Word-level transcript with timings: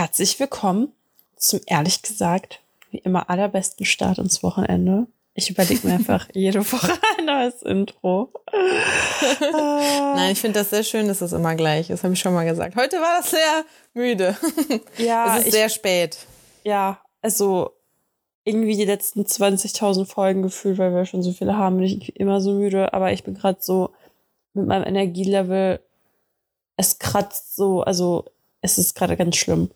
Herzlich 0.00 0.38
willkommen 0.38 0.92
zum 1.34 1.58
ehrlich 1.66 2.02
gesagt, 2.02 2.60
wie 2.92 2.98
immer 2.98 3.28
allerbesten 3.30 3.84
Start 3.84 4.18
ins 4.18 4.44
Wochenende. 4.44 5.08
Ich 5.34 5.50
überlege 5.50 5.84
mir 5.84 5.94
einfach 5.94 6.28
jede 6.34 6.60
Woche 6.60 6.92
ein 7.18 7.24
neues 7.24 7.62
Intro. 7.62 8.32
Nein, 10.14 10.30
ich 10.30 10.40
finde 10.40 10.60
das 10.60 10.70
sehr 10.70 10.84
schön, 10.84 11.08
dass 11.08 11.20
es 11.20 11.32
immer 11.32 11.56
gleich 11.56 11.90
ist, 11.90 12.04
habe 12.04 12.14
ich 12.14 12.20
schon 12.20 12.32
mal 12.32 12.44
gesagt. 12.44 12.76
Heute 12.76 12.98
war 12.98 13.18
das 13.18 13.32
sehr 13.32 13.64
müde. 13.92 14.36
Ja, 14.98 15.34
es 15.34 15.40
ist 15.40 15.46
ich, 15.48 15.54
sehr 15.54 15.68
spät. 15.68 16.16
ja, 16.62 17.00
also 17.20 17.72
irgendwie 18.44 18.76
die 18.76 18.84
letzten 18.84 19.22
20.000 19.22 20.06
Folgen 20.06 20.42
gefühlt, 20.42 20.78
weil 20.78 20.94
wir 20.94 21.06
schon 21.06 21.24
so 21.24 21.32
viele 21.32 21.56
haben, 21.56 21.78
bin 21.78 21.86
ich 21.86 22.14
immer 22.14 22.40
so 22.40 22.52
müde. 22.52 22.92
Aber 22.92 23.10
ich 23.10 23.24
bin 23.24 23.34
gerade 23.34 23.58
so 23.60 23.90
mit 24.54 24.64
meinem 24.64 24.84
Energielevel, 24.84 25.80
es 26.76 27.00
kratzt 27.00 27.56
so, 27.56 27.82
also 27.82 28.26
es 28.60 28.78
ist 28.78 28.94
gerade 28.94 29.16
ganz 29.16 29.34
schlimm. 29.34 29.72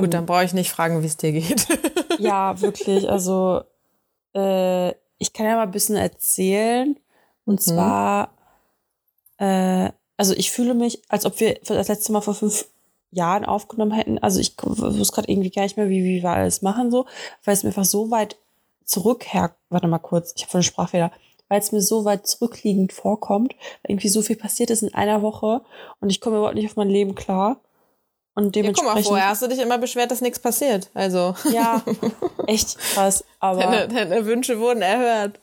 Gut, 0.00 0.14
dann 0.14 0.26
brauche 0.26 0.44
ich 0.44 0.52
nicht 0.52 0.70
fragen, 0.70 1.02
wie 1.02 1.06
es 1.06 1.16
dir 1.16 1.32
geht. 1.32 1.66
Ja, 2.18 2.58
wirklich. 2.62 3.10
Also, 3.10 3.60
äh, 4.34 4.88
ich 5.18 5.34
kann 5.34 5.44
ja 5.44 5.56
mal 5.56 5.64
ein 5.64 5.70
bisschen 5.70 5.96
erzählen. 5.96 6.96
Und 7.44 7.60
zwar, 7.60 8.30
äh, 9.36 9.90
also 10.16 10.32
ich 10.34 10.50
fühle 10.50 10.72
mich, 10.72 11.02
als 11.10 11.26
ob 11.26 11.38
wir 11.40 11.60
das 11.62 11.88
letzte 11.88 12.12
Mal 12.12 12.22
vor 12.22 12.34
fünf 12.34 12.66
Jahren 13.10 13.44
aufgenommen 13.44 13.92
hätten. 13.92 14.18
Also 14.18 14.40
ich 14.40 14.54
wusste 14.62 15.14
gerade 15.14 15.30
irgendwie 15.30 15.50
gar 15.50 15.62
nicht 15.62 15.76
mehr, 15.76 15.88
wie, 15.88 16.04
wie 16.04 16.22
wir 16.22 16.30
alles 16.30 16.62
machen 16.62 16.90
so, 16.90 17.06
weil 17.44 17.54
es 17.54 17.62
mir 17.62 17.68
einfach 17.68 17.84
so 17.84 18.10
weit 18.10 18.36
zurückher, 18.84 19.54
warte 19.68 19.88
mal 19.88 19.98
kurz, 19.98 20.32
ich 20.36 20.42
habe 20.42 20.52
voll 20.52 20.58
einen 20.60 20.64
Sprachfehler, 20.64 21.12
weil 21.48 21.60
es 21.60 21.72
mir 21.72 21.80
so 21.80 22.04
weit 22.04 22.26
zurückliegend 22.26 22.92
vorkommt, 22.92 23.54
weil 23.82 23.92
irgendwie 23.92 24.08
so 24.08 24.22
viel 24.22 24.36
passiert 24.36 24.70
ist 24.70 24.82
in 24.82 24.94
einer 24.94 25.22
Woche 25.22 25.62
und 26.00 26.10
ich 26.10 26.20
komme 26.20 26.36
überhaupt 26.36 26.56
nicht 26.56 26.66
auf 26.66 26.76
mein 26.76 26.90
Leben 26.90 27.14
klar. 27.14 27.60
Und 28.36 28.54
Ja, 28.54 28.62
guck 28.62 28.84
mal, 28.84 28.92
dementsprechend. 28.92 29.06
vorher 29.06 29.28
hast 29.30 29.40
du 29.42 29.48
dich 29.48 29.58
immer 29.58 29.78
beschwert, 29.78 30.10
dass 30.10 30.20
nichts 30.20 30.38
passiert. 30.38 30.90
Also, 30.92 31.34
ja, 31.52 31.82
echt 32.46 32.78
krass. 32.78 33.24
Aber 33.40 33.60
deine, 33.62 33.88
deine 33.88 34.26
Wünsche 34.26 34.60
wurden 34.60 34.82
erhört. 34.82 35.40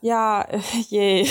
Ja, 0.00 0.42
äh, 0.42 0.60
je. 0.88 1.26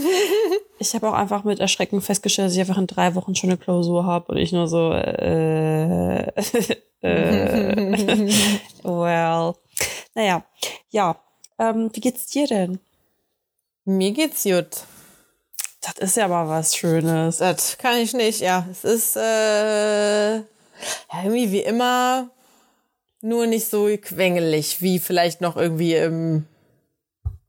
ich 0.78 0.94
habe 0.94 1.08
auch 1.08 1.14
einfach 1.14 1.44
mit 1.44 1.58
Erschrecken 1.58 2.02
festgestellt, 2.02 2.48
dass 2.48 2.54
ich 2.54 2.60
einfach 2.60 2.76
in 2.76 2.86
drei 2.86 3.14
Wochen 3.14 3.34
schon 3.34 3.48
eine 3.48 3.56
Klausur 3.56 4.04
habe 4.04 4.32
und 4.32 4.36
ich 4.36 4.52
nur 4.52 4.68
so, 4.68 4.92
äh, 4.92 6.26
äh, 7.00 8.30
well. 8.82 9.54
Naja, 10.14 10.44
ja. 10.90 11.16
Ähm, 11.58 11.88
wie 11.94 12.00
geht's 12.00 12.26
dir 12.26 12.46
denn? 12.46 12.78
Mir 13.86 14.12
geht's 14.12 14.44
gut. 14.44 14.66
Das 15.94 16.10
ist 16.10 16.16
ja 16.16 16.28
mal 16.28 16.48
was 16.48 16.76
Schönes. 16.76 17.38
Das 17.38 17.78
kann 17.78 17.98
ich 17.98 18.12
nicht, 18.12 18.40
ja. 18.40 18.66
Es 18.70 18.84
ist 18.84 19.16
äh, 19.16 20.36
irgendwie 20.36 21.52
wie 21.52 21.60
immer, 21.60 22.28
nur 23.20 23.46
nicht 23.46 23.68
so 23.68 23.88
quengelig 24.00 24.82
wie 24.82 24.98
vielleicht 24.98 25.40
noch 25.40 25.56
irgendwie 25.56 25.94
im, 25.94 26.46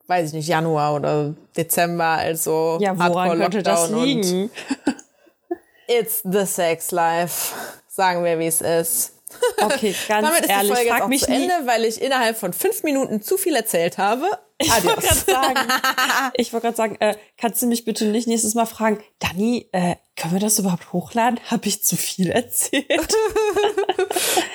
weiß 0.07 0.29
ich 0.29 0.33
nicht, 0.33 0.47
Januar 0.47 0.95
oder 0.95 1.33
Dezember, 1.55 2.05
also 2.05 2.77
Ja, 2.79 2.97
woran 2.97 3.37
könnte 3.37 3.63
das 3.63 3.89
liegen? 3.89 4.49
It's 5.87 6.21
the 6.23 6.45
sex 6.45 6.91
life. 6.91 7.53
Sagen 7.87 8.23
wir, 8.23 8.37
wie 8.39 8.47
es 8.47 8.61
ist. 8.61 9.13
Okay, 9.61 9.93
ganz 10.07 10.27
Damit 10.27 10.41
ist 10.43 10.49
ehrlich, 10.49 10.69
die 10.69 10.75
Folge 10.75 10.89
frag 10.89 10.97
jetzt 10.97 11.03
auch 11.03 11.07
mich 11.07 11.23
zu. 11.23 11.31
Ende, 11.31 11.53
weil 11.65 11.85
ich 11.85 12.01
innerhalb 12.01 12.37
von 12.37 12.53
fünf 12.53 12.83
Minuten 12.83 13.21
zu 13.21 13.37
viel 13.37 13.55
erzählt 13.55 13.97
habe. 13.97 14.25
Ich 14.59 14.69
wollte 14.69 15.01
gerade 15.01 15.15
sagen, 15.15 15.59
ich 16.33 16.53
wollte 16.53 16.65
gerade 16.65 16.77
sagen, 16.77 16.95
äh, 16.99 17.15
kannst 17.37 17.61
du 17.61 17.67
mich 17.67 17.85
bitte 17.85 18.05
nicht 18.05 18.27
nächstes 18.27 18.55
Mal 18.55 18.65
fragen, 18.65 18.99
Dani, 19.19 19.69
äh, 19.71 19.95
können 20.15 20.33
wir 20.33 20.39
das 20.39 20.57
überhaupt 20.57 20.93
hochladen? 20.93 21.39
Habe 21.51 21.67
ich 21.67 21.83
zu 21.83 21.95
viel 21.95 22.29
erzählt? 22.29 22.87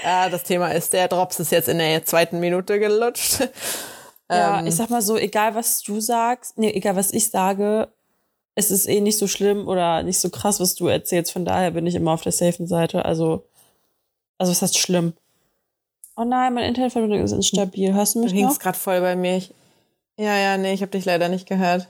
Ja, 0.05 0.29
das 0.29 0.43
Thema 0.43 0.73
ist, 0.73 0.93
der 0.93 1.07
Drops 1.07 1.39
ist 1.39 1.53
jetzt 1.53 1.69
in 1.69 1.79
der 1.79 2.05
zweiten 2.05 2.41
Minute 2.41 2.81
gelutscht. 2.81 3.49
Ja, 4.29 4.59
Ähm. 4.59 4.67
ich 4.67 4.75
sag 4.75 4.91
mal 4.91 5.03
so, 5.03 5.17
egal 5.17 5.55
was 5.55 5.81
du 5.83 6.01
sagst, 6.01 6.59
nee, 6.59 6.73
egal 6.73 6.97
was 6.97 7.13
ich 7.13 7.31
sage, 7.31 7.89
es 8.55 8.71
ist 8.71 8.89
eh 8.89 9.01
nicht 9.01 9.19
so 9.19 9.29
schlimm 9.29 9.69
oder 9.69 10.03
nicht 10.03 10.19
so 10.19 10.29
krass, 10.31 10.59
was 10.59 10.75
du 10.75 10.89
erzählst. 10.89 11.33
Von 11.33 11.45
daher 11.45 11.71
bin 11.71 11.87
ich 11.87 11.95
immer 11.95 12.13
auf 12.13 12.23
der 12.23 12.33
safen 12.33 12.67
Seite. 12.67 13.05
Also, 13.05 13.47
also 14.43 14.51
was 14.53 14.63
heißt 14.63 14.79
schlimm? 14.79 15.13
Oh 16.17 16.25
nein, 16.25 16.53
meine 16.55 16.69
Internetverbindung 16.69 17.23
ist 17.23 17.33
instabil. 17.33 17.95
Hörst 17.95 18.15
du 18.15 18.19
Du 18.21 18.25
mich 18.25 18.35
hingst 18.35 18.57
noch? 18.57 18.63
gerade 18.63 18.79
voll 18.79 19.01
bei 19.01 19.17
mir. 19.17 19.37
Ich, 19.39 19.53
ja, 20.19 20.37
ja, 20.37 20.57
nee, 20.59 20.73
ich 20.75 20.83
habe 20.83 20.91
dich 20.93 21.05
leider 21.07 21.29
nicht 21.29 21.49
gehört. 21.49 21.89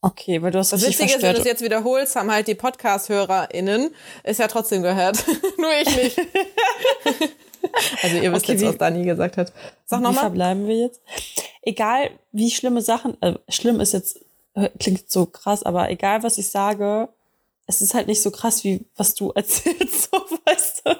Okay, 0.00 0.42
weil 0.42 0.50
du 0.50 0.58
hast 0.58 0.72
Das 0.72 0.82
Witzige 0.84 1.14
ist, 1.14 1.22
wenn 1.22 1.34
du 1.34 1.38
es 1.40 1.46
jetzt 1.46 1.62
wiederholst, 1.62 2.16
haben 2.16 2.30
halt 2.32 2.48
die 2.48 2.56
Podcast-HörerInnen 2.56 3.94
es 4.24 4.38
ja 4.38 4.48
trotzdem 4.48 4.82
gehört. 4.82 5.24
Nur 5.58 5.70
ich 5.80 5.96
nicht. 5.96 6.18
also 8.02 8.16
ihr 8.16 8.32
wisst 8.32 8.44
Okay, 8.44 8.52
jetzt, 8.52 8.62
wie- 8.62 8.66
was 8.66 8.78
Dani 8.78 9.04
gesagt 9.04 9.36
hat. 9.36 9.52
Sag 9.86 10.00
Wie 10.00 10.02
nochmal. 10.02 10.22
verbleiben 10.22 10.66
wir 10.66 10.76
jetzt? 10.76 11.00
Egal, 11.62 12.10
wie 12.32 12.50
schlimme 12.50 12.82
Sachen, 12.82 13.20
äh, 13.22 13.34
schlimm 13.48 13.78
ist 13.80 13.92
jetzt, 13.92 14.18
äh, 14.54 14.70
klingt 14.80 15.08
so 15.10 15.26
krass, 15.26 15.62
aber 15.62 15.88
egal, 15.90 16.22
was 16.24 16.36
ich 16.38 16.50
sage, 16.50 17.08
es 17.68 17.80
ist 17.80 17.94
halt 17.94 18.08
nicht 18.08 18.20
so 18.22 18.32
krass, 18.32 18.64
wie 18.64 18.84
was 18.96 19.14
du 19.14 19.30
erzählst, 19.36 20.10
so, 20.10 20.18
weißt 20.44 20.82
du? 20.84 20.96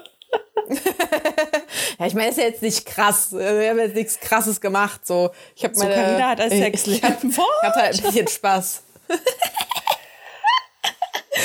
Ja, 1.99 2.07
ich 2.07 2.13
meine, 2.15 2.29
ist 2.29 2.37
ja 2.37 2.45
jetzt 2.45 2.61
nicht 2.61 2.85
krass. 2.85 3.33
Also, 3.33 3.59
Ich 3.59 3.69
habe 3.69 3.81
jetzt 3.81 3.95
nichts 3.95 4.19
Krasses 4.19 4.59
gemacht. 4.59 5.05
So, 5.05 5.31
ich 5.55 5.63
habe 5.63 5.75
So, 5.75 5.83
meine. 5.83 5.95
Carina 5.95 6.29
hat 6.29 6.39
ich- 6.39 6.49
Sexleben. 6.63 6.99
Ich 7.01 7.03
hab- 7.03 7.23
ich 7.23 7.37
hatte 7.67 7.79
halt 7.81 7.97
ein 7.97 8.03
bisschen 8.03 8.27
Spaß. 8.27 8.83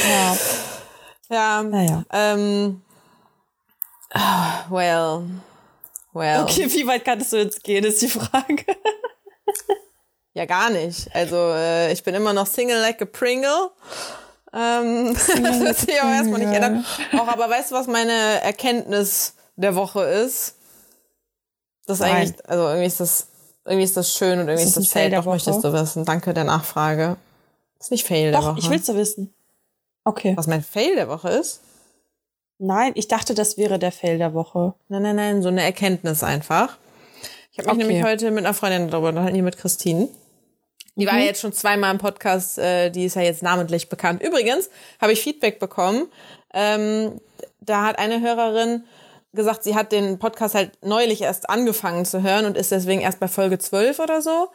Ja. 0.08 0.36
Ja. 1.30 1.62
Naja. 1.62 2.04
Ähm. 2.12 2.82
ah, 4.14 4.64
Well. 4.70 5.24
Well. 6.12 6.42
Okay, 6.42 6.70
wie 6.72 6.86
weit 6.86 7.04
kannst 7.04 7.32
du 7.32 7.36
jetzt 7.36 7.62
gehen, 7.62 7.84
ist 7.84 8.00
die 8.02 8.08
Frage. 8.08 8.64
Ja, 10.34 10.46
gar 10.46 10.70
nicht. 10.70 11.14
Also, 11.14 11.36
äh, 11.52 11.92
ich 11.92 12.02
bin 12.02 12.14
immer 12.14 12.32
noch 12.32 12.46
Single 12.46 12.80
like 12.80 13.00
a 13.02 13.04
Pringle. 13.04 13.70
Ähm, 14.58 15.14
das 15.42 15.60
wird 15.60 15.76
sich 15.76 16.00
auch 16.00 16.08
erstmal 16.08 16.40
nicht 16.40 16.52
ändern. 16.52 16.84
Auch, 17.16 17.28
aber 17.28 17.48
weißt 17.48 17.70
du, 17.70 17.74
was 17.76 17.86
meine 17.86 18.42
Erkenntnis 18.42 19.34
der 19.56 19.74
Woche 19.76 20.02
ist? 20.02 20.54
Das 21.86 22.00
ist 22.00 22.04
eigentlich, 22.04 22.34
also 22.48 22.64
irgendwie 22.64 22.86
ist 22.86 23.00
das, 23.00 23.28
irgendwie 23.64 23.84
ist 23.84 23.96
das 23.96 24.12
schön 24.14 24.40
und 24.40 24.48
irgendwie 24.48 24.62
Ist 24.62 24.76
ist 24.76 24.78
das 24.78 24.88
Fail 24.88 25.10
Doch, 25.10 25.24
möchtest 25.26 25.62
du 25.64 25.72
wissen. 25.72 26.04
Danke 26.04 26.34
der 26.34 26.44
Nachfrage. 26.44 27.16
Ist 27.78 27.90
nicht 27.90 28.06
Fail 28.06 28.30
der 28.32 28.40
Doch, 28.40 28.48
Woche. 28.48 28.58
ich 28.58 28.68
will's 28.70 28.86
ja 28.88 28.94
wissen. 28.94 29.32
Okay. 30.04 30.36
Was 30.36 30.46
mein 30.46 30.62
Fail 30.62 30.94
der 30.96 31.08
Woche 31.08 31.28
ist? 31.30 31.60
Nein, 32.58 32.92
ich 32.96 33.06
dachte, 33.06 33.34
das 33.34 33.56
wäre 33.56 33.78
der 33.78 33.92
Fail 33.92 34.18
der 34.18 34.34
Woche. 34.34 34.74
Nein, 34.88 35.02
nein, 35.02 35.16
nein, 35.16 35.42
so 35.42 35.48
eine 35.48 35.62
Erkenntnis 35.62 36.22
einfach. 36.24 36.76
Ich 37.52 37.58
habe 37.58 37.68
mich 37.76 37.84
Okay. 37.84 37.92
nämlich 37.94 38.04
heute 38.04 38.30
mit 38.32 38.44
einer 38.44 38.54
Freundin 38.54 38.90
darüber 38.90 39.10
unterhalten, 39.10 39.34
hier 39.34 39.44
mit 39.44 39.56
Christine. 39.58 40.08
Die 40.98 41.06
war 41.06 41.18
ja 41.18 41.26
jetzt 41.26 41.40
schon 41.40 41.52
zweimal 41.52 41.92
im 41.92 41.98
Podcast, 41.98 42.58
äh, 42.58 42.90
die 42.90 43.04
ist 43.04 43.14
ja 43.14 43.22
jetzt 43.22 43.42
namentlich 43.42 43.88
bekannt. 43.88 44.22
Übrigens 44.22 44.68
habe 45.00 45.12
ich 45.12 45.22
Feedback 45.22 45.60
bekommen. 45.60 46.08
Ähm, 46.52 47.20
da 47.60 47.84
hat 47.84 47.98
eine 47.98 48.20
Hörerin 48.20 48.84
gesagt, 49.32 49.62
sie 49.62 49.76
hat 49.76 49.92
den 49.92 50.18
Podcast 50.18 50.54
halt 50.54 50.72
neulich 50.82 51.22
erst 51.22 51.48
angefangen 51.48 52.04
zu 52.04 52.22
hören 52.22 52.46
und 52.46 52.56
ist 52.56 52.72
deswegen 52.72 53.00
erst 53.00 53.20
bei 53.20 53.28
Folge 53.28 53.58
12 53.58 54.00
oder 54.00 54.22
so. 54.22 54.48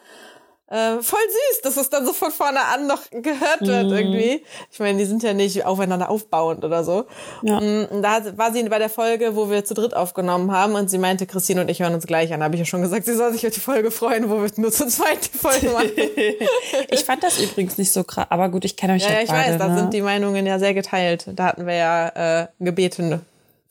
Äh, 0.74 1.00
voll 1.02 1.20
süß, 1.52 1.60
dass 1.62 1.76
es 1.76 1.88
dann 1.88 2.04
so 2.04 2.12
von 2.12 2.32
vorne 2.32 2.58
an 2.74 2.88
noch 2.88 3.02
gehört 3.10 3.60
wird 3.60 3.92
irgendwie. 3.92 4.42
Ich 4.72 4.80
meine, 4.80 4.98
die 4.98 5.04
sind 5.04 5.22
ja 5.22 5.32
nicht 5.32 5.64
aufeinander 5.64 6.10
aufbauend 6.10 6.64
oder 6.64 6.82
so. 6.82 7.04
Ja. 7.42 7.60
Mm, 7.60 7.86
Und 7.92 8.02
da 8.02 8.20
war 8.36 8.52
sie 8.52 8.64
bei 8.64 8.80
der 8.80 8.88
Folge, 8.90 9.36
wo 9.36 9.48
wir 9.50 9.64
zu 9.64 9.74
dritt 9.74 9.94
aufgenommen 9.94 10.50
haben 10.50 10.74
und 10.74 10.90
sie 10.90 10.98
meinte, 10.98 11.26
Christine 11.26 11.60
und 11.60 11.68
ich 11.70 11.80
hören 11.80 11.94
uns 11.94 12.08
gleich 12.08 12.32
an. 12.32 12.40
Da 12.40 12.46
habe 12.46 12.56
ich 12.56 12.60
ja 12.60 12.64
schon 12.66 12.82
gesagt, 12.82 13.04
sie 13.06 13.14
soll 13.14 13.32
sich 13.32 13.46
auf 13.46 13.54
die 13.54 13.60
Folge 13.60 13.92
freuen, 13.92 14.28
wo 14.28 14.42
wir 14.42 14.50
nur 14.56 14.72
zu 14.72 14.88
zweit 14.88 15.32
die 15.32 15.38
Folge 15.38 15.70
machen. 15.70 15.92
Ich 16.90 17.04
fand 17.04 17.22
das 17.22 17.38
übrigens 17.40 17.78
nicht 17.78 17.92
so 17.92 18.02
krass, 18.02 18.26
aber 18.30 18.48
gut, 18.48 18.64
ich 18.64 18.76
kenne 18.76 18.94
euch 18.94 19.02
ja, 19.02 19.10
ja, 19.10 19.14
ja, 19.16 19.22
ich 19.22 19.28
beide, 19.30 19.52
weiß, 19.52 19.58
da 19.58 19.68
ne? 19.68 19.78
sind 19.78 19.94
die 19.94 20.00
Meinungen 20.02 20.44
ja 20.44 20.58
sehr 20.58 20.74
geteilt. 20.74 21.26
Da 21.36 21.44
hatten 21.44 21.66
wir 21.66 21.74
ja 21.74 22.42
äh, 22.42 22.46
gebeten, 22.58 23.20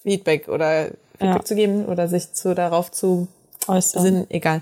Feedback 0.04 0.48
oder 0.48 0.86
Feedback 1.20 1.36
Ja. 1.40 1.44
zu 1.44 1.56
geben 1.56 1.86
oder 1.86 2.08
sich 2.08 2.32
zu 2.34 2.56
darauf 2.56 2.92
zu 2.92 3.28
Äußern. 3.68 4.02
Sinn, 4.04 4.28
egal. 4.30 4.62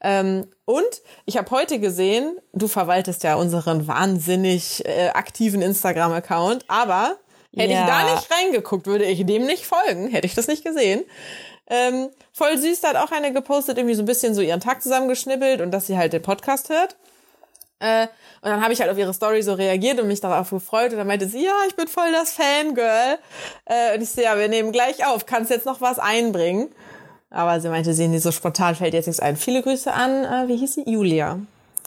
Ähm, 0.00 0.46
und 0.64 1.02
ich 1.26 1.36
habe 1.36 1.50
heute 1.50 1.78
gesehen, 1.78 2.38
du 2.52 2.68
verwaltest 2.68 3.22
ja 3.24 3.34
unseren 3.34 3.86
wahnsinnig 3.86 4.84
äh, 4.86 5.08
aktiven 5.08 5.62
Instagram-Account, 5.62 6.64
aber 6.68 7.16
hätte 7.54 7.72
Ja. 7.72 7.80
ich 7.82 7.86
da 7.86 8.14
nicht 8.14 8.28
reingeguckt, 8.30 8.86
würde 8.86 9.04
ich 9.04 9.24
dem 9.26 9.46
nicht 9.46 9.66
folgen, 9.66 10.08
hätte 10.08 10.26
ich 10.26 10.34
das 10.34 10.46
nicht 10.46 10.64
gesehen. 10.64 11.04
Ähm, 11.68 12.08
voll 12.32 12.56
süß, 12.58 12.80
da 12.80 12.88
hat 12.88 12.96
auch 12.96 13.12
eine 13.12 13.32
gepostet, 13.32 13.78
irgendwie 13.78 13.94
so 13.94 14.02
ein 14.02 14.06
bisschen 14.06 14.34
so 14.34 14.40
ihren 14.40 14.60
Tag 14.60 14.82
zusammengeschnibbelt 14.82 15.60
und 15.60 15.70
dass 15.70 15.86
sie 15.86 15.96
halt 15.96 16.12
den 16.12 16.22
Podcast 16.22 16.68
hört. 16.68 16.96
Äh, 17.78 18.08
und 18.42 18.50
dann 18.50 18.62
habe 18.62 18.72
ich 18.72 18.80
halt 18.80 18.90
auf 18.90 18.98
ihre 18.98 19.14
Story 19.14 19.42
so 19.42 19.54
reagiert 19.54 20.00
und 20.00 20.08
mich 20.08 20.20
darauf 20.20 20.50
gefreut. 20.50 20.92
Und 20.92 20.98
dann 20.98 21.06
meinte 21.06 21.28
sie, 21.28 21.44
ja, 21.44 21.52
ich 21.68 21.76
bin 21.76 21.88
voll 21.88 22.10
das 22.12 22.32
Fangirl. 22.32 23.18
Äh, 23.66 23.94
und 23.94 24.02
ich 24.02 24.10
so, 24.10 24.20
ja, 24.20 24.38
wir 24.38 24.48
nehmen 24.48 24.72
gleich 24.72 25.06
auf. 25.06 25.26
Kannst 25.26 25.50
jetzt 25.50 25.64
noch 25.66 25.80
was 25.80 25.98
einbringen? 25.98 26.72
Aber 27.30 27.60
sie 27.60 27.68
meinte, 27.68 27.94
sie 27.94 28.18
so 28.18 28.32
spontan 28.32 28.74
fällt 28.74 28.92
jetzt 28.94 29.06
nichts 29.06 29.20
ein. 29.20 29.36
Viele 29.36 29.62
Grüße 29.62 29.92
an, 29.92 30.24
äh, 30.24 30.48
wie 30.48 30.56
hieß 30.56 30.74
sie? 30.74 30.90
Julia. 30.90 31.38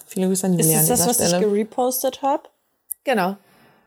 Viele 0.08 0.28
Grüße 0.28 0.46
an 0.48 0.58
Ist 0.58 0.66
Julia 0.68 0.80
das 0.80 0.90
an 0.90 0.90
das, 0.90 1.00
dieser 1.00 1.10
was 1.10 1.20
ich 1.20 1.28
Stelle. 1.28 1.46
gerepostet 1.48 2.22
habe? 2.22 2.44
Genau. 3.04 3.36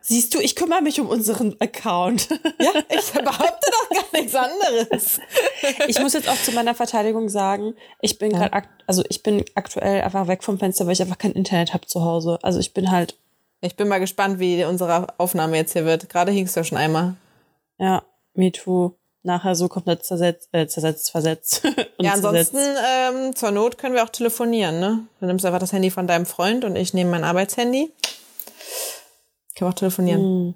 Siehst 0.03 0.35
du, 0.35 0.39
ich 0.39 0.55
kümmere 0.55 0.83
mich 0.83 1.01
um 1.01 1.09
unseren 1.09 1.57
Account. 1.61 2.29
Ja, 2.61 2.71
ich 2.89 3.13
behaupte 3.13 3.71
doch 3.71 3.91
gar 3.91 4.21
nichts 4.21 4.35
anderes. 4.35 5.21
Ich 5.89 6.01
muss 6.01 6.15
jetzt 6.15 6.29
auch 6.29 6.41
zu 6.43 6.53
meiner 6.53 6.75
Verteidigung 6.75 7.29
sagen, 7.29 7.75
ich 8.01 8.19
bin 8.19 8.31
gerade, 8.33 8.63
also 8.87 9.03
ich 9.09 9.23
bin 9.23 9.45
aktuell 9.55 10.01
einfach 10.03 10.27
weg 10.27 10.43
vom 10.43 10.59
Fenster, 10.59 10.87
weil 10.87 10.95
ich 10.95 11.03
einfach 11.03 11.19
kein 11.19 11.33
Internet 11.33 11.75
habe 11.75 11.87
zu 11.87 12.03
Hause. 12.03 12.39
Also 12.43 12.59
ich 12.61 12.73
bin 12.73 12.91
halt. 12.91 13.17
Ich 13.61 13.77
bin 13.77 13.89
mal 13.89 13.99
gespannt, 14.01 14.39
wie 14.39 14.65
unsere 14.65 15.07
Aufnahme 15.19 15.57
jetzt 15.57 15.73
hier 15.73 15.85
wird. 15.85 16.09
Gerade 16.09 16.31
hing 16.33 16.47
es 16.47 16.55
ja 16.55 16.65
schon 16.65 16.79
einmal. 16.79 17.17
Ja, 17.79 18.03
me 18.35 18.53
too. 18.53 18.95
Nachher 19.27 19.57
so 19.57 19.67
komplett 19.67 20.05
zersetzt, 20.05 20.49
äh, 20.53 20.69
zersetzt, 20.69 21.11
versetzt. 21.11 21.63
ja, 21.99 22.13
ansonsten 22.13 22.59
ähm, 22.59 23.35
zur 23.35 23.51
Not 23.51 23.77
können 23.77 23.95
wir 23.95 24.05
auch 24.05 24.09
telefonieren, 24.09 24.79
ne? 24.79 25.01
Du 25.19 25.27
nimmst 25.27 25.45
einfach 25.45 25.59
das 25.59 25.73
Handy 25.73 25.91
von 25.91 26.07
deinem 26.07 26.27
Freund 26.27 26.65
und 26.65 26.77
ich 26.77 26.95
nehme 26.95 27.11
mein 27.11 27.25
Arbeitshandy. 27.25 27.93
Können 29.57 29.69
wir 29.69 29.69
auch 29.69 29.75
telefonieren. 29.75 30.21
Hm. 30.21 30.55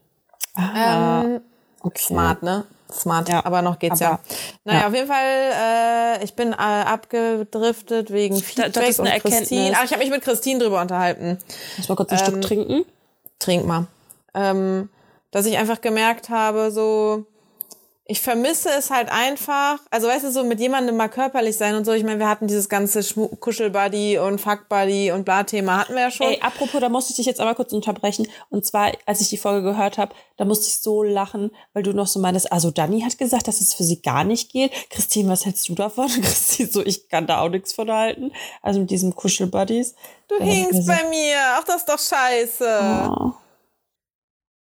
Ah, 0.54 1.22
ähm, 1.24 1.40
okay. 1.80 2.00
Smart, 2.00 2.44
ne? 2.44 2.64
Smart, 2.92 3.28
ja, 3.28 3.44
aber 3.44 3.60
noch 3.60 3.78
geht's 3.78 4.00
aber, 4.02 4.20
ja. 4.28 4.36
Naja, 4.64 4.80
ja. 4.80 4.86
auf 4.86 4.94
jeden 4.94 5.08
Fall, 5.08 6.20
äh, 6.20 6.24
ich 6.24 6.34
bin 6.34 6.52
äh, 6.52 6.56
abgedriftet 6.56 8.12
wegen 8.12 8.36
Feedback 8.36 8.72
da, 8.72 9.02
und 9.02 9.10
Christine. 9.20 9.74
Ach, 9.76 9.84
ich 9.84 9.90
habe 9.90 10.02
mich 10.04 10.10
mit 10.10 10.22
Christine 10.22 10.60
drüber 10.60 10.80
unterhalten. 10.80 11.38
Muss 11.76 11.88
mal 11.88 11.96
kurz 11.96 12.12
ein 12.12 12.18
ähm, 12.18 12.24
Stück 12.24 12.42
trinken? 12.42 12.84
Trink 13.40 13.66
mal. 13.66 13.88
Ähm, 14.34 14.90
dass 15.32 15.46
ich 15.46 15.58
einfach 15.58 15.80
gemerkt 15.80 16.28
habe, 16.28 16.70
so, 16.70 17.26
ich 18.10 18.20
vermisse 18.20 18.70
es 18.76 18.90
halt 18.90 19.08
einfach, 19.08 19.78
also 19.88 20.08
weißt 20.08 20.24
du, 20.24 20.32
so 20.32 20.42
mit 20.42 20.58
jemandem 20.58 20.96
mal 20.96 21.08
körperlich 21.08 21.56
sein 21.56 21.76
und 21.76 21.84
so. 21.84 21.92
Ich 21.92 22.02
meine, 22.02 22.18
wir 22.18 22.28
hatten 22.28 22.48
dieses 22.48 22.68
ganze 22.68 23.04
Kuschelbuddy 23.38 24.18
und 24.18 24.40
Fuckbuddy 24.40 25.12
und 25.12 25.24
Bla-Thema 25.24 25.78
hatten 25.78 25.94
wir 25.94 26.02
ja 26.02 26.10
schon. 26.10 26.26
Ey, 26.26 26.40
apropos, 26.40 26.80
da 26.80 26.88
musste 26.88 27.12
ich 27.12 27.18
dich 27.18 27.26
jetzt 27.26 27.38
aber 27.38 27.54
kurz 27.54 27.72
unterbrechen. 27.72 28.26
Und 28.48 28.66
zwar, 28.66 28.90
als 29.06 29.20
ich 29.20 29.28
die 29.28 29.36
Folge 29.36 29.62
gehört 29.62 29.96
habe, 29.96 30.12
da 30.38 30.44
musste 30.44 30.66
ich 30.66 30.78
so 30.78 31.04
lachen, 31.04 31.52
weil 31.72 31.84
du 31.84 31.92
noch 31.92 32.08
so 32.08 32.18
meinst, 32.18 32.50
also 32.50 32.72
Dani 32.72 33.02
hat 33.02 33.16
gesagt, 33.16 33.46
dass 33.46 33.60
es 33.60 33.74
für 33.74 33.84
sie 33.84 34.02
gar 34.02 34.24
nicht 34.24 34.50
geht. 34.50 34.72
Christine, 34.90 35.30
was 35.30 35.46
hältst 35.46 35.68
du 35.68 35.76
davon? 35.76 36.08
Christine, 36.20 36.68
so, 36.68 36.84
ich 36.84 37.08
kann 37.08 37.28
da 37.28 37.40
auch 37.40 37.48
nichts 37.48 37.74
von 37.74 37.92
halten. 37.92 38.32
Also 38.60 38.80
mit 38.80 38.90
diesen 38.90 39.14
Kuschelbuddies. 39.14 39.94
Du 40.26 40.42
hingst 40.42 40.84
bei 40.88 41.08
mir. 41.08 41.36
Ach, 41.58 41.62
das 41.62 41.76
ist 41.76 41.88
doch 41.88 42.00
scheiße. 42.00 43.08
Oh. 43.08 43.49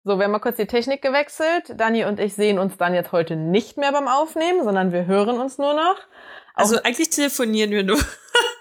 So, 0.08 0.20
wir 0.20 0.26
haben 0.26 0.34
mal 0.34 0.40
kurz 0.40 0.58
die 0.58 0.68
Technik 0.68 1.02
gewechselt. 1.02 1.74
Dani 1.80 2.06
und 2.06 2.20
ich 2.20 2.36
sehen 2.36 2.60
uns 2.60 2.78
dann 2.78 2.94
jetzt 2.94 3.12
heute 3.12 3.36
nicht 3.36 3.76
mehr 3.78 3.92
beim 3.92 4.08
Aufnehmen, 4.08 4.64
sondern 4.64 4.92
wir 4.92 5.08
hören 5.08 5.40
uns 5.40 5.58
nur 5.58 5.74
noch. 5.74 5.98
Also 6.54 6.78
eigentlich 6.84 7.10
telefonieren 7.10 7.72
wir 7.72 7.84
nur. 7.84 7.98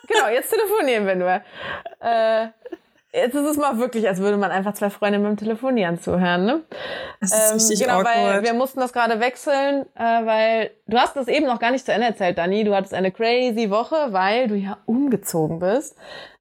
genau, 0.08 0.29
jetzt 0.29 0.49
telefonieren 0.49 1.06
wir 1.06 1.14
nur. 1.17 1.43
Äh, 2.00 2.49
jetzt 3.14 3.34
ist 3.34 3.46
es 3.46 3.56
mal 3.56 3.78
wirklich, 3.78 4.08
als 4.08 4.19
würde 4.19 4.37
man 4.37 4.50
einfach 4.50 4.75
zwei 4.75 4.90
Freunde 4.90 5.19
beim 5.19 5.37
Telefonieren 5.37 6.00
zuhören, 6.00 6.44
ne? 6.44 6.62
Das 7.20 7.32
ist 7.32 7.50
ähm, 7.50 7.56
richtig 7.56 7.81
Genau, 7.81 8.00
awkward. 8.00 8.16
weil 8.16 8.43
wir 8.43 8.55
mussten 8.55 8.81
das 8.81 8.93
gerade 8.93 9.20
wechseln, 9.20 9.87
äh, 9.94 10.26
weil 10.26 10.70
du 10.87 10.99
hast 10.99 11.16
das 11.16 11.28
eben 11.28 11.46
noch 11.46 11.61
gar 11.61 11.70
nicht 11.70 11.87
zu 11.87 11.93
Ende 11.93 12.08
erzählt, 12.08 12.38
Dani. 12.38 12.64
Du 12.64 12.75
hattest 12.75 12.94
eine 12.94 13.12
crazy 13.12 13.70
Woche, 13.70 14.08
weil 14.11 14.49
du 14.49 14.56
ja 14.56 14.78
umgezogen 14.87 15.61
bist. 15.61 15.96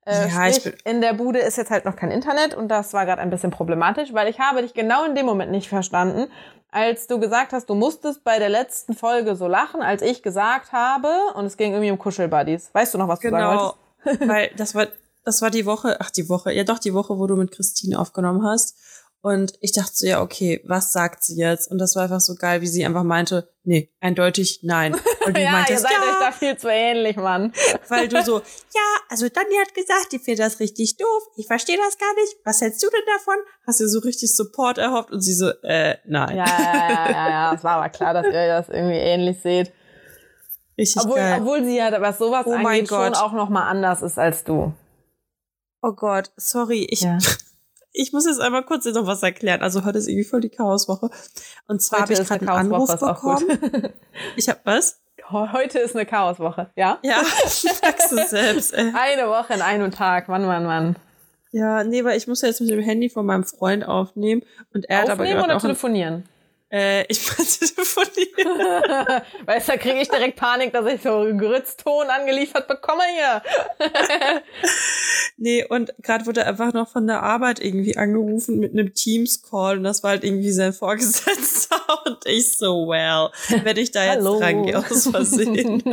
Äh, 0.06 0.28
ja, 0.28 0.48
ich 0.48 0.64
bin 0.64 0.74
in 0.84 1.02
der 1.02 1.14
Bude 1.14 1.40
ist 1.40 1.58
jetzt 1.58 1.72
halt 1.72 1.86
noch 1.86 1.96
kein 1.96 2.12
Internet 2.12 2.56
und 2.56 2.68
das 2.68 2.94
war 2.94 3.06
gerade 3.06 3.22
ein 3.22 3.30
bisschen 3.30 3.52
problematisch, 3.52 4.14
weil 4.14 4.28
ich 4.28 4.40
habe 4.40 4.62
dich 4.62 4.74
genau 4.74 5.06
in 5.06 5.16
dem 5.16 5.26
Moment 5.26 5.52
nicht 5.52 5.70
verstanden, 5.70 6.30
als 6.72 7.08
du 7.08 7.20
gesagt 7.20 7.54
hast, 7.54 7.70
du 7.70 7.76
musstest 7.76 8.24
bei 8.24 8.40
der 8.40 8.50
letzten 8.50 8.96
Folge 8.96 9.36
so 9.36 9.48
lachen, 9.48 9.82
als 9.82 10.02
ich 10.02 10.24
gesagt 10.24 10.74
habe, 10.74 11.08
und 11.36 11.46
es 11.46 11.56
ging 11.56 11.72
irgendwie 11.72 11.92
um 11.92 12.00
Kuschelbuddies. 12.00 12.72
Weißt 12.74 12.94
du 12.94 12.98
noch, 12.98 13.08
was 13.08 13.20
du 13.20 13.30
genau, 13.30 13.38
sagen 13.38 13.60
wolltest? 13.60 14.20
Genau, 14.20 14.34
weil 14.34 14.52
das 14.58 14.76
war, 14.76 14.88
das 15.24 15.42
war 15.42 15.50
die 15.50 15.66
Woche, 15.66 16.00
ach 16.00 16.12
die 16.12 16.30
Woche, 16.30 16.52
ja 16.54 16.64
doch 16.64 16.80
die 16.80 16.94
Woche, 16.94 17.18
wo 17.18 17.28
du 17.28 17.36
mit 17.36 17.52
Christine 17.52 18.00
aufgenommen 18.00 18.44
hast. 18.44 18.78
Und 19.22 19.54
ich 19.62 19.72
dachte 19.72 19.92
so, 19.94 20.06
ja, 20.06 20.22
okay, 20.22 20.62
was 20.66 20.92
sagt 20.92 21.24
sie 21.24 21.38
jetzt? 21.38 21.72
Und 21.72 21.78
das 21.78 21.96
war 21.96 22.04
einfach 22.04 22.20
so 22.20 22.36
geil, 22.36 22.60
wie 22.60 22.68
sie 22.68 22.86
einfach 22.86 23.04
meinte, 23.04 23.50
nee, 23.64 23.90
eindeutig 24.02 24.60
nein. 24.64 24.96
Und 25.26 25.38
du 25.38 25.42
ja, 25.42 25.52
meintest, 25.54 25.72
ihr 25.72 25.80
seid 25.80 25.92
ja, 25.94 26.12
euch 26.12 26.20
da 26.20 26.32
viel 26.34 26.58
zu 26.58 26.68
ähnlich, 26.70 27.16
Mann. 27.16 27.54
Weil 27.88 28.10
du 28.10 28.22
so, 28.22 28.40
ja, 28.40 28.82
also 29.08 29.30
Dani 29.30 29.56
hat 29.66 29.74
gesagt, 29.74 30.12
die 30.12 30.20
findet 30.20 30.46
das 30.46 30.60
richtig 30.60 30.98
doof. 30.98 31.24
Ich 31.38 31.48
verstehe 31.48 31.78
das 31.78 31.98
gar 31.98 32.14
nicht. 32.16 32.36
Was 32.44 32.60
hältst 32.60 32.84
du 32.84 32.90
denn 32.90 33.14
davon? 33.16 33.36
Hast 33.66 33.80
du 33.80 33.88
so 33.88 34.00
richtig 34.00 34.36
Support 34.36 34.78
erhofft? 34.78 35.12
Und 35.12 35.22
sie 35.22 35.34
so, 35.34 35.52
äh, 35.64 35.96
nein. 36.06 36.36
Ja, 36.36 36.46
ja, 36.46 36.90
ja, 36.90 37.12
ja, 37.12 37.30
ja. 37.30 37.54
Es 37.54 37.64
war 37.64 37.78
aber 37.78 37.88
klar, 37.88 38.14
dass 38.14 38.26
ihr 38.26 38.48
das 38.48 38.68
irgendwie 38.68 38.98
ähnlich 38.98 39.42
seht. 39.42 39.72
Richtig 40.78 41.02
obwohl, 41.02 41.16
geil. 41.16 41.38
obwohl 41.40 41.64
sie 41.64 41.78
ja, 41.78 42.02
was 42.02 42.18
sowas 42.18 42.46
oh 42.46 42.52
angeht, 42.52 42.90
schon 42.90 43.14
auch 43.14 43.32
noch 43.32 43.48
mal 43.48 43.70
anders 43.70 44.02
ist 44.02 44.20
als 44.20 44.44
du. 44.44 44.74
Oh 45.84 45.92
Gott, 45.92 46.32
sorry, 46.38 46.88
ich... 46.90 47.02
Ja. 47.02 47.20
ich 47.92 48.14
muss 48.14 48.26
jetzt 48.26 48.40
einmal 48.40 48.64
kurz 48.64 48.86
noch 48.86 49.06
was 49.06 49.22
erklären. 49.22 49.62
Also 49.62 49.86
heute 49.86 50.00
ist 50.00 50.08
irgendwie 50.08 50.24
voll 50.24 50.42
die 50.42 50.50
Chaoswoche. 50.50 51.10
Und 51.68 51.82
zwar 51.82 52.02
habe 52.02 52.14
ich 52.14 52.20
gerade 52.20 52.40
einen 52.40 52.50
Anruf 52.50 52.98
bekommen. 52.98 53.60
ich 54.36 54.50
habe 54.50 54.62
was? 54.64 55.00
Heute 55.30 55.80
ist 55.80 55.96
eine 55.96 56.06
Chaoswoche, 56.06 56.72
ja? 56.76 57.00
Ja, 57.04 57.22
sagst 57.46 58.12
du 58.12 58.28
selbst. 58.28 58.74
Ey. 58.74 58.92
Eine 58.96 59.28
Woche 59.28 59.54
in 59.54 59.62
einem 59.62 59.92
Tag, 59.92 60.28
Mann, 60.30 60.46
Mann, 60.46 60.66
Mann. 60.66 60.96
Ja, 61.52 61.84
nee, 61.84 62.04
weil 62.04 62.18
ich 62.18 62.28
muss 62.28 62.42
ja 62.42 62.48
jetzt 62.48 62.62
mit 62.62 62.70
dem 62.70 62.80
Handy 62.80 63.10
von 63.10 63.26
meinem 63.26 63.44
Freund 63.44 63.86
aufnehmen 63.86 64.42
und 64.74 64.86
er 64.90 65.04
aufnehmen 65.04 65.38
hat 65.38 65.38
aber 65.38 65.46
oder 65.46 65.58
auch 65.58 65.62
telefonieren? 65.62 66.24
Äh, 66.74 67.06
ich 67.08 67.30
will 67.38 67.46
telefonieren. 67.46 69.22
weißt 69.46 69.68
du, 69.68 69.72
da 69.74 69.78
kriege 69.78 70.02
ich 70.02 70.10
direkt 70.10 70.38
Panik, 70.38 70.74
dass 70.74 70.92
ich 70.92 71.04
so 71.04 71.24
Grützton 71.38 72.10
angeliefert 72.10 72.68
bekomme 72.68 73.04
hier. 73.14 73.44
nee, 75.38 75.64
und 75.64 75.94
gerade 76.02 76.26
wurde 76.26 76.42
er 76.42 76.48
einfach 76.48 76.74
noch 76.74 76.90
von 76.90 77.06
der 77.06 77.22
Arbeit 77.22 77.64
irgendwie 77.64 77.96
angerufen 77.96 78.60
mit 78.60 78.72
einem 78.72 78.92
Teams-Call 78.92 79.78
und 79.78 79.84
das 79.84 80.02
war 80.02 80.12
halt 80.12 80.24
irgendwie 80.24 80.52
sein 80.52 80.74
Vorgesetzter 80.74 81.78
und 82.08 82.26
ich 82.26 82.58
so, 82.58 82.88
well, 82.88 83.30
wenn 83.64 83.78
ich 83.78 83.92
da 83.92 84.12
jetzt 84.12 84.26
rangehe 84.26 84.80
aus 84.80 85.10
Versehen. 85.10 85.84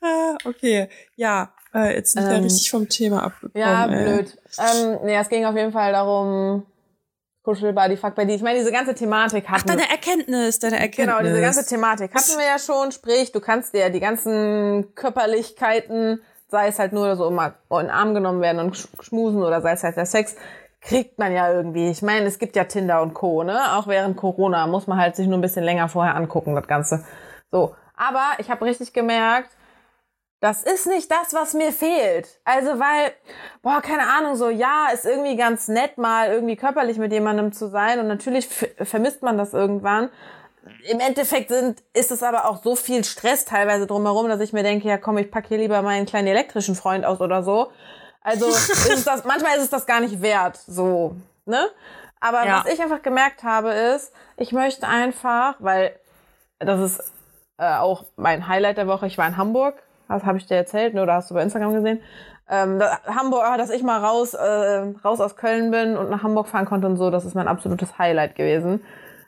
ah, 0.00 0.36
okay, 0.44 0.88
ja, 1.14 1.54
äh, 1.72 1.94
jetzt 1.94 2.14
sind 2.14 2.24
wir 2.24 2.38
ähm, 2.38 2.42
richtig 2.42 2.70
vom 2.70 2.88
Thema 2.88 3.22
abgekommen. 3.22 3.64
Ja, 3.64 3.86
blöd. 3.86 4.36
Ähm, 4.58 4.98
nee, 5.04 5.16
es 5.16 5.28
ging 5.28 5.44
auf 5.44 5.54
jeden 5.54 5.70
Fall 5.70 5.92
darum, 5.92 6.66
Kuschelbuddy, 7.44 7.98
Fuckbuddy. 7.98 8.34
Ich 8.34 8.42
meine, 8.42 8.58
diese 8.58 8.72
ganze 8.72 8.94
Thematik 8.94 9.48
hatten 9.48 9.68
Ach, 9.68 9.76
deine 9.76 9.90
Erkenntnis, 9.90 10.58
deine 10.58 10.80
Erkenntnis. 10.80 11.06
Genau, 11.06 11.20
diese 11.20 11.40
ganze 11.42 11.66
Thematik 11.66 12.14
hatten 12.14 12.38
wir 12.38 12.46
ja 12.46 12.58
schon. 12.58 12.90
Sprich, 12.90 13.32
du 13.32 13.40
kannst 13.40 13.74
dir 13.74 13.90
die 13.90 14.00
ganzen 14.00 14.94
Körperlichkeiten, 14.94 16.22
sei 16.48 16.68
es 16.68 16.78
halt 16.78 16.94
nur 16.94 17.16
so 17.16 17.28
immer 17.28 17.54
in 17.70 17.78
den 17.78 17.90
Arm 17.90 18.14
genommen 18.14 18.40
werden 18.40 18.60
und 18.60 18.88
schmusen 19.00 19.42
oder 19.42 19.60
sei 19.60 19.72
es 19.72 19.84
halt 19.84 19.96
der 19.98 20.06
Sex, 20.06 20.36
kriegt 20.80 21.18
man 21.18 21.32
ja 21.32 21.52
irgendwie. 21.52 21.90
Ich 21.90 22.00
meine, 22.00 22.26
es 22.26 22.38
gibt 22.38 22.56
ja 22.56 22.64
Tinder 22.64 23.02
und 23.02 23.12
Co., 23.12 23.44
ne? 23.44 23.76
Auch 23.76 23.88
während 23.88 24.16
Corona 24.16 24.66
muss 24.66 24.86
man 24.86 24.98
halt 24.98 25.14
sich 25.14 25.26
nur 25.26 25.36
ein 25.36 25.42
bisschen 25.42 25.64
länger 25.64 25.88
vorher 25.90 26.16
angucken, 26.16 26.54
das 26.54 26.66
Ganze. 26.66 27.04
So. 27.50 27.76
Aber 27.96 28.24
ich 28.38 28.50
habe 28.50 28.64
richtig 28.64 28.92
gemerkt, 28.92 29.50
das 30.44 30.62
ist 30.62 30.86
nicht 30.86 31.10
das, 31.10 31.32
was 31.32 31.54
mir 31.54 31.72
fehlt. 31.72 32.28
Also, 32.44 32.78
weil, 32.78 33.12
boah, 33.62 33.80
keine 33.80 34.06
Ahnung, 34.06 34.36
so, 34.36 34.50
ja, 34.50 34.88
ist 34.92 35.06
irgendwie 35.06 35.36
ganz 35.36 35.68
nett, 35.68 35.96
mal 35.96 36.30
irgendwie 36.30 36.56
körperlich 36.56 36.98
mit 36.98 37.12
jemandem 37.12 37.50
zu 37.50 37.70
sein 37.70 37.98
und 37.98 38.08
natürlich 38.08 38.46
vermisst 38.46 39.22
man 39.22 39.38
das 39.38 39.54
irgendwann. 39.54 40.10
Im 40.90 41.00
Endeffekt 41.00 41.48
sind, 41.48 41.82
ist 41.94 42.10
es 42.10 42.22
aber 42.22 42.46
auch 42.46 42.62
so 42.62 42.76
viel 42.76 43.04
Stress 43.04 43.46
teilweise 43.46 43.86
drumherum, 43.86 44.28
dass 44.28 44.40
ich 44.40 44.52
mir 44.52 44.62
denke, 44.62 44.86
ja 44.86 44.98
komm, 44.98 45.16
ich 45.16 45.30
packe 45.30 45.48
hier 45.48 45.56
lieber 45.56 45.80
meinen 45.80 46.04
kleinen 46.04 46.28
elektrischen 46.28 46.74
Freund 46.74 47.06
aus 47.06 47.22
oder 47.22 47.42
so. 47.42 47.72
Also, 48.20 48.46
ist 48.48 49.06
das, 49.06 49.24
manchmal 49.24 49.56
ist 49.56 49.62
es 49.62 49.70
das 49.70 49.86
gar 49.86 50.00
nicht 50.00 50.20
wert, 50.20 50.58
so, 50.58 51.16
ne? 51.46 51.70
Aber 52.20 52.44
ja. 52.44 52.62
was 52.62 52.70
ich 52.70 52.82
einfach 52.82 53.00
gemerkt 53.00 53.44
habe 53.44 53.72
ist, 53.72 54.12
ich 54.36 54.52
möchte 54.52 54.86
einfach, 54.86 55.54
weil 55.60 55.98
das 56.58 56.80
ist 56.80 57.12
äh, 57.56 57.76
auch 57.76 58.04
mein 58.16 58.46
Highlight 58.46 58.76
der 58.76 58.86
Woche, 58.88 59.06
ich 59.06 59.16
war 59.16 59.26
in 59.26 59.38
Hamburg 59.38 59.82
das 60.08 60.24
habe 60.24 60.38
ich 60.38 60.46
dir 60.46 60.56
erzählt, 60.56 60.94
ne, 60.94 61.02
oder 61.02 61.14
hast 61.14 61.30
du 61.30 61.34
bei 61.34 61.42
Instagram 61.42 61.74
gesehen? 61.74 62.00
Ähm, 62.48 62.78
da, 62.78 62.98
Hamburg, 63.06 63.42
ah, 63.44 63.56
dass 63.56 63.70
ich 63.70 63.82
mal 63.82 64.04
raus, 64.04 64.34
äh, 64.34 64.92
raus 65.04 65.20
aus 65.20 65.36
Köln 65.36 65.70
bin 65.70 65.96
und 65.96 66.10
nach 66.10 66.22
Hamburg 66.22 66.48
fahren 66.48 66.66
konnte 66.66 66.86
und 66.86 66.96
so, 66.96 67.10
das 67.10 67.24
ist 67.24 67.34
mein 67.34 67.48
absolutes 67.48 67.98
Highlight 67.98 68.34
gewesen. 68.34 68.84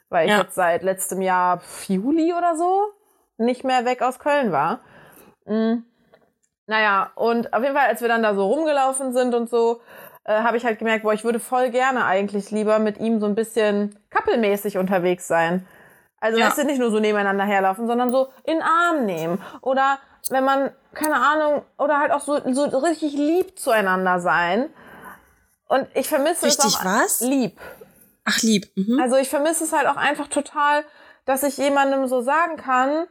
Weil 0.09 0.26
ich 0.26 0.33
ja. 0.33 0.42
jetzt 0.42 0.54
seit 0.54 0.83
letztem 0.83 1.23
Jahr 1.23 1.61
Juli 1.88 2.33
oder 2.33 2.56
so 2.56 2.83
nicht 3.38 3.64
mehr 3.64 3.85
weg 3.85 4.02
aus 4.02 4.18
Köln 4.18 4.52
war. 4.52 4.80
Mhm. 5.47 5.85
Naja, 6.66 7.11
und 7.14 7.52
auf 7.52 7.62
jeden 7.62 7.75
Fall, 7.75 7.88
als 7.88 8.00
wir 8.00 8.09
dann 8.09 8.23
da 8.23 8.35
so 8.35 8.47
rumgelaufen 8.47 9.12
sind 9.12 9.35
und 9.35 9.49
so, 9.49 9.80
äh, 10.25 10.42
habe 10.42 10.56
ich 10.56 10.64
halt 10.64 10.78
gemerkt, 10.78 11.04
boah, 11.04 11.12
ich 11.12 11.25
würde 11.25 11.38
voll 11.38 11.71
gerne 11.71 12.04
eigentlich 12.04 12.50
lieber 12.50 12.78
mit 12.78 12.99
ihm 12.99 13.21
so 13.21 13.26
ein 13.26 13.35
bisschen 13.35 13.97
kappelmäßig 14.11 14.76
unterwegs 14.76 15.28
sein. 15.28 15.66
Also, 16.21 16.38
ja. 16.38 16.47
weißt 16.47 16.59
du, 16.59 16.64
nicht 16.64 16.80
nur 16.80 16.90
so 16.90 16.99
nebeneinander 16.99 17.45
herlaufen, 17.45 17.87
sondern 17.87 18.11
so 18.11 18.28
in 18.45 18.61
Arm 18.62 19.04
nehmen. 19.06 19.40
Oder 19.61 19.99
wenn 20.30 20.45
man, 20.45 20.71
keine 20.95 21.16
Ahnung, 21.16 21.62
oder 21.78 21.99
halt 21.99 22.12
auch 22.12 22.21
so, 22.21 22.40
so 22.52 22.78
richtig 22.78 23.12
lieb 23.14 23.59
zueinander 23.59 24.21
sein. 24.21 24.71
Und 25.68 25.88
ich 25.95 26.09
vermisse 26.09 26.47
richtig 26.47 26.64
es 26.66 26.76
auch 26.76 26.85
was? 26.85 27.21
lieb. 27.21 27.61
Ach, 28.25 28.42
lieb. 28.42 28.71
Mhm. 28.76 29.00
Also 29.00 29.16
ich 29.16 29.28
vermisse 29.28 29.64
es 29.64 29.73
halt 29.73 29.87
auch 29.87 29.97
einfach 29.97 30.28
total, 30.28 30.85
dass 31.25 31.42
ich 31.42 31.56
jemandem 31.59 32.06
so 32.06 32.23
sagen 32.23 32.56
kann, 32.56 33.06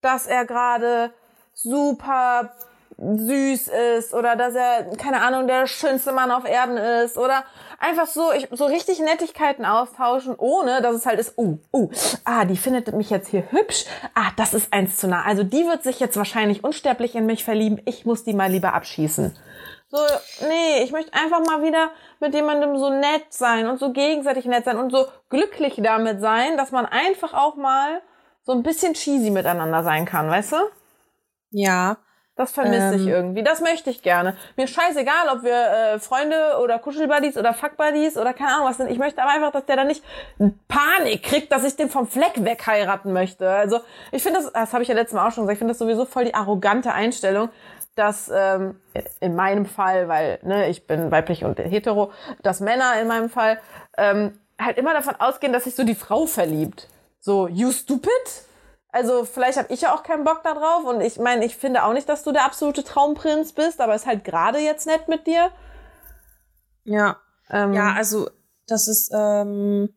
dass 0.00 0.26
er 0.26 0.44
gerade 0.44 1.12
super 1.52 2.52
süß 2.98 3.70
ist 3.98 4.14
oder 4.14 4.36
dass 4.36 4.54
er, 4.54 4.96
keine 4.96 5.22
Ahnung, 5.22 5.46
der 5.46 5.66
schönste 5.66 6.12
Mann 6.12 6.30
auf 6.30 6.44
Erden 6.44 6.76
ist 6.76 7.16
oder 7.16 7.44
einfach 7.78 8.06
so, 8.06 8.32
ich, 8.32 8.48
so 8.50 8.66
richtig 8.66 9.00
Nettigkeiten 9.00 9.64
austauschen, 9.64 10.34
ohne 10.36 10.82
dass 10.82 10.94
es 10.96 11.06
halt 11.06 11.18
ist, 11.18 11.38
uh, 11.38 11.58
uh, 11.72 11.90
ah, 12.24 12.44
die 12.44 12.56
findet 12.56 12.92
mich 12.94 13.10
jetzt 13.10 13.28
hier 13.28 13.50
hübsch, 13.50 13.86
ah, 14.14 14.30
das 14.36 14.54
ist 14.54 14.72
eins 14.72 14.98
zu 14.98 15.08
nah. 15.08 15.24
Also 15.24 15.44
die 15.44 15.66
wird 15.66 15.82
sich 15.82 16.00
jetzt 16.00 16.16
wahrscheinlich 16.16 16.62
unsterblich 16.62 17.14
in 17.14 17.26
mich 17.26 17.44
verlieben, 17.44 17.80
ich 17.86 18.04
muss 18.04 18.24
die 18.24 18.34
mal 18.34 18.50
lieber 18.50 18.74
abschießen. 18.74 19.36
So, 19.92 19.98
nee, 20.46 20.84
ich 20.84 20.92
möchte 20.92 21.12
einfach 21.14 21.40
mal 21.40 21.62
wieder 21.62 21.90
mit 22.20 22.32
jemandem 22.32 22.78
so 22.78 22.90
nett 22.90 23.24
sein 23.30 23.66
und 23.66 23.80
so 23.80 23.92
gegenseitig 23.92 24.44
nett 24.44 24.64
sein 24.64 24.76
und 24.76 24.92
so 24.92 25.06
glücklich 25.30 25.80
damit 25.82 26.20
sein, 26.20 26.56
dass 26.56 26.70
man 26.70 26.86
einfach 26.86 27.34
auch 27.34 27.56
mal 27.56 28.00
so 28.42 28.52
ein 28.52 28.62
bisschen 28.62 28.94
cheesy 28.94 29.30
miteinander 29.30 29.82
sein 29.82 30.04
kann, 30.04 30.30
weißt 30.30 30.52
du? 30.52 30.56
Ja. 31.50 31.96
Das 32.40 32.52
vermisse 32.52 32.94
ähm, 32.94 33.00
ich 33.00 33.06
irgendwie. 33.06 33.42
Das 33.42 33.60
möchte 33.60 33.90
ich 33.90 34.00
gerne. 34.00 34.34
Mir 34.56 34.66
scheißegal, 34.66 35.28
ob 35.30 35.42
wir 35.42 35.52
äh, 35.52 35.98
Freunde 35.98 36.56
oder 36.62 36.78
Kuschelbuddies 36.78 37.36
oder 37.36 37.52
Fuckbuddies 37.52 38.16
oder 38.16 38.32
keine 38.32 38.54
Ahnung 38.54 38.66
was 38.66 38.78
sind. 38.78 38.90
Ich 38.90 38.96
möchte 38.96 39.20
aber 39.20 39.30
einfach, 39.32 39.52
dass 39.52 39.66
der 39.66 39.76
dann 39.76 39.88
nicht 39.88 40.02
Panik 40.66 41.22
kriegt, 41.22 41.52
dass 41.52 41.64
ich 41.64 41.76
den 41.76 41.90
vom 41.90 42.06
Fleck 42.06 42.42
weg 42.42 42.66
heiraten 42.66 43.12
möchte. 43.12 43.50
Also 43.50 43.80
ich 44.10 44.22
finde 44.22 44.40
das, 44.40 44.50
das 44.54 44.72
habe 44.72 44.82
ich 44.82 44.88
ja 44.88 44.94
letztes 44.94 45.14
Mal 45.14 45.28
auch 45.28 45.32
schon 45.32 45.44
gesagt, 45.44 45.56
ich 45.56 45.58
finde 45.58 45.72
das 45.72 45.78
sowieso 45.78 46.06
voll 46.06 46.24
die 46.24 46.34
arrogante 46.34 46.94
Einstellung, 46.94 47.50
dass 47.94 48.32
ähm, 48.34 48.80
in 49.20 49.36
meinem 49.36 49.66
Fall, 49.66 50.08
weil 50.08 50.38
ne, 50.42 50.70
ich 50.70 50.86
bin 50.86 51.10
weiblich 51.10 51.44
und 51.44 51.58
hetero, 51.58 52.10
dass 52.42 52.60
Männer 52.60 52.98
in 53.02 53.06
meinem 53.06 53.28
Fall 53.28 53.60
ähm, 53.98 54.40
halt 54.58 54.78
immer 54.78 54.94
davon 54.94 55.16
ausgehen, 55.18 55.52
dass 55.52 55.64
sich 55.64 55.74
so 55.74 55.84
die 55.84 55.94
Frau 55.94 56.24
verliebt. 56.24 56.88
So, 57.20 57.48
you 57.48 57.70
stupid? 57.70 58.10
Also 58.92 59.24
vielleicht 59.24 59.58
habe 59.58 59.72
ich 59.72 59.82
ja 59.82 59.94
auch 59.94 60.02
keinen 60.02 60.24
Bock 60.24 60.42
darauf 60.42 60.84
und 60.84 61.00
ich 61.00 61.18
meine, 61.18 61.44
ich 61.44 61.56
finde 61.56 61.84
auch 61.84 61.92
nicht, 61.92 62.08
dass 62.08 62.24
du 62.24 62.32
der 62.32 62.44
absolute 62.44 62.82
Traumprinz 62.82 63.52
bist, 63.52 63.80
aber 63.80 63.94
ist 63.94 64.06
halt 64.06 64.24
gerade 64.24 64.58
jetzt 64.58 64.86
nett 64.86 65.08
mit 65.08 65.26
dir. 65.26 65.50
Ja. 66.84 67.20
Ähm, 67.50 67.72
ja, 67.72 67.92
also 67.92 68.28
das 68.66 68.88
ist 68.88 69.10
ähm, 69.14 69.94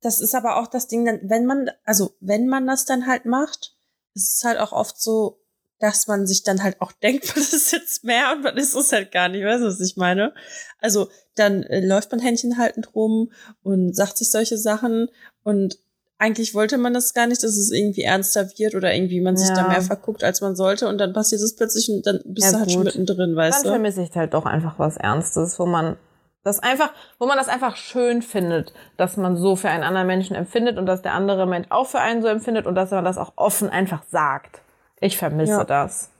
das 0.00 0.20
ist 0.20 0.34
aber 0.34 0.58
auch 0.58 0.68
das 0.68 0.86
Ding, 0.86 1.06
wenn 1.22 1.46
man 1.46 1.70
also 1.84 2.14
wenn 2.20 2.46
man 2.46 2.66
das 2.66 2.84
dann 2.84 3.06
halt 3.06 3.24
macht, 3.24 3.76
ist 4.14 4.36
es 4.36 4.44
halt 4.44 4.58
auch 4.58 4.72
oft 4.72 5.00
so, 5.00 5.40
dass 5.80 6.06
man 6.06 6.26
sich 6.26 6.42
dann 6.44 6.62
halt 6.62 6.80
auch 6.80 6.92
denkt, 7.02 7.36
was 7.36 7.52
ist 7.52 7.72
jetzt 7.72 8.04
mehr 8.04 8.32
und 8.32 8.44
was 8.44 8.54
ist 8.54 8.74
es 8.74 8.92
halt 8.92 9.10
gar 9.10 9.28
nicht, 9.28 9.44
weißt 9.44 9.62
du, 9.62 9.66
was 9.66 9.80
ich 9.80 9.96
meine? 9.96 10.34
Also 10.78 11.08
dann 11.34 11.62
äh, 11.64 11.84
läuft 11.84 12.12
man 12.12 12.20
Händchen 12.20 12.58
haltend 12.58 12.94
rum 12.94 13.32
und 13.62 13.94
sagt 13.94 14.18
sich 14.18 14.30
solche 14.30 14.58
Sachen 14.58 15.08
und 15.42 15.78
eigentlich 16.18 16.54
wollte 16.54 16.78
man 16.78 16.94
das 16.94 17.14
gar 17.14 17.26
nicht, 17.26 17.42
dass 17.42 17.56
es 17.56 17.70
irgendwie 17.70 18.02
ernster 18.02 18.48
wird 18.56 18.74
oder 18.74 18.92
irgendwie 18.92 19.20
man 19.20 19.36
sich 19.36 19.48
ja. 19.48 19.54
da 19.54 19.68
mehr 19.68 19.82
verguckt, 19.82 20.24
als 20.24 20.40
man 20.40 20.56
sollte 20.56 20.88
und 20.88 20.98
dann 20.98 21.12
passiert 21.12 21.40
es 21.40 21.54
plötzlich 21.54 21.88
und 21.88 22.06
dann 22.06 22.20
bist 22.24 22.46
ja, 22.46 22.52
du 22.52 22.58
halt 22.58 22.66
gut. 22.66 22.74
schon 22.74 22.84
mittendrin, 22.84 23.36
weißt 23.36 23.58
dann 23.58 23.62
du? 23.62 23.68
Dann 23.68 23.80
vermisse 23.80 24.02
ich 24.02 24.16
halt 24.16 24.34
doch 24.34 24.44
einfach 24.44 24.78
was 24.78 24.96
Ernstes, 24.96 25.58
wo 25.58 25.66
man 25.66 25.96
das 26.42 26.60
einfach, 26.60 26.92
wo 27.18 27.26
man 27.26 27.36
das 27.36 27.48
einfach 27.48 27.76
schön 27.76 28.22
findet, 28.22 28.72
dass 28.96 29.16
man 29.16 29.36
so 29.36 29.54
für 29.54 29.68
einen 29.68 29.84
anderen 29.84 30.06
Menschen 30.06 30.34
empfindet 30.34 30.78
und 30.78 30.86
dass 30.86 31.02
der 31.02 31.14
andere 31.14 31.46
Mensch 31.46 31.66
auch 31.70 31.86
für 31.86 32.00
einen 32.00 32.22
so 32.22 32.28
empfindet 32.28 32.66
und 32.66 32.74
dass 32.74 32.90
man 32.90 33.04
das 33.04 33.18
auch 33.18 33.32
offen 33.36 33.68
einfach 33.70 34.02
sagt. 34.10 34.62
Ich 35.00 35.16
vermisse 35.16 35.52
ja. 35.52 35.64
das. 35.64 36.10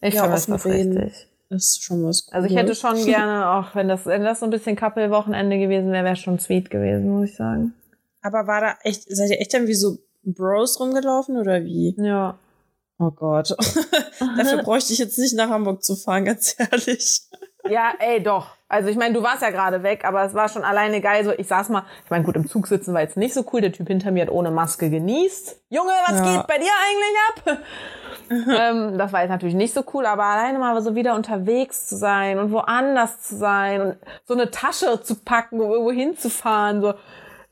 Ich 0.00 0.14
ja, 0.14 0.22
vermisse 0.22 0.52
das 0.52 0.64
reden. 0.64 0.96
richtig. 0.96 1.28
Das 1.50 1.64
ist 1.64 1.84
schon 1.84 2.02
was 2.04 2.24
Cooles. 2.26 2.34
Also 2.34 2.48
ich 2.48 2.56
hätte 2.56 2.74
schon 2.74 3.04
gerne, 3.04 3.50
auch 3.50 3.74
wenn 3.74 3.88
das, 3.88 4.06
wenn 4.06 4.24
das 4.24 4.40
so 4.40 4.46
ein 4.46 4.50
bisschen 4.50 4.74
Couple-Wochenende 4.74 5.58
gewesen 5.58 5.92
wäre, 5.92 6.04
wäre 6.04 6.16
schon 6.16 6.38
sweet 6.38 6.70
gewesen, 6.70 7.10
muss 7.10 7.28
ich 7.28 7.36
sagen. 7.36 7.74
Aber 8.22 8.46
war 8.46 8.60
da 8.60 8.74
echt, 8.82 9.04
seid 9.08 9.30
ihr 9.30 9.40
echt 9.40 9.52
dann 9.52 9.66
wie 9.66 9.74
so 9.74 9.98
Bros 10.24 10.78
rumgelaufen 10.78 11.36
oder 11.36 11.64
wie? 11.64 11.94
Ja. 11.98 12.38
Oh 12.98 13.10
Gott. 13.10 13.50
Dafür 14.20 14.58
bräuchte 14.62 14.92
ich 14.92 14.98
jetzt 15.00 15.18
nicht 15.18 15.34
nach 15.34 15.48
Hamburg 15.48 15.82
zu 15.82 15.96
fahren, 15.96 16.24
ganz 16.24 16.54
ehrlich. 16.58 17.22
Ja, 17.68 17.92
ey, 17.98 18.22
doch. 18.22 18.48
Also 18.68 18.88
ich 18.88 18.96
meine, 18.96 19.14
du 19.14 19.22
warst 19.22 19.42
ja 19.42 19.50
gerade 19.50 19.82
weg, 19.82 20.04
aber 20.04 20.24
es 20.24 20.34
war 20.34 20.48
schon 20.48 20.64
alleine 20.64 21.00
geil. 21.00 21.24
So, 21.24 21.32
ich 21.32 21.46
saß 21.46 21.68
mal, 21.68 21.84
ich 22.04 22.10
meine, 22.10 22.24
gut, 22.24 22.36
im 22.36 22.48
Zug 22.48 22.66
sitzen 22.66 22.94
war 22.94 23.02
jetzt 23.02 23.16
nicht 23.16 23.34
so 23.34 23.44
cool. 23.52 23.60
Der 23.60 23.72
Typ 23.72 23.88
hinter 23.88 24.10
mir 24.10 24.22
hat 24.22 24.30
ohne 24.30 24.50
Maske 24.50 24.88
genießt. 24.88 25.60
Junge, 25.68 25.92
was 26.06 26.18
ja. 26.18 26.36
geht 26.36 26.46
bei 26.46 26.58
dir 26.58 26.70
eigentlich 26.86 27.18
ab? 27.28 27.58
ähm, 28.30 28.98
das 28.98 29.12
war 29.12 29.20
jetzt 29.20 29.30
natürlich 29.30 29.54
nicht 29.54 29.74
so 29.74 29.84
cool, 29.92 30.06
aber 30.06 30.24
alleine 30.24 30.58
mal 30.58 30.80
so 30.82 30.94
wieder 30.94 31.14
unterwegs 31.14 31.86
zu 31.86 31.96
sein 31.96 32.38
und 32.38 32.50
woanders 32.50 33.20
zu 33.20 33.36
sein 33.36 33.80
und 33.82 33.96
so 34.24 34.34
eine 34.34 34.50
Tasche 34.50 35.00
zu 35.02 35.16
packen, 35.16 35.60
um 35.60 35.70
irgendwo 35.70 35.92
hinzufahren, 35.92 36.80
so 36.80 36.94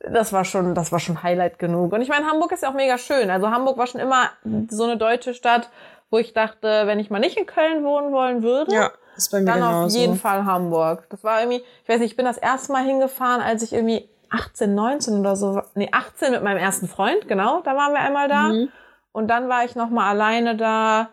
das 0.09 0.33
war 0.33 0.45
schon, 0.45 0.75
das 0.75 0.92
war 0.92 0.99
schon 0.99 1.23
Highlight 1.23 1.59
genug. 1.59 1.92
Und 1.92 2.00
ich 2.00 2.09
meine, 2.09 2.26
Hamburg 2.26 2.52
ist 2.52 2.62
ja 2.62 2.71
auch 2.71 2.75
mega 2.75 2.99
schön. 2.99 3.30
Also 3.30 3.50
Hamburg 3.50 3.76
war 3.76 3.87
schon 3.87 4.00
immer 4.00 4.30
so 4.69 4.85
eine 4.85 4.97
deutsche 4.97 5.35
Stadt, 5.35 5.69
wo 6.11 6.19
ich 6.19 6.33
dachte, 6.33 6.87
wenn 6.87 6.99
ich 6.99 7.11
mal 7.11 7.19
nicht 7.19 7.37
in 7.37 7.47
Köln 7.47 7.85
wohnen 7.85 8.12
wollen 8.12 8.42
würde, 8.42 8.75
ja, 8.75 8.90
dann 9.30 9.45
genauso. 9.45 9.87
auf 9.87 10.00
jeden 10.00 10.16
Fall 10.16 10.45
Hamburg. 10.45 11.07
Das 11.11 11.23
war 11.23 11.40
irgendwie, 11.40 11.62
ich 11.83 11.88
weiß 11.88 12.00
nicht, 12.00 12.12
ich 12.12 12.16
bin 12.16 12.25
das 12.25 12.38
erste 12.38 12.73
Mal 12.73 12.85
hingefahren, 12.85 13.42
als 13.42 13.62
ich 13.62 13.73
irgendwie 13.73 14.09
18, 14.30 14.75
19 14.75 15.19
oder 15.19 15.37
so, 15.37 15.61
nee, 15.75 15.88
18 15.92 16.33
mit 16.33 16.42
meinem 16.42 16.59
ersten 16.59 16.88
Freund, 16.88 17.28
genau, 17.28 17.61
da 17.62 17.76
waren 17.76 17.92
wir 17.92 18.00
einmal 18.00 18.28
da. 18.28 18.49
Mhm. 18.49 18.69
Und 19.12 19.28
dann 19.28 19.49
war 19.49 19.64
ich 19.64 19.75
noch 19.76 19.90
mal 19.90 20.09
alleine 20.09 20.57
da 20.57 21.11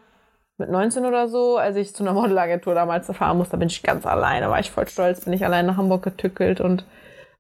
mit 0.58 0.70
19 0.70 1.06
oder 1.06 1.28
so, 1.28 1.58
als 1.58 1.76
ich 1.76 1.94
zu 1.94 2.04
einer 2.04 2.14
Modelagentur 2.14 2.74
damals 2.74 3.08
fahren 3.08 3.38
musste, 3.38 3.52
da 3.52 3.58
bin 3.58 3.68
ich 3.68 3.84
ganz 3.84 4.06
alleine, 4.06 4.50
war 4.50 4.60
ich 4.60 4.72
voll 4.72 4.88
stolz, 4.88 5.22
bin 5.26 5.34
ich 5.34 5.46
allein 5.46 5.66
nach 5.66 5.78
Hamburg 5.78 6.04
getückelt 6.04 6.62
und 6.62 6.86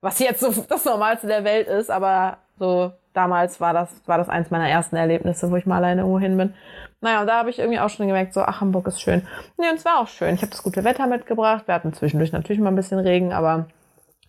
was 0.01 0.19
jetzt 0.19 0.39
so 0.39 0.51
das 0.67 0.85
Normalste 0.85 1.27
der 1.27 1.43
Welt 1.43 1.67
ist, 1.67 1.89
aber 1.89 2.37
so 2.59 2.91
damals 3.13 3.59
war 3.59 3.73
das, 3.73 3.89
war 4.05 4.17
das 4.17 4.29
eins 4.29 4.51
meiner 4.51 4.69
ersten 4.69 4.95
Erlebnisse, 4.95 5.49
wo 5.49 5.55
ich 5.55 5.65
mal 5.65 5.77
alleine 5.77 6.01
irgendwo 6.01 6.19
hin 6.19 6.37
bin. 6.37 6.53
Naja, 7.01 7.21
und 7.21 7.27
da 7.27 7.37
habe 7.37 7.49
ich 7.49 7.59
irgendwie 7.59 7.79
auch 7.79 7.89
schon 7.89 8.07
gemerkt, 8.07 8.33
so, 8.33 8.41
ach, 8.41 8.61
Hamburg 8.61 8.87
ist 8.87 9.01
schön. 9.01 9.27
Nee, 9.57 9.69
und 9.69 9.77
es 9.77 9.85
war 9.85 9.99
auch 9.99 10.07
schön. 10.07 10.35
Ich 10.35 10.41
habe 10.41 10.51
das 10.51 10.63
gute 10.63 10.83
Wetter 10.83 11.07
mitgebracht. 11.07 11.67
Wir 11.67 11.75
hatten 11.75 11.93
zwischendurch 11.93 12.31
natürlich 12.31 12.61
mal 12.61 12.69
ein 12.69 12.75
bisschen 12.75 12.99
Regen, 12.99 13.33
aber 13.33 13.67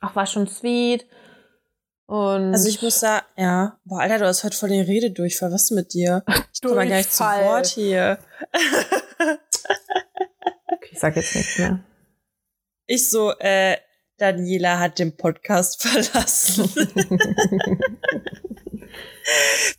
ach, 0.01 0.17
war 0.17 0.27
schon 0.27 0.47
sweet. 0.47 1.07
Und 2.07 2.55
also 2.55 2.69
ich 2.69 2.81
muss 2.81 3.01
sagen, 3.01 3.25
ja, 3.37 3.79
boah, 3.85 4.01
Alter, 4.01 4.19
du 4.19 4.27
hast 4.27 4.43
heute 4.43 4.57
voll 4.57 4.71
den 4.71 4.87
Rededurchfall. 4.87 5.53
Was 5.53 5.65
ist 5.65 5.73
mit 5.73 5.93
dir? 5.93 6.25
Ich 6.55 6.63
komme 6.63 6.77
mal 6.77 6.89
gar 6.89 6.97
nicht 6.97 7.13
zu 7.13 7.23
Wort 7.23 7.67
hier. 7.67 8.19
okay, 10.67 10.89
ich 10.91 10.99
sag 10.99 11.15
jetzt 11.17 11.37
nichts 11.37 11.59
mehr. 11.59 11.81
Ich 12.87 13.11
so, 13.11 13.33
äh, 13.39 13.77
Daniela 14.19 14.79
hat 14.79 14.99
den 14.99 15.17
Podcast 15.17 15.83
verlassen. 15.87 16.71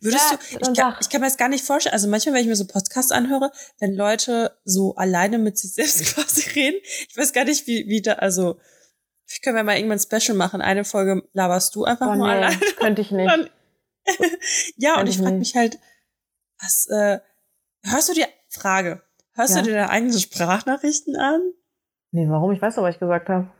Würdest 0.02 0.32
ja, 0.32 0.38
du, 0.38 0.70
ich 0.72 0.78
kann, 0.78 0.96
ich 1.02 1.10
kann 1.10 1.22
mir 1.22 1.28
das 1.28 1.38
gar 1.38 1.50
nicht 1.50 1.66
vorstellen, 1.66 1.94
also 1.94 2.08
manchmal, 2.08 2.36
wenn 2.36 2.42
ich 2.42 2.48
mir 2.48 2.56
so 2.56 2.68
Podcasts 2.68 3.12
anhöre, 3.12 3.52
wenn 3.80 3.96
Leute 3.96 4.58
so 4.64 4.96
alleine 4.96 5.40
mit 5.40 5.58
sich 5.58 5.74
selbst 5.74 6.06
quasi 6.16 6.50
reden, 6.52 6.80
ich 6.84 7.18
weiß 7.18 7.34
gar 7.34 7.46
nicht, 7.46 7.68
wie, 7.68 7.88
wie 7.88 8.02
da, 8.02 8.14
also, 8.14 8.60
ich 9.28 9.42
können 9.42 9.56
wir 9.56 9.64
mal 9.64 9.76
irgendwann 9.76 10.00
ein 10.00 10.22
Special 10.22 10.38
machen, 10.38 10.62
eine 10.62 10.84
Folge 10.84 11.24
laberst 11.34 11.76
du 11.76 11.84
einfach 11.84 12.08
oh, 12.08 12.16
mal 12.16 12.40
nee, 12.40 12.46
alleine. 12.46 12.60
könnte 12.78 13.02
ich 13.02 13.12
nicht. 13.12 13.30
ja, 14.78 14.96
könnte 14.96 15.02
und 15.02 15.08
ich, 15.08 15.16
ich 15.16 15.22
frage 15.22 15.38
mich 15.38 15.56
halt, 15.56 15.80
was, 16.62 16.88
äh, 16.90 17.20
hörst 17.84 18.10
du 18.10 18.14
dir, 18.14 18.28
Frage, 18.50 19.02
hörst 19.34 19.56
ja. 19.56 19.62
du 19.62 19.68
dir 19.68 19.74
deine 19.74 19.90
eigenen 19.90 20.20
Sprachnachrichten 20.20 21.16
an? 21.16 21.42
Nee, 22.12 22.28
warum? 22.30 22.52
Ich 22.52 22.62
weiß 22.62 22.76
doch, 22.76 22.84
was 22.84 22.96
ich 22.96 23.00
gesagt 23.00 23.30
habe. 23.30 23.52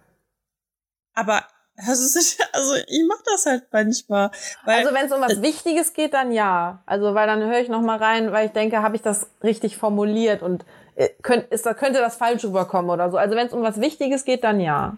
Aber 1.20 1.44
also, 1.88 2.20
also 2.54 2.76
ich 2.88 3.04
mach 3.08 3.22
das 3.26 3.46
halt 3.46 3.64
manchmal. 3.72 4.32
Also 4.66 4.94
wenn 4.94 5.06
es 5.06 5.12
um 5.12 5.22
was 5.22 5.42
Wichtiges 5.42 5.94
geht, 5.94 6.14
dann 6.14 6.32
ja. 6.32 6.82
Also 6.86 7.14
weil 7.14 7.28
dann 7.28 7.42
höre 7.42 7.60
ich 7.60 7.70
noch 7.70 7.82
mal 7.82 7.98
rein, 7.98 8.32
weil 8.32 8.48
ich 8.48 8.52
denke, 8.52 8.82
habe 8.82 8.96
ich 8.96 9.02
das 9.02 9.28
richtig 9.44 9.78
formuliert 9.78 10.42
und 10.42 10.66
äh, 10.96 11.10
könnt, 11.22 11.52
ist, 11.52 11.66
da 11.66 11.74
könnte 11.74 12.00
das 12.00 12.16
falsch 12.16 12.44
rüberkommen 12.44 12.90
oder 12.90 13.10
so. 13.12 13.18
Also 13.18 13.36
wenn 13.36 13.48
es 13.48 13.54
um 13.54 13.62
was 13.62 13.80
Wichtiges 13.80 14.26
geht, 14.26 14.44
dann 14.44 14.60
ja. 14.60 14.98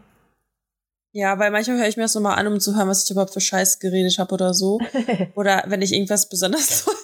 Ja, 1.14 1.38
weil 1.40 1.52
manchmal 1.52 1.78
höre 1.78 1.88
ich 1.88 1.98
mir 1.98 2.04
das 2.04 2.16
nochmal 2.16 2.40
an, 2.40 2.48
um 2.48 2.60
zu 2.60 2.76
hören, 2.76 2.88
was 2.88 3.04
ich 3.04 3.12
überhaupt 3.12 3.34
für 3.34 3.42
Scheiß 3.42 3.80
geredet 3.80 4.18
habe 4.18 4.34
oder 4.34 4.54
so. 4.54 4.80
oder 5.36 5.64
wenn 5.68 5.82
ich 5.82 5.94
irgendwas 5.94 6.30
besonders 6.30 6.88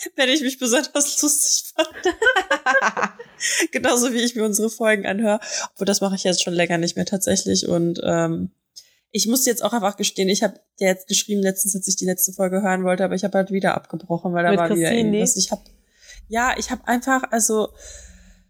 wenn 0.16 0.28
ich 0.28 0.42
mich 0.42 0.58
besonders 0.58 1.22
lustig 1.22 1.72
fand. 1.74 1.88
Genauso 3.72 4.12
wie 4.12 4.20
ich 4.20 4.34
mir 4.34 4.44
unsere 4.44 4.70
Folgen 4.70 5.06
anhöre. 5.06 5.40
Obwohl, 5.72 5.86
das 5.86 6.00
mache 6.00 6.14
ich 6.14 6.24
jetzt 6.24 6.42
schon 6.42 6.54
länger 6.54 6.78
nicht 6.78 6.96
mehr 6.96 7.06
tatsächlich. 7.06 7.68
Und 7.68 8.00
ähm, 8.04 8.50
ich 9.10 9.26
muss 9.26 9.46
jetzt 9.46 9.64
auch 9.64 9.72
einfach 9.72 9.96
gestehen, 9.96 10.28
ich 10.28 10.42
habe 10.42 10.60
dir 10.78 10.88
jetzt 10.88 11.08
geschrieben 11.08 11.42
letztens, 11.42 11.74
als 11.74 11.88
ich 11.88 11.96
die 11.96 12.04
letzte 12.04 12.32
Folge 12.32 12.62
hören 12.62 12.84
wollte, 12.84 13.04
aber 13.04 13.14
ich 13.14 13.24
habe 13.24 13.36
halt 13.38 13.50
wieder 13.50 13.74
abgebrochen, 13.74 14.32
weil 14.32 14.44
da 14.44 14.50
Mit 14.50 14.60
war 14.60 14.68
Christine? 14.68 14.90
wieder 14.90 14.96
irgendwas. 14.96 15.36
Ich 15.36 15.50
habe 15.50 15.62
ja, 16.28 16.54
ich 16.56 16.70
habe 16.70 16.86
einfach, 16.86 17.24
also 17.32 17.70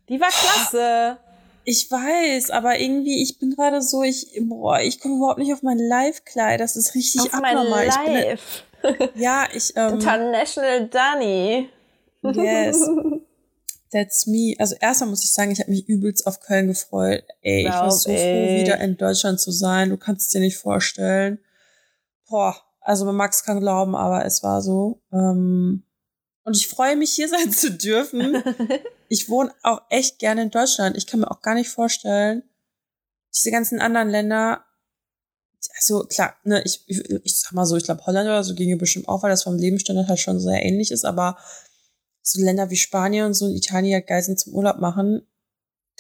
die 0.09 0.21
war 0.21 0.29
klasse. 0.29 1.17
Ich 1.65 1.91
weiß, 1.91 2.51
aber 2.51 2.79
irgendwie, 2.79 3.23
ich 3.23 3.39
bin 3.39 3.55
gerade 3.55 3.81
so, 3.81 4.03
ich, 4.03 4.39
boah, 4.41 4.81
ich 4.81 5.01
komme 5.01 5.17
überhaupt 5.17 5.39
nicht 5.39 5.53
auf 5.53 5.63
mein 5.63 5.79
Live-Kleid. 5.79 6.61
Das 6.61 6.77
ist 6.77 6.95
richtig 6.95 7.23
auf 7.23 7.35
abnormal. 7.35 7.89
Mein 7.89 8.15
Live. 8.15 8.65
Ja, 9.15 9.47
ich. 9.53 9.73
Ähm, 9.77 9.95
International 9.95 10.89
Danny. 10.89 11.69
Yes. 12.23 12.81
That's 13.93 14.27
me. 14.27 14.55
Also 14.59 14.77
erstmal 14.81 15.11
muss 15.11 15.25
ich 15.25 15.33
sagen, 15.33 15.51
ich 15.51 15.59
habe 15.59 15.71
mich 15.71 15.89
übelst 15.89 16.27
auf 16.27 16.41
Köln 16.41 16.69
gefreut. 16.69 17.25
Ey, 17.43 17.63
Glaub 17.63 17.75
ich 17.75 17.81
war 17.81 17.91
so 17.91 18.11
froh, 18.11 18.17
wieder 18.17 18.79
in 18.79 18.97
Deutschland 18.97 19.41
zu 19.41 19.51
sein. 19.51 19.91
Du 19.91 19.97
kannst 19.97 20.27
es 20.27 20.33
dir 20.33 20.41
nicht 20.41 20.59
vorstellen. 20.59 21.41
Boah, 22.29 22.57
also 22.81 23.05
man 23.05 23.17
mag 23.17 23.33
es 23.33 23.45
kaum 23.45 23.59
glauben, 23.59 23.97
aber 23.97 24.25
es 24.25 24.43
war 24.45 24.63
so. 24.63 25.03
Ähm, 25.13 25.83
und 26.45 26.57
ich 26.57 26.69
freue 26.69 26.97
mich, 26.97 27.13
hier 27.13 27.29
sein 27.29 27.51
zu 27.51 27.73
dürfen. 27.73 28.43
ich 29.09 29.29
wohne 29.29 29.53
auch 29.63 29.83
echt 29.91 30.21
gerne 30.21 30.43
in 30.43 30.51
Deutschland. 30.51 30.97
Ich 30.97 31.07
kann 31.07 31.21
mir 31.21 31.31
auch 31.31 31.43
gar 31.43 31.55
nicht 31.55 31.71
vorstellen, 31.71 32.45
diese 33.35 33.51
ganzen 33.51 33.81
anderen 33.81 34.09
Länder, 34.09 34.65
also 35.77 36.05
klar, 36.05 36.35
ne, 36.45 36.63
ich, 36.65 36.83
ich, 36.87 37.01
ich 37.23 37.41
sag 37.41 37.53
mal 37.53 37.67
so, 37.67 37.77
ich 37.77 37.85
glaube 37.85 38.05
Holland 38.07 38.27
oder 38.27 38.45
so 38.45 38.55
ginge 38.55 38.77
bestimmt 38.77 39.09
auch, 39.09 39.23
weil 39.23 39.31
das 39.31 39.43
vom 39.43 39.57
Lebensstandard 39.57 40.09
halt 40.09 40.21
schon 40.21 40.41
sehr 40.41 40.65
ähnlich 40.65 40.91
ist, 40.91 41.05
aber 41.05 41.37
so 42.23 42.41
Länder 42.43 42.71
wie 42.71 42.77
Spanien 42.77 43.27
und 43.27 43.35
so 43.35 43.47
in 43.47 43.57
Italien 43.57 43.93
ja 43.93 44.01
geil 44.01 44.23
sind 44.23 44.39
zum 44.39 44.55
Urlaub 44.55 44.79
machen, 44.79 45.23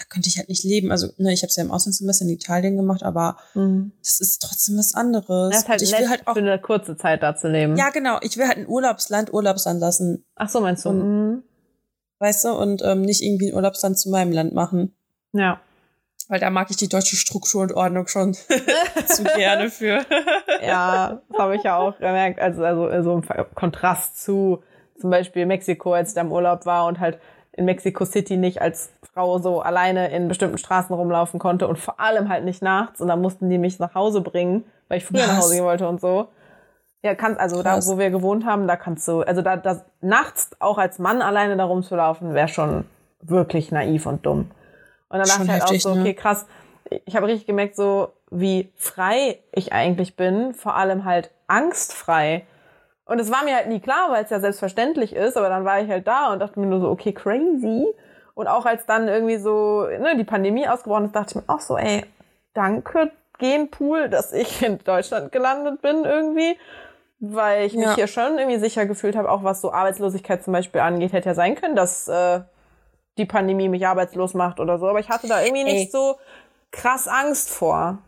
da 0.01 0.05
könnte 0.09 0.29
ich 0.29 0.39
halt 0.39 0.49
nicht 0.49 0.65
leben. 0.65 0.91
Also, 0.91 1.09
ne, 1.19 1.33
ich 1.33 1.43
habe 1.43 1.51
es 1.51 1.57
ja 1.57 1.63
im 1.63 1.71
Auslandssemester 1.71 2.25
in 2.25 2.31
Italien 2.31 2.77
gemacht, 2.77 3.03
aber 3.03 3.37
mhm. 3.55 3.93
das 4.03 4.21
ist 4.21 4.41
trotzdem 4.41 4.79
was 4.79 4.95
anderes. 4.95 5.51
Das 5.51 5.63
ist 5.63 5.69
halt 5.69 5.83
ich 5.83 5.93
will 5.93 6.09
halt 6.09 6.27
auch 6.27 6.33
für 6.35 6.41
eine 6.41 6.59
kurze 6.59 6.97
Zeit 6.97 7.23
da 7.23 7.37
zu 7.37 7.49
leben. 7.49 7.77
Ja, 7.77 7.91
genau. 7.91 8.19
Ich 8.23 8.37
will 8.39 8.47
halt 8.47 8.59
ein 8.59 8.69
Urlaubsland 8.69 9.33
Urlaubsland 9.33 9.81
lassen. 9.81 10.25
Ach 10.37 10.49
so, 10.49 10.61
meinst 10.61 10.85
du? 10.85 10.89
Und, 10.91 10.99
mhm. 10.99 11.43
Weißt 12.19 12.45
du, 12.45 12.51
und 12.51 12.83
ähm, 12.83 13.03
nicht 13.03 13.23
irgendwie 13.23 13.51
ein 13.51 13.55
Urlaubsland 13.55 13.99
zu 13.99 14.11
meinem 14.11 14.33
Land 14.33 14.55
machen. 14.55 14.95
Ja. 15.33 15.61
Weil 16.31 16.39
da 16.39 16.49
mag 16.49 16.71
ich 16.71 16.77
die 16.77 16.89
deutsche 16.89 17.17
Struktur 17.17 17.63
und 17.63 17.75
Ordnung 17.75 18.07
schon 18.07 18.35
zu 19.07 19.25
gerne 19.25 19.69
für. 19.69 20.07
ja, 20.65 21.21
das 21.29 21.39
habe 21.39 21.57
ich 21.57 21.65
ja 21.65 21.77
auch 21.77 21.99
gemerkt. 21.99 22.39
Also, 22.39 22.65
also 22.65 23.03
so 23.03 23.15
im 23.15 23.25
Kontrast 23.57 24.23
zu 24.23 24.63
zum 24.97 25.11
Beispiel 25.11 25.45
Mexiko, 25.45 25.93
als 25.93 26.11
ich 26.11 26.15
da 26.15 26.21
im 26.21 26.31
Urlaub 26.31 26.67
war 26.67 26.87
und 26.87 27.01
halt 27.01 27.19
in 27.51 27.65
Mexico 27.65 28.05
City 28.05 28.37
nicht 28.37 28.63
als 28.63 28.93
Frau 29.13 29.39
so 29.39 29.61
alleine 29.61 30.13
in 30.13 30.29
bestimmten 30.29 30.57
Straßen 30.57 30.95
rumlaufen 30.95 31.41
konnte 31.41 31.67
und 31.67 31.81
vor 31.81 31.99
allem 31.99 32.29
halt 32.29 32.45
nicht 32.45 32.63
nachts. 32.63 33.01
Und 33.01 33.09
dann 33.09 33.21
mussten 33.21 33.51
die 33.51 33.59
mich 33.59 33.81
nach 33.81 33.97
Hause 33.97 34.21
bringen, 34.21 34.63
weil 34.87 34.99
ich 34.99 35.05
früher 35.05 35.23
Was? 35.23 35.27
nach 35.27 35.39
Hause 35.39 35.55
gehen 35.57 35.65
wollte 35.65 35.89
und 35.89 36.01
so. 36.01 36.29
Ja, 37.03 37.17
kannst, 37.17 37.41
also 37.41 37.61
Krass. 37.61 37.87
da, 37.87 37.93
wo 37.93 37.99
wir 37.99 38.11
gewohnt 38.11 38.47
haben, 38.47 38.69
da 38.69 38.77
kannst 38.77 39.09
du, 39.09 39.23
also 39.23 39.43
da, 39.43 39.57
das, 39.57 39.83
nachts 40.01 40.51
auch 40.61 40.79
als 40.79 41.01
Mann 41.01 41.23
alleine 41.23 41.57
da 41.57 41.65
rumzulaufen, 41.65 42.35
wäre 42.35 42.47
schon 42.47 42.85
wirklich 43.21 43.73
naiv 43.73 44.07
und 44.07 44.25
dumm. 44.25 44.53
Und 45.11 45.19
dann 45.19 45.29
dachte 45.29 45.43
ich 45.45 45.51
halt 45.51 45.63
heftig, 45.63 45.87
auch 45.87 45.93
so, 45.95 46.01
okay, 46.01 46.03
ne? 46.03 46.15
krass. 46.15 46.47
Ich 47.05 47.15
habe 47.15 47.27
richtig 47.27 47.47
gemerkt, 47.47 47.77
so 47.77 48.13
wie 48.31 48.73
frei 48.77 49.41
ich 49.53 49.73
eigentlich 49.73 50.17
bin, 50.17 50.55
vor 50.55 50.77
allem 50.77 51.05
halt 51.05 51.31
angstfrei. 51.47 52.47
Und 53.05 53.19
es 53.19 53.31
war 53.31 53.45
mir 53.45 53.57
halt 53.57 53.69
nie 53.69 53.81
klar, 53.81 54.11
weil 54.11 54.25
es 54.25 54.31
ja 54.31 54.39
selbstverständlich 54.39 55.15
ist, 55.15 55.37
aber 55.37 55.49
dann 55.49 55.65
war 55.65 55.81
ich 55.81 55.91
halt 55.91 56.07
da 56.07 56.33
und 56.33 56.39
dachte 56.39 56.61
mir 56.61 56.67
nur 56.67 56.81
so, 56.81 56.89
okay, 56.89 57.13
crazy. 57.13 57.87
Und 58.35 58.47
auch 58.47 58.65
als 58.65 58.87
dann 58.87 59.09
irgendwie 59.09 59.37
so 59.37 59.83
ne, 59.83 60.17
die 60.17 60.25
Pandemie 60.25 60.69
ausgebrochen 60.69 61.07
ist, 61.07 61.17
dachte 61.17 61.31
ich 61.31 61.47
mir 61.47 61.53
auch 61.53 61.61
so, 61.61 61.77
ey, 61.77 62.05
danke 62.55 63.11
Genpool, 63.39 64.09
dass 64.09 64.33
ich 64.33 64.63
in 64.63 64.79
Deutschland 64.79 65.33
gelandet 65.33 65.83
bin 65.83 66.05
irgendwie. 66.05 66.57
Weil 67.19 67.67
ich 67.67 67.75
mich 67.75 67.85
ja. 67.85 67.95
hier 67.97 68.07
schon 68.07 68.39
irgendwie 68.39 68.59
sicher 68.59 68.87
gefühlt 68.87 69.17
habe, 69.17 69.31
auch 69.31 69.43
was 69.43 69.61
so 69.61 69.73
Arbeitslosigkeit 69.73 70.43
zum 70.43 70.53
Beispiel 70.53 70.81
angeht, 70.81 71.13
hätte 71.13 71.31
ja 71.31 71.35
sein 71.35 71.55
können, 71.55 71.77
dass 71.77 72.09
äh, 72.09 72.41
die 73.19 73.25
Pandemie 73.25 73.69
mich 73.69 73.87
arbeitslos 73.87 74.35
macht 74.35 74.61
oder 74.61 74.79
so. 74.79 74.89
Aber 74.89 75.01
ich 75.01 75.09
hatte 75.09 75.29
da 75.29 75.43
irgendwie 75.43 75.67
ey. 75.67 75.75
nicht 75.75 75.93
so 75.93 76.17
krass 76.71 77.09
Angst 77.09 77.51
vor. 77.51 77.99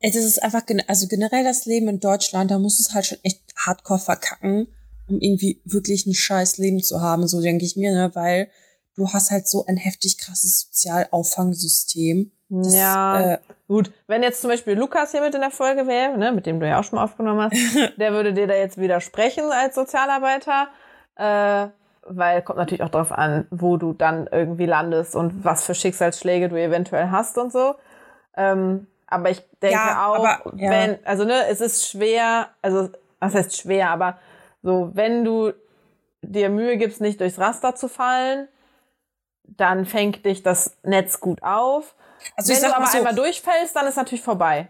Es 0.00 0.16
ist 0.16 0.42
einfach, 0.42 0.62
also 0.86 1.08
generell 1.08 1.44
das 1.44 1.66
Leben 1.66 1.88
in 1.88 2.00
Deutschland, 2.00 2.50
da 2.50 2.58
muss 2.58 2.80
es 2.80 2.94
halt 2.94 3.06
schon 3.06 3.18
echt 3.22 3.42
hardcore 3.56 3.98
verkacken, 3.98 4.68
um 5.08 5.20
irgendwie 5.20 5.60
wirklich 5.64 6.06
ein 6.06 6.14
scheiß 6.14 6.56
Leben 6.58 6.82
zu 6.82 7.02
haben, 7.02 7.26
so 7.28 7.42
denke 7.42 7.66
ich 7.66 7.76
mir, 7.76 7.92
ne, 7.92 8.10
weil 8.14 8.48
du 8.96 9.08
hast 9.12 9.30
halt 9.30 9.46
so 9.46 9.66
ein 9.66 9.76
heftig 9.76 10.18
krasses 10.18 10.62
Sozialauffangsystem. 10.62 12.32
Das, 12.48 12.74
ja, 12.74 13.34
äh, 13.34 13.38
gut. 13.68 13.92
Wenn 14.06 14.22
jetzt 14.22 14.40
zum 14.40 14.50
Beispiel 14.50 14.74
Lukas 14.74 15.12
hier 15.12 15.20
mit 15.20 15.34
in 15.34 15.40
der 15.40 15.50
Folge 15.50 15.86
wäre, 15.86 16.16
ne, 16.16 16.32
mit 16.32 16.46
dem 16.46 16.60
du 16.60 16.66
ja 16.66 16.80
auch 16.80 16.84
schon 16.84 16.96
mal 16.96 17.04
aufgenommen 17.04 17.42
hast, 17.42 17.56
der 17.98 18.12
würde 18.12 18.32
dir 18.32 18.46
da 18.46 18.54
jetzt 18.54 18.78
widersprechen 18.78 19.52
als 19.52 19.74
Sozialarbeiter, 19.74 20.68
äh, 21.16 21.68
weil 22.06 22.42
kommt 22.42 22.58
natürlich 22.58 22.82
auch 22.82 22.90
darauf 22.90 23.12
an, 23.12 23.46
wo 23.50 23.76
du 23.76 23.92
dann 23.92 24.28
irgendwie 24.30 24.66
landest 24.66 25.14
und 25.14 25.44
was 25.44 25.64
für 25.64 25.74
Schicksalsschläge 25.74 26.48
du 26.48 26.56
eventuell 26.56 27.10
hast 27.10 27.38
und 27.38 27.52
so. 27.52 27.74
Ähm, 28.36 28.86
aber 29.06 29.30
ich 29.30 29.42
denke 29.60 29.76
ja, 29.76 30.06
auch, 30.06 30.24
aber, 30.24 30.56
ja. 30.56 30.70
wenn, 30.70 30.98
also 31.04 31.24
ne, 31.24 31.46
es 31.48 31.60
ist 31.60 31.88
schwer, 31.88 32.48
also 32.62 32.88
was 33.18 33.34
heißt 33.34 33.56
schwer, 33.56 33.90
aber 33.90 34.18
so, 34.62 34.90
wenn 34.94 35.24
du 35.24 35.52
dir 36.22 36.48
Mühe 36.48 36.76
gibst, 36.76 37.00
nicht 37.00 37.20
durchs 37.20 37.38
Raster 37.38 37.74
zu 37.74 37.88
fallen, 37.88 38.48
dann 39.44 39.84
fängt 39.84 40.24
dich 40.24 40.42
das 40.42 40.76
Netz 40.82 41.20
gut 41.20 41.42
auf. 41.42 41.94
Also 42.36 42.52
wenn 42.52 42.70
du 42.70 42.76
aber 42.76 42.86
so, 42.86 42.98
einmal 42.98 43.14
durchfällst, 43.14 43.74
dann 43.74 43.86
ist 43.86 43.96
natürlich 43.96 44.22
vorbei. 44.22 44.68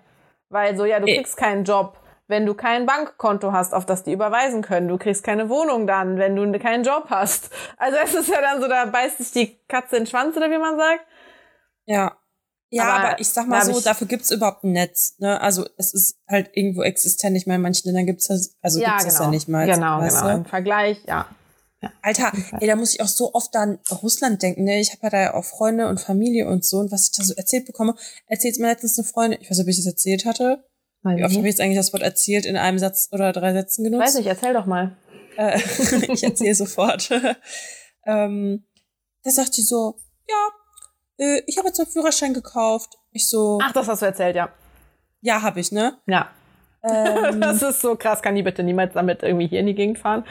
Weil 0.48 0.76
so, 0.76 0.85
ja, 0.85 0.98
du 1.00 1.07
kriegst 1.07 1.37
keinen 1.37 1.64
Job, 1.64 1.98
wenn 2.30 2.46
du 2.46 2.54
kein 2.54 2.86
Bankkonto 2.86 3.52
hast, 3.52 3.74
auf 3.74 3.84
das 3.84 4.04
die 4.04 4.12
überweisen 4.12 4.62
können. 4.62 4.88
Du 4.88 4.96
kriegst 4.96 5.22
keine 5.22 5.48
Wohnung 5.48 5.86
dann, 5.86 6.16
wenn 6.16 6.36
du 6.36 6.58
keinen 6.58 6.84
Job 6.84 7.06
hast. 7.10 7.50
Also 7.76 7.98
es 8.02 8.14
ist 8.14 8.28
ja 8.28 8.40
dann 8.40 8.60
so, 8.60 8.68
da 8.68 8.86
beißt 8.86 9.18
sich 9.18 9.32
die 9.32 9.58
Katze 9.68 9.96
in 9.96 10.04
den 10.04 10.08
Schwanz, 10.08 10.36
oder 10.36 10.50
wie 10.50 10.58
man 10.58 10.76
sagt. 10.78 11.04
Ja. 11.84 12.16
Ja, 12.72 12.84
aber, 12.84 13.08
aber 13.08 13.20
ich 13.20 13.28
sag 13.28 13.48
mal 13.48 13.64
so, 13.64 13.80
dafür 13.80 14.06
gibt's 14.06 14.30
überhaupt 14.30 14.62
ein 14.62 14.70
Netz. 14.70 15.16
Ne? 15.18 15.40
Also 15.40 15.66
es 15.76 15.92
ist 15.92 16.20
halt 16.28 16.50
irgendwo 16.54 16.82
existent. 16.82 17.36
Ich 17.36 17.46
meine, 17.46 17.56
in 17.56 17.62
manchen 17.62 17.88
Ländern 17.88 18.06
gibt's 18.06 18.28
das, 18.28 18.56
also 18.62 18.78
ja, 18.78 18.90
gibt's 18.90 19.04
genau. 19.04 19.18
das 19.18 19.24
ja 19.24 19.30
nicht 19.30 19.48
mal. 19.48 19.66
Genau, 19.66 20.00
genau. 20.00 20.22
Du? 20.22 20.28
Im 20.28 20.44
Vergleich, 20.44 21.02
ja. 21.08 21.26
ja. 21.82 21.90
Alter, 22.00 22.30
ey, 22.60 22.68
da 22.68 22.76
muss 22.76 22.94
ich 22.94 23.02
auch 23.02 23.08
so 23.08 23.34
oft 23.34 23.56
an 23.56 23.80
Russland 23.90 24.40
denken. 24.40 24.62
Ne? 24.62 24.78
Ich 24.78 24.92
habe 24.92 25.00
ja 25.02 25.10
da 25.10 25.20
ja 25.20 25.34
auch 25.34 25.44
Freunde 25.44 25.88
und 25.88 26.00
Familie 26.00 26.46
und 26.46 26.64
so. 26.64 26.78
Und 26.78 26.92
was 26.92 27.06
ich 27.06 27.16
da 27.16 27.24
so 27.24 27.34
erzählt 27.34 27.66
bekomme, 27.66 27.96
erzählt 28.28 28.56
mir 28.60 28.68
letztens 28.68 28.96
eine 28.98 29.08
Freundin, 29.08 29.40
ich 29.42 29.50
weiß 29.50 29.58
nicht, 29.58 29.64
ob 29.66 29.70
ich 29.70 29.76
das 29.76 29.86
erzählt 29.86 30.24
hatte. 30.24 30.62
Wie 31.02 31.24
oft 31.24 31.34
habe 31.34 31.46
ich 31.46 31.52
jetzt 31.52 31.60
eigentlich 31.60 31.78
das 31.78 31.92
Wort 31.92 32.02
erzählt 32.02 32.44
in 32.44 32.56
einem 32.56 32.78
Satz 32.78 33.08
oder 33.12 33.32
drei 33.32 33.52
Sätzen 33.52 33.84
genutzt? 33.84 34.04
Weiß 34.04 34.14
nicht, 34.16 34.26
erzähl 34.26 34.52
doch 34.52 34.66
mal. 34.66 34.96
Äh, 35.36 35.58
ich 36.12 36.22
erzähle 36.22 36.54
sofort. 36.54 37.10
ähm, 38.06 38.64
da 39.22 39.30
sagt 39.30 39.56
die 39.56 39.62
so, 39.62 39.96
ja, 40.28 41.26
äh, 41.26 41.42
ich 41.46 41.56
habe 41.56 41.68
jetzt 41.68 41.80
einen 41.80 41.90
Führerschein 41.90 42.34
gekauft. 42.34 42.98
Ich 43.12 43.28
so. 43.28 43.58
Ach, 43.62 43.72
das 43.72 43.88
hast 43.88 44.02
du 44.02 44.06
erzählt, 44.06 44.36
ja. 44.36 44.52
Ja, 45.22 45.42
habe 45.42 45.60
ich, 45.60 45.72
ne? 45.72 45.98
Ja. 46.06 46.30
Ähm, 46.82 47.40
das 47.40 47.62
ist 47.62 47.80
so 47.80 47.96
krass. 47.96 48.20
Kann 48.20 48.34
die 48.34 48.42
bitte 48.42 48.62
niemals 48.62 48.92
damit 48.92 49.22
irgendwie 49.22 49.46
hier 49.46 49.60
in 49.60 49.66
die 49.66 49.74
Gegend 49.74 49.98
fahren? 49.98 50.24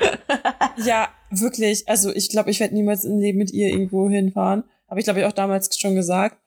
ja, 0.78 1.10
wirklich. 1.32 1.88
Also 1.88 2.14
ich 2.14 2.30
glaube, 2.30 2.52
ich 2.52 2.60
werde 2.60 2.76
niemals 2.76 3.06
im 3.06 3.18
Leben 3.18 3.40
mit 3.40 3.52
ihr 3.52 3.70
irgendwo 3.70 4.10
hinfahren. 4.10 4.64
Habe 4.88 5.00
ich, 5.00 5.04
glaube 5.04 5.20
ich, 5.20 5.26
auch 5.26 5.34
damals 5.34 5.78
schon 5.80 5.96
gesagt. 5.96 6.38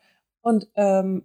Und 0.42 0.68
ähm, 0.76 1.24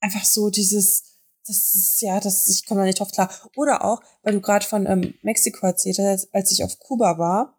einfach 0.00 0.24
so 0.24 0.50
dieses, 0.50 1.17
das 1.48 1.74
ist, 1.74 2.02
ja, 2.02 2.20
das, 2.20 2.48
ich 2.48 2.66
komme 2.66 2.80
da 2.80 2.86
nicht 2.86 3.00
drauf 3.00 3.10
klar. 3.10 3.30
Oder 3.56 3.84
auch, 3.84 4.00
weil 4.22 4.34
du 4.34 4.40
gerade 4.40 4.64
von 4.64 4.86
ähm, 4.86 5.14
Mexiko 5.22 5.66
erzählt 5.66 5.98
hast, 5.98 6.32
als 6.34 6.52
ich 6.52 6.62
auf 6.62 6.78
Kuba 6.78 7.18
war. 7.18 7.58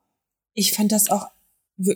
Ich 0.53 0.73
fand 0.73 0.91
das 0.91 1.09
auch, 1.09 1.27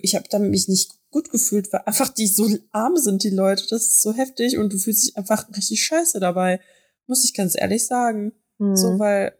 ich 0.02 0.14
habe 0.14 0.26
damit 0.30 0.50
mich 0.50 0.68
nicht 0.68 0.92
gut 1.10 1.30
gefühlt, 1.30 1.72
weil 1.72 1.82
einfach 1.86 2.08
die 2.08 2.26
so 2.26 2.48
arm 2.72 2.96
sind, 2.96 3.22
die 3.22 3.30
Leute. 3.30 3.64
Das 3.68 3.82
ist 3.82 4.02
so 4.02 4.12
heftig 4.12 4.58
und 4.58 4.72
du 4.72 4.78
fühlst 4.78 5.04
dich 5.04 5.16
einfach 5.16 5.48
richtig 5.56 5.82
scheiße 5.82 6.20
dabei. 6.20 6.60
Muss 7.06 7.24
ich 7.24 7.34
ganz 7.34 7.54
ehrlich 7.56 7.86
sagen. 7.86 8.32
Mhm. 8.58 8.76
So, 8.76 8.98
weil 8.98 9.34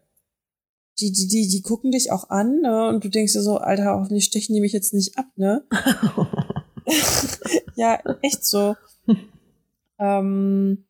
die, 0.99 1.11
die, 1.11 1.27
die, 1.27 1.47
die 1.47 1.61
gucken 1.61 1.91
dich 1.91 2.11
auch 2.11 2.29
an, 2.29 2.61
ne? 2.61 2.87
Und 2.87 3.03
du 3.03 3.09
denkst 3.09 3.33
dir 3.33 3.41
so, 3.41 3.57
Alter, 3.57 3.99
hoffentlich 3.99 4.25
stechen 4.25 4.55
die 4.55 4.61
mich 4.61 4.71
jetzt 4.71 4.93
nicht 4.93 5.17
ab, 5.17 5.25
ne? 5.35 5.65
ja, 7.75 7.99
echt 8.21 8.45
so. 8.45 8.75
ähm, 9.99 10.85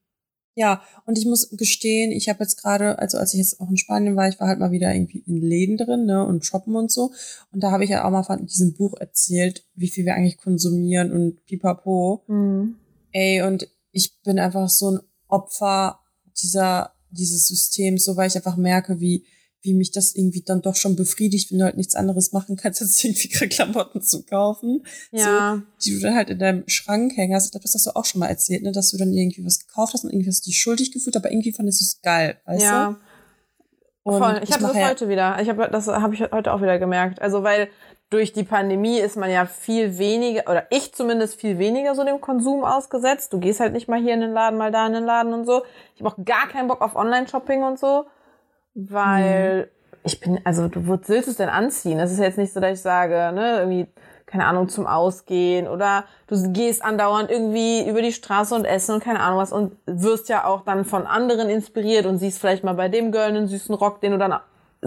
ja, 0.55 0.81
und 1.05 1.17
ich 1.17 1.25
muss 1.25 1.49
gestehen, 1.51 2.11
ich 2.11 2.29
habe 2.29 2.39
jetzt 2.39 2.61
gerade, 2.61 2.97
also 2.97 3.17
als 3.17 3.33
ich 3.33 3.39
jetzt 3.39 3.59
auch 3.59 3.69
in 3.69 3.77
Spanien 3.77 4.15
war, 4.15 4.29
ich 4.29 4.39
war 4.39 4.47
halt 4.47 4.59
mal 4.59 4.71
wieder 4.71 4.93
irgendwie 4.93 5.23
in 5.27 5.41
Läden 5.41 5.75
drin, 5.75 6.05
ne, 6.05 6.25
und 6.25 6.45
shoppen 6.45 6.75
und 6.77 6.89
so. 6.89 7.11
Und 7.51 7.61
da 7.61 7.71
habe 7.71 7.83
ich 7.83 7.89
ja 7.89 8.05
auch 8.05 8.11
mal 8.11 8.23
von 8.23 8.45
diesem 8.45 8.73
Buch 8.73 8.93
erzählt, 8.97 9.65
wie 9.75 9.89
viel 9.89 10.05
wir 10.05 10.15
eigentlich 10.15 10.37
konsumieren 10.37 11.11
und 11.11 11.45
pipapo. 11.45 12.23
Mhm. 12.27 12.75
Ey, 13.11 13.41
und 13.41 13.67
ich 13.91 14.21
bin 14.23 14.39
einfach 14.39 14.69
so 14.69 14.91
ein 14.91 14.99
Opfer 15.27 15.99
dieser, 16.41 16.93
dieses 17.09 17.47
Systems, 17.47 18.05
so 18.05 18.15
weil 18.15 18.29
ich 18.29 18.35
einfach 18.37 18.55
merke, 18.55 19.01
wie, 19.01 19.25
wie 19.65 19.73
mich 19.73 19.91
das 19.91 20.15
irgendwie 20.15 20.41
dann 20.41 20.61
doch 20.61 20.75
schon 20.75 20.95
befriedigt, 20.95 21.51
wenn 21.51 21.59
du 21.59 21.65
halt 21.65 21.77
nichts 21.77 21.95
anderes 21.95 22.31
machen 22.31 22.55
kannst, 22.55 22.81
als 22.81 23.03
irgendwie 23.03 23.27
Klamotten 23.27 24.01
zu 24.01 24.23
kaufen. 24.23 24.85
Ja. 25.11 25.63
So, 25.77 25.89
die 25.89 25.95
du 25.95 26.01
dann 26.01 26.15
halt 26.15 26.29
in 26.29 26.39
deinem 26.39 26.63
Schrank 26.67 27.17
hängst. 27.17 27.47
Ich 27.47 27.51
glaube, 27.51 27.63
das 27.63 27.73
hast 27.73 27.87
du 27.87 27.95
auch 27.95 28.05
schon 28.05 28.19
mal 28.19 28.27
erzählt, 28.27 28.63
ne, 28.63 28.71
dass 28.71 28.91
du 28.91 28.97
dann 28.97 29.11
irgendwie 29.11 29.45
was 29.45 29.59
gekauft 29.59 29.93
hast 29.93 30.03
und 30.03 30.11
irgendwie 30.11 30.29
hast 30.29 30.45
du 30.45 30.49
dich 30.49 30.59
schuldig 30.59 30.91
gefühlt, 30.91 31.17
aber 31.17 31.31
irgendwie 31.31 31.51
fandest 31.51 31.81
du 31.81 31.83
es 31.83 32.01
geil, 32.01 32.37
weißt 32.45 32.63
ja. 32.63 32.89
du? 32.89 32.97
Und 34.11 34.19
Voll. 34.19 34.39
Ich 34.43 34.51
habe 34.51 34.61
das 34.61 34.75
ja 34.75 34.87
heute 34.87 35.09
wieder. 35.09 35.41
Ich 35.41 35.49
habe 35.49 35.67
das 35.71 35.87
habe 35.87 36.13
ich 36.13 36.21
heute 36.21 36.53
auch 36.53 36.61
wieder 36.61 36.77
gemerkt. 36.77 37.23
Also 37.23 37.41
weil 37.41 37.69
durch 38.11 38.33
die 38.33 38.43
Pandemie 38.43 38.99
ist 38.99 39.17
man 39.17 39.31
ja 39.31 39.47
viel 39.47 39.97
weniger 39.97 40.49
oder 40.49 40.67
ich 40.69 40.93
zumindest 40.93 41.41
viel 41.41 41.57
weniger 41.57 41.95
so 41.95 42.03
dem 42.03 42.21
Konsum 42.21 42.63
ausgesetzt. 42.63 43.33
Du 43.33 43.39
gehst 43.39 43.59
halt 43.59 43.73
nicht 43.73 43.87
mal 43.87 43.99
hier 43.99 44.13
in 44.13 44.21
den 44.21 44.31
Laden, 44.31 44.59
mal 44.59 44.71
da 44.71 44.85
in 44.85 44.93
den 44.93 45.05
Laden 45.05 45.33
und 45.33 45.45
so. 45.45 45.63
Ich 45.95 46.03
habe 46.03 46.13
auch 46.13 46.23
gar 46.23 46.47
keinen 46.47 46.67
Bock 46.67 46.81
auf 46.81 46.95
Online-Shopping 46.95 47.63
und 47.63 47.79
so 47.79 48.05
weil 48.75 49.61
mhm. 49.61 49.97
ich 50.03 50.19
bin, 50.19 50.39
also 50.43 50.67
du, 50.67 50.87
wo 50.87 50.99
willst 51.07 51.27
es 51.27 51.37
denn 51.37 51.49
anziehen? 51.49 51.99
Es 51.99 52.11
ist 52.11 52.19
jetzt 52.19 52.37
nicht 52.37 52.53
so, 52.53 52.59
dass 52.59 52.73
ich 52.73 52.81
sage, 52.81 53.31
ne, 53.33 53.59
irgendwie, 53.59 53.87
keine 54.25 54.45
Ahnung, 54.45 54.69
zum 54.69 54.85
Ausgehen 54.85 55.67
oder 55.67 56.03
du 56.27 56.51
gehst 56.51 56.83
andauernd 56.83 57.31
irgendwie 57.31 57.87
über 57.87 58.01
die 58.01 58.11
Straße 58.11 58.53
und 58.53 58.65
essen 58.65 58.95
und 58.95 59.03
keine 59.03 59.21
Ahnung 59.21 59.39
was 59.39 59.51
und 59.51 59.75
wirst 59.85 60.29
ja 60.29 60.45
auch 60.45 60.61
dann 60.61 60.85
von 60.85 61.07
anderen 61.07 61.49
inspiriert 61.49 62.05
und 62.05 62.17
siehst 62.17 62.39
vielleicht 62.39 62.63
mal 62.63 62.73
bei 62.73 62.89
dem 62.89 63.11
Girl 63.11 63.29
einen 63.29 63.47
süßen 63.47 63.73
Rock, 63.73 64.01
den 64.01 64.11
du 64.11 64.17
dann 64.17 64.35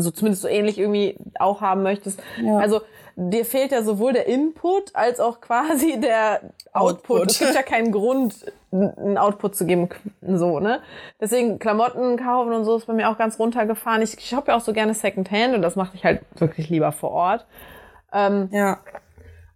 so 0.01 0.11
zumindest 0.11 0.43
so 0.43 0.49
ähnlich 0.49 0.79
irgendwie 0.79 1.17
auch 1.39 1.61
haben 1.61 1.83
möchtest. 1.83 2.23
Ja. 2.43 2.59
Also 2.59 2.81
dir 3.17 3.45
fehlt 3.45 3.73
ja 3.73 3.83
sowohl 3.83 4.13
der 4.13 4.27
Input 4.27 4.95
als 4.95 5.19
auch 5.19 5.41
quasi 5.41 5.99
der 6.01 6.41
Output. 6.73 7.21
Output. 7.23 7.31
Es 7.33 7.39
gibt 7.41 7.55
ja 7.55 7.63
keinen 7.63 7.91
Grund, 7.91 8.35
einen 8.71 9.19
Output 9.19 9.57
zu 9.57 9.67
geben, 9.67 9.89
so, 10.23 10.61
ne? 10.61 10.81
Deswegen 11.21 11.59
Klamotten 11.59 12.17
kaufen 12.17 12.53
und 12.53 12.65
so 12.65 12.77
ist 12.77 12.87
bei 12.87 12.93
mir 12.93 13.09
auch 13.11 13.19
ganz 13.19 13.39
runtergefahren. 13.39 14.03
Ich 14.03 14.17
shoppe 14.21 14.53
ja 14.53 14.57
auch 14.57 14.61
so 14.61 14.73
gerne 14.73 14.95
Secondhand 14.95 15.55
und 15.55 15.63
das 15.63 15.75
mache 15.75 15.97
ich 15.97 16.05
halt 16.05 16.21
wirklich 16.37 16.69
lieber 16.71 16.93
vor 16.93 17.11
Ort. 17.11 17.47
Ähm, 18.13 18.49
Ja. 18.53 18.79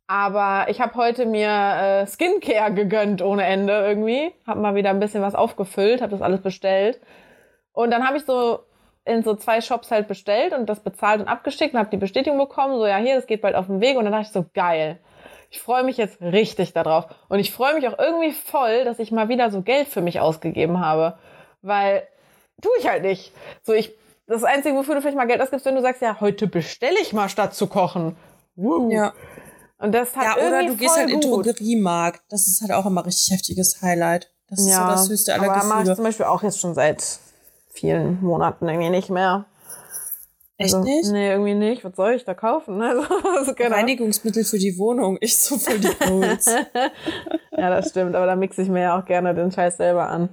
aber 0.08 0.68
ich 0.68 0.80
habe 0.80 0.94
heute 0.96 1.24
mir 1.26 1.48
äh, 1.48 2.06
Skincare 2.06 2.74
gegönnt 2.74 3.22
ohne 3.22 3.44
Ende 3.44 3.72
irgendwie. 3.74 4.32
Hab 4.46 4.58
mal 4.58 4.74
wieder 4.74 4.90
ein 4.90 5.00
bisschen 5.00 5.22
was 5.22 5.34
aufgefüllt, 5.34 6.02
habe 6.02 6.10
das 6.12 6.22
alles 6.22 6.42
bestellt. 6.42 7.00
Und 7.72 7.90
dann 7.90 8.06
habe 8.06 8.16
ich 8.16 8.24
so 8.24 8.60
in 9.04 9.22
so 9.22 9.34
zwei 9.34 9.60
Shops 9.60 9.90
halt 9.90 10.08
bestellt 10.08 10.52
und 10.52 10.66
das 10.66 10.80
bezahlt 10.80 11.20
und 11.20 11.28
abgeschickt 11.28 11.74
und 11.74 11.80
habe 11.80 11.90
die 11.90 11.96
Bestätigung 11.96 12.38
bekommen, 12.38 12.76
so 12.76 12.86
ja 12.86 12.96
hier, 12.98 13.16
das 13.16 13.26
geht 13.26 13.42
bald 13.42 13.54
auf 13.54 13.66
den 13.66 13.80
Weg. 13.80 13.96
Und 13.96 14.04
dann 14.04 14.12
dachte 14.12 14.26
ich 14.26 14.32
so, 14.32 14.44
geil. 14.54 14.98
Ich 15.50 15.60
freue 15.60 15.84
mich 15.84 15.96
jetzt 15.96 16.20
richtig 16.20 16.72
darauf. 16.72 17.06
Und 17.28 17.38
ich 17.38 17.52
freue 17.52 17.74
mich 17.74 17.86
auch 17.88 17.98
irgendwie 17.98 18.32
voll, 18.32 18.84
dass 18.84 18.98
ich 18.98 19.12
mal 19.12 19.28
wieder 19.28 19.50
so 19.50 19.62
Geld 19.62 19.88
für 19.88 20.00
mich 20.00 20.20
ausgegeben 20.20 20.80
habe. 20.80 21.18
Weil 21.60 22.06
tue 22.60 22.72
ich 22.78 22.88
halt 22.88 23.02
nicht. 23.02 23.32
So, 23.62 23.72
ich, 23.72 23.92
das 24.26 24.44
Einzige, 24.44 24.76
wofür 24.76 24.94
du 24.94 25.02
vielleicht 25.02 25.16
mal 25.16 25.26
Geld 25.26 25.42
ausgibst, 25.42 25.66
wenn 25.66 25.74
du 25.74 25.82
sagst, 25.82 26.00
ja, 26.00 26.20
heute 26.20 26.46
bestelle 26.46 26.98
ich 27.00 27.12
mal 27.12 27.28
statt 27.28 27.54
zu 27.54 27.66
kochen. 27.66 28.16
Woo. 28.54 28.90
Ja. 28.90 29.12
Und 29.78 29.92
das 29.92 30.16
hat 30.16 30.24
Ja, 30.24 30.34
oder 30.36 30.60
irgendwie 30.60 30.68
du 30.68 30.76
gehst 30.76 30.96
halt 30.96 31.10
in 31.10 31.20
den 31.20 31.30
gut. 31.30 31.46
Drogeriemarkt. 31.46 32.22
Das 32.30 32.46
ist 32.46 32.60
halt 32.62 32.72
auch 32.72 32.86
immer 32.86 33.04
richtig 33.04 33.32
heftiges 33.32 33.82
Highlight. 33.82 34.32
Das 34.48 34.60
ist 34.60 34.74
so 34.74 34.80
das 34.80 35.08
höchste 35.08 35.34
aller 35.34 35.44
aber 35.44 35.56
mache 35.56 35.62
ich 35.62 35.68
Gefühle. 35.78 35.96
zum 35.96 36.04
Beispiel 36.04 36.26
auch 36.26 36.42
jetzt 36.42 36.60
schon 36.60 36.74
seit 36.74 37.18
vielen 37.72 38.22
Monaten 38.22 38.68
irgendwie 38.68 38.90
nicht 38.90 39.10
mehr. 39.10 39.46
Echt 40.58 40.74
Also, 40.74 40.86
nicht? 40.86 41.10
Nee, 41.10 41.30
irgendwie 41.30 41.54
nicht. 41.54 41.84
Was 41.84 41.96
soll 41.96 42.14
ich 42.14 42.24
da 42.24 42.34
kaufen? 42.34 42.80
Also, 42.82 43.02
also 43.02 43.52
Ahnung. 43.52 43.72
Reinigungsmittel 43.72 44.44
für 44.44 44.58
die 44.58 44.78
Wohnung. 44.78 45.18
Ich 45.20 45.38
so 45.38 45.58
voll 45.58 45.78
die 45.78 46.06
Goals. 46.06 46.46
Ja, 47.56 47.70
das 47.70 47.90
stimmt. 47.90 48.16
Aber 48.16 48.26
da 48.26 48.34
mixe 48.34 48.62
ich 48.62 48.68
mir 48.68 48.80
ja 48.80 48.98
auch 48.98 49.04
gerne 49.04 49.34
den 49.34 49.52
Scheiß 49.52 49.76
selber 49.76 50.08
an. 50.08 50.30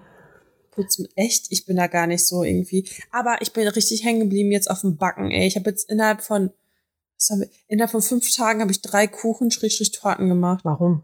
Putzen. 0.72 1.08
Echt? 1.16 1.48
Ich 1.52 1.66
bin 1.66 1.76
da 1.76 1.88
gar 1.88 2.08
nicht 2.08 2.26
so 2.26 2.44
irgendwie. 2.44 2.90
Aber 3.12 3.38
ich 3.42 3.54
bin 3.54 3.68
richtig 3.68 4.04
hängen 4.04 4.22
geblieben 4.22 4.52
jetzt 4.52 4.72
auf 4.72 4.82
dem 4.82 4.98
Backen, 4.98 5.30
ey. 5.30 5.46
Ich 5.46 5.56
habe 5.56 5.70
jetzt 5.70 5.90
innerhalb 5.90 6.22
von, 6.22 6.52
was 7.18 7.30
haben 7.30 7.42
wir, 7.42 7.50
innerhalb 7.68 7.92
von 7.92 8.02
fünf 8.02 8.34
Tagen 8.34 8.62
habe 8.62 8.72
ich 8.72 8.82
drei 8.82 9.06
Kuchen, 9.06 9.52
Schrägstrich 9.52 9.92
Torten 9.92 10.30
gemacht. 10.30 10.62
Warum? 10.64 11.04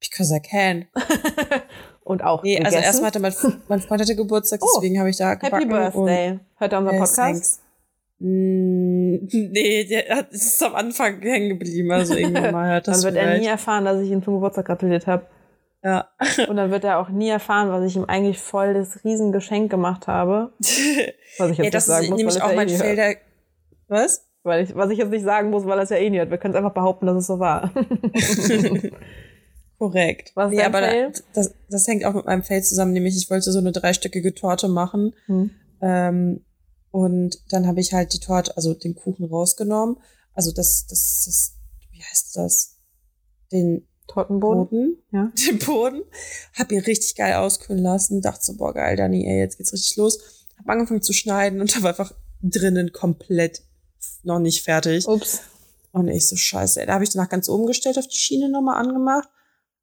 Because 0.00 0.34
I 0.34 0.40
can. 0.40 0.86
Und 2.04 2.22
auch 2.22 2.42
Nee, 2.42 2.58
also 2.58 2.76
gegessen? 2.76 2.84
erstmal 2.84 3.06
hatte 3.08 3.20
mein, 3.20 3.34
mein 3.68 3.80
Freund 3.80 4.00
hatte 4.02 4.14
Geburtstag, 4.14 4.60
Oh, 4.62 4.68
deswegen 4.76 4.98
habe 5.00 5.10
ich 5.10 5.16
da 5.16 5.30
Happy 5.30 5.64
gebacken. 5.64 5.68
Birthday. 6.04 6.38
Hört 6.56 6.72
er 6.72 6.78
unseren 6.78 6.98
Podcast? 6.98 7.16
thanks. 7.16 7.60
Mm, 8.20 9.16
nee, 9.52 9.84
der 9.84 10.16
hat- 10.16 10.30
ist 10.32 10.62
am 10.62 10.74
Anfang 10.74 11.20
hängen 11.22 11.48
geblieben. 11.50 11.90
Also 11.92 12.14
irgendwann 12.14 12.52
mal 12.52 12.68
hört 12.70 12.86
das 12.88 13.00
Dann 13.00 13.04
wird 13.14 13.16
er 13.22 13.28
vielleicht. 13.28 13.42
nie 13.42 13.48
erfahren, 13.48 13.84
dass 13.86 14.00
ich 14.00 14.10
ihm 14.10 14.22
zum 14.22 14.34
Geburtstag 14.34 14.66
gratuliert 14.66 15.06
habe. 15.06 15.26
Ja. 15.82 16.08
Und 16.48 16.56
dann 16.56 16.70
wird 16.70 16.84
er 16.84 16.98
auch 16.98 17.08
nie 17.08 17.28
erfahren, 17.30 17.70
was 17.70 17.84
ich 17.84 17.96
ihm 17.96 18.04
eigentlich 18.04 18.38
voll 18.38 18.74
das 18.74 19.02
Riesengeschenk 19.04 19.70
gemacht 19.70 20.06
habe. 20.06 20.52
Was 21.38 21.50
ich 21.50 21.58
jetzt 21.58 21.74
das 21.74 21.86
nicht 21.88 21.96
sagen 21.96 22.08
muss, 22.10 22.16
nämlich 22.18 22.34
weil 22.36 22.42
auch 22.42 22.50
ja 22.50 22.56
mein 22.56 22.68
eh 22.68 22.72
hört. 22.72 22.80
Felder. 22.82 23.14
Was? 23.88 24.26
Weil 24.42 24.64
ich, 24.64 24.74
was 24.76 24.90
ich 24.90 24.98
jetzt 24.98 25.10
nicht 25.10 25.24
sagen 25.24 25.50
muss, 25.50 25.64
weil 25.66 25.78
es 25.78 25.88
ja 25.90 25.96
eh 25.96 26.08
nie 26.10 26.18
hört. 26.18 26.30
Wir 26.30 26.36
können 26.38 26.52
es 26.54 26.58
einfach 26.58 26.74
behaupten, 26.74 27.06
dass 27.06 27.16
es 27.16 27.26
so 27.26 27.38
war. 27.38 27.70
Korrekt. 29.78 30.32
Was 30.34 30.52
ist 30.52 30.58
dein 30.58 30.66
aber 30.66 30.78
Fail? 30.86 31.12
das, 31.34 31.53
das 31.68 31.86
hängt 31.86 32.04
auch 32.04 32.14
mit 32.14 32.26
meinem 32.26 32.42
Feld 32.42 32.66
zusammen, 32.66 32.92
nämlich 32.92 33.16
ich 33.16 33.30
wollte 33.30 33.52
so 33.52 33.58
eine 33.58 33.72
dreistöckige 33.72 34.34
Torte 34.34 34.68
machen. 34.68 35.14
Hm. 35.26 35.50
Ähm, 35.80 36.44
und 36.90 37.38
dann 37.52 37.66
habe 37.66 37.80
ich 37.80 37.92
halt 37.92 38.12
die 38.12 38.20
Torte, 38.20 38.56
also 38.56 38.74
den 38.74 38.94
Kuchen 38.94 39.24
rausgenommen. 39.24 39.96
Also 40.32 40.52
das, 40.52 40.86
das, 40.86 41.24
das, 41.26 41.54
wie 41.90 42.02
heißt 42.02 42.36
das? 42.36 42.76
Den 43.52 43.88
Tortenboden? 44.06 44.68
Boden. 44.68 44.96
Ja. 45.12 45.32
Den 45.46 45.58
Boden. 45.58 46.02
Hab 46.52 46.70
ihn 46.70 46.80
richtig 46.80 47.16
geil 47.16 47.34
auskühlen 47.34 47.82
lassen. 47.82 48.20
Dachte 48.20 48.44
so, 48.44 48.56
boah, 48.56 48.74
geil, 48.74 48.96
Dani, 48.96 49.26
ey, 49.26 49.38
jetzt 49.38 49.56
geht's 49.56 49.72
richtig 49.72 49.96
los. 49.96 50.46
Hab 50.58 50.68
angefangen 50.68 51.02
zu 51.02 51.12
schneiden 51.12 51.60
und 51.60 51.74
da 51.76 51.82
war 51.82 51.90
einfach 51.90 52.14
drinnen 52.42 52.92
komplett 52.92 53.62
noch 54.22 54.38
nicht 54.38 54.62
fertig. 54.62 55.08
Ups. 55.08 55.40
Und 55.92 56.08
ich 56.08 56.28
so, 56.28 56.36
scheiße, 56.36 56.80
ey. 56.80 56.86
Da 56.86 56.94
habe 56.94 57.04
ich 57.04 57.10
den 57.10 57.20
nach 57.20 57.28
ganz 57.28 57.48
oben 57.48 57.66
gestellt, 57.66 57.98
auf 57.98 58.08
die 58.08 58.16
Schiene 58.16 58.48
nochmal 58.50 58.80
angemacht. 58.80 59.28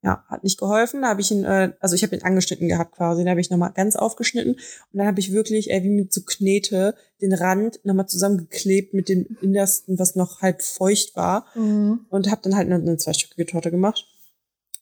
Ja, 0.04 0.26
hat 0.28 0.44
nicht 0.44 0.60
geholfen. 0.60 1.04
Da 1.04 1.10
habe 1.10 1.22
ich 1.22 1.30
ihn, 1.30 1.46
äh, 1.46 1.74
also 1.80 1.96
ich 1.96 2.02
habe 2.02 2.16
ihn 2.16 2.24
angeschnitten 2.24 2.68
gehabt 2.68 2.96
quasi. 2.96 3.24
Da 3.24 3.30
habe 3.30 3.42
ich 3.42 3.52
nochmal 3.52 3.72
ganz 3.72 3.96
aufgeschnitten. 3.96 4.54
Und 4.54 4.98
dann 4.98 5.06
habe 5.06 5.20
ich 5.20 5.32
wirklich, 5.32 5.70
ey, 5.70 5.84
wie 5.84 5.90
mit 5.90 6.12
so 6.12 6.22
Knete, 6.26 6.96
den 7.22 7.34
Rand 7.34 7.80
nochmal 7.86 8.08
zusammengeklebt 8.08 8.96
mit 8.96 9.10
dem 9.10 9.38
Innersten, 9.42 10.00
was 10.00 10.16
noch 10.16 10.42
halb 10.42 10.64
feucht 10.64 11.16
war. 11.16 11.46
Mhm. 11.54 12.08
Und 12.10 12.32
habe 12.32 12.42
dann 12.42 12.56
halt 12.56 12.66
eine, 12.66 12.76
eine 12.76 12.98
zweistöckige 12.98 13.46
Torte 13.46 13.70
gemacht. 13.70 14.08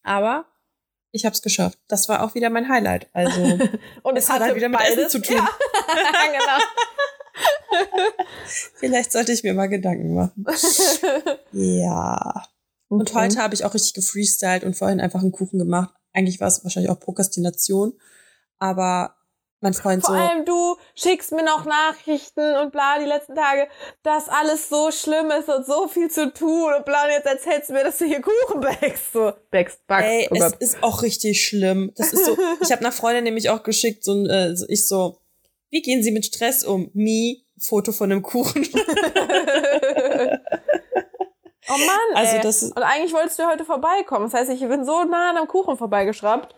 Aber 0.03 0.45
ich 1.12 1.25
habe 1.25 1.34
es 1.34 1.41
geschafft. 1.41 1.77
Das 1.89 2.08
war 2.08 2.23
auch 2.23 2.34
wieder 2.34 2.49
mein 2.49 2.69
Highlight. 2.69 3.08
Also 3.12 3.41
Und 4.03 4.15
Es 4.15 4.29
hat 4.29 4.41
halt 4.41 4.55
wieder 4.55 4.69
mit 4.69 4.79
Essen 4.79 5.10
zu 5.10 5.19
tun. 5.19 5.36
Ja. 5.36 5.49
genau. 6.32 7.84
vielleicht 8.75 9.12
sollte 9.12 9.34
ich 9.34 9.43
mir 9.43 9.53
mal 9.53 9.67
Gedanken 9.67 10.13
machen. 10.13 10.45
ja. 11.51 12.45
Und 12.89 13.02
Okay. 13.10 13.13
heute 13.13 13.38
habe 13.41 13.54
ich 13.54 13.63
auch 13.65 13.73
richtig 13.73 13.93
gefreestylt 13.93 14.63
und 14.63 14.75
vorhin 14.75 14.99
einfach 14.99 15.21
einen 15.21 15.32
Kuchen 15.32 15.58
gemacht. 15.60 15.93
Eigentlich 16.13 16.39
war 16.41 16.47
es 16.47 16.63
wahrscheinlich 16.63 16.91
auch 16.91 16.99
Prokrastination. 16.99 17.93
Aber 18.58 19.15
mein 19.62 19.73
Freund 19.73 20.04
Vor 20.06 20.15
so, 20.15 20.21
allem 20.21 20.45
du 20.45 20.75
schickst 20.95 21.32
mir 21.34 21.43
noch 21.43 21.65
Nachrichten 21.65 22.56
und 22.58 22.71
bla 22.71 22.97
die 22.99 23.06
letzten 23.06 23.36
Tage, 23.36 23.67
dass 24.04 24.28
alles 24.30 24.69
so 24.69 24.89
schlimm 24.91 25.32
ist 25.32 25.49
und 25.49 25.65
so 25.65 25.88
viel 25.89 26.10
zu 26.10 26.34
tun 26.34 26.73
und 26.78 26.86
bla 26.86 27.04
und 27.06 27.12
jetzt 27.12 27.25
erzählst 27.28 27.69
du 27.69 27.73
mir, 27.73 27.84
dass 27.84 27.97
du 27.97 28.06
hier 28.06 28.21
Kuchen 28.21 28.62
backst. 28.62 29.12
So, 29.13 29.34
backst, 29.52 29.86
backst. 29.86 30.10
ey, 30.10 30.28
oh 30.32 30.36
es 30.36 30.39
Gott. 30.39 30.56
ist 30.62 30.82
auch 30.84 31.02
richtig 31.04 31.43
schlimm. 31.45 31.91
Das 31.95 32.13
ist 32.13 32.25
so, 32.25 32.38
ich 32.62 32.71
habe 32.71 32.80
einer 32.82 32.91
Freundin 32.93 33.25
nämlich 33.25 33.49
auch 33.49 33.63
geschickt, 33.63 34.04
so 34.06 34.25
äh, 34.28 34.56
so- 34.56 34.65
ich 34.69 34.88
so, 34.88 35.19
wie 35.69 35.82
gehen 35.82 36.02
Sie 36.04 36.12
mit 36.12 36.25
Stress 36.25 36.63
um? 36.63 36.89
Me, 36.93 37.36
Foto 37.60 37.91
von 37.91 38.12
einem 38.12 38.21
Kuchen. 38.23 38.63
oh 41.69 41.77
Mann, 41.77 42.15
Also 42.15 42.36
ey. 42.38 42.41
das 42.41 42.63
Und 42.63 42.77
eigentlich 42.84 43.13
wolltest 43.13 43.39
du 43.39 43.43
heute 43.47 43.65
vorbeikommen. 43.65 44.25
Das 44.29 44.34
heißt, 44.34 44.49
ich 44.51 44.60
bin 44.60 44.84
so 44.86 45.03
nah 45.03 45.29
an 45.32 45.38
einem 45.38 45.47
Kuchen 45.47 45.77
vorbeigeschraubt. 45.77 46.53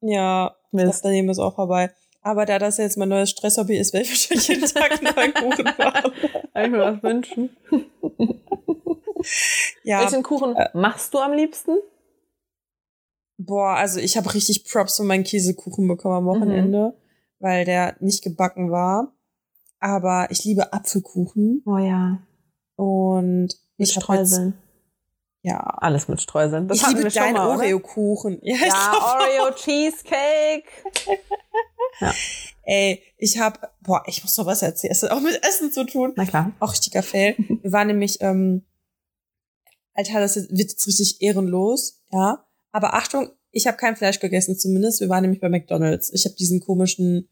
ja, 0.00 0.54
Mist. 0.70 0.88
das 0.88 1.02
daneben 1.02 1.28
ist 1.30 1.38
auch 1.38 1.54
vorbei. 1.54 1.90
Aber 2.24 2.46
da 2.46 2.58
das 2.60 2.78
jetzt 2.78 2.96
mein 2.96 3.08
neues 3.08 3.30
Stresshobby 3.30 3.76
ist, 3.76 3.92
werde 3.92 4.06
ich 4.06 4.10
wahrscheinlich 4.30 4.48
jeden 4.48 4.66
Tag 4.66 4.92
einen 4.92 5.14
neuen 5.14 5.34
Kuchen 5.56 5.64
machen. 5.64 6.12
Kann 6.52 6.64
ich 6.64 6.70
mir 6.70 6.78
das 6.92 7.02
wünschen. 7.02 7.56
Ja, 9.84 10.00
Welchen 10.00 10.22
Kuchen 10.24 10.56
machst 10.74 11.14
du 11.14 11.18
am 11.18 11.32
liebsten? 11.32 11.76
boah, 13.38 13.70
also 13.76 13.98
ich 13.98 14.16
habe 14.16 14.32
richtig 14.34 14.64
Props 14.70 14.96
für 14.96 15.02
meinen 15.04 15.24
Käsekuchen 15.24 15.86
bekommen 15.88 16.14
am 16.16 16.26
Wochenende, 16.26 16.96
weil 17.40 17.64
der 17.64 17.96
nicht 18.00 18.22
gebacken 18.22 18.70
war. 18.70 19.12
Aber 19.80 20.26
ich 20.30 20.44
liebe 20.44 20.72
Apfelkuchen 20.72 21.62
Oh 21.66 21.78
ja. 21.78 22.18
und 22.76 23.48
ich 23.82 23.92
Streuseln. 23.92 24.54
ja, 25.42 25.58
Alles 25.58 26.08
mit 26.08 26.20
Streuseln. 26.20 26.68
Das 26.68 26.80
ich 26.82 26.88
liebe 26.88 27.10
deinen? 27.10 27.36
Oreo-Kuchen. 27.36 28.38
Ja, 28.42 28.54
ich 28.54 28.60
Ja, 28.62 28.90
glaub, 28.92 29.02
Oreo 29.48 29.54
Cheesecake. 29.56 30.64
ey, 32.62 33.02
ich 33.18 33.38
habe, 33.38 33.58
boah, 33.80 34.02
ich 34.06 34.22
muss 34.22 34.36
noch 34.36 34.46
was 34.46 34.62
erzählen. 34.62 34.92
Es 34.92 35.02
hat 35.02 35.10
auch 35.10 35.20
mit 35.20 35.40
Essen 35.46 35.72
zu 35.72 35.84
tun. 35.84 36.12
Na 36.16 36.24
klar. 36.24 36.52
Auch 36.60 36.72
richtiger 36.72 37.02
Fail. 37.02 37.34
Wir 37.38 37.72
waren 37.72 37.86
nämlich, 37.88 38.18
ähm, 38.20 38.64
Alter, 39.94 40.20
das 40.20 40.36
wird 40.36 40.70
jetzt 40.70 40.86
richtig 40.86 41.20
ehrenlos, 41.20 42.00
ja. 42.10 42.44
Aber 42.70 42.94
Achtung, 42.94 43.28
ich 43.50 43.66
habe 43.66 43.76
kein 43.76 43.96
Fleisch 43.96 44.18
gegessen, 44.20 44.58
zumindest. 44.58 45.00
Wir 45.00 45.10
waren 45.10 45.20
nämlich 45.22 45.40
bei 45.40 45.50
McDonalds. 45.50 46.10
Ich 46.14 46.24
habe 46.24 46.34
diesen 46.36 46.60
komischen, 46.60 47.28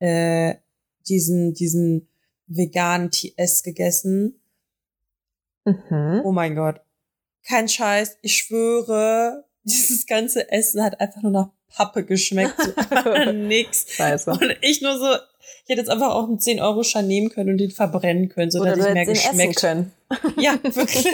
äh, 0.00 0.56
diesen, 1.06 1.54
diesen 1.54 2.08
veganen 2.48 3.12
TS 3.12 3.62
gegessen. 3.62 4.40
Mhm. 5.64 6.22
Oh 6.24 6.32
mein 6.32 6.54
Gott. 6.54 6.80
Kein 7.46 7.68
Scheiß. 7.68 8.18
Ich 8.22 8.36
schwöre, 8.36 9.44
dieses 9.64 10.06
ganze 10.06 10.50
Essen 10.50 10.82
hat 10.82 11.00
einfach 11.00 11.22
nur 11.22 11.32
nach 11.32 11.50
Pappe 11.68 12.04
geschmeckt. 12.04 12.54
So 12.60 13.32
nix. 13.32 13.86
Scheiße. 13.94 14.30
Und 14.30 14.56
ich 14.62 14.82
nur 14.82 14.98
so, 14.98 15.06
ich 15.64 15.68
hätte 15.68 15.80
jetzt 15.80 15.90
einfach 15.90 16.10
auch 16.10 16.28
einen 16.28 16.38
10-Euro-Schein 16.38 17.06
nehmen 17.06 17.30
können 17.30 17.50
und 17.50 17.58
den 17.58 17.70
verbrennen 17.70 18.28
können, 18.28 18.50
so 18.50 18.60
Oder 18.60 18.76
ich 18.76 18.94
mehr 18.94 19.06
geschmeckt. 19.06 19.60
können. 19.60 19.92
Ja, 20.40 20.58
wirklich. 20.62 21.06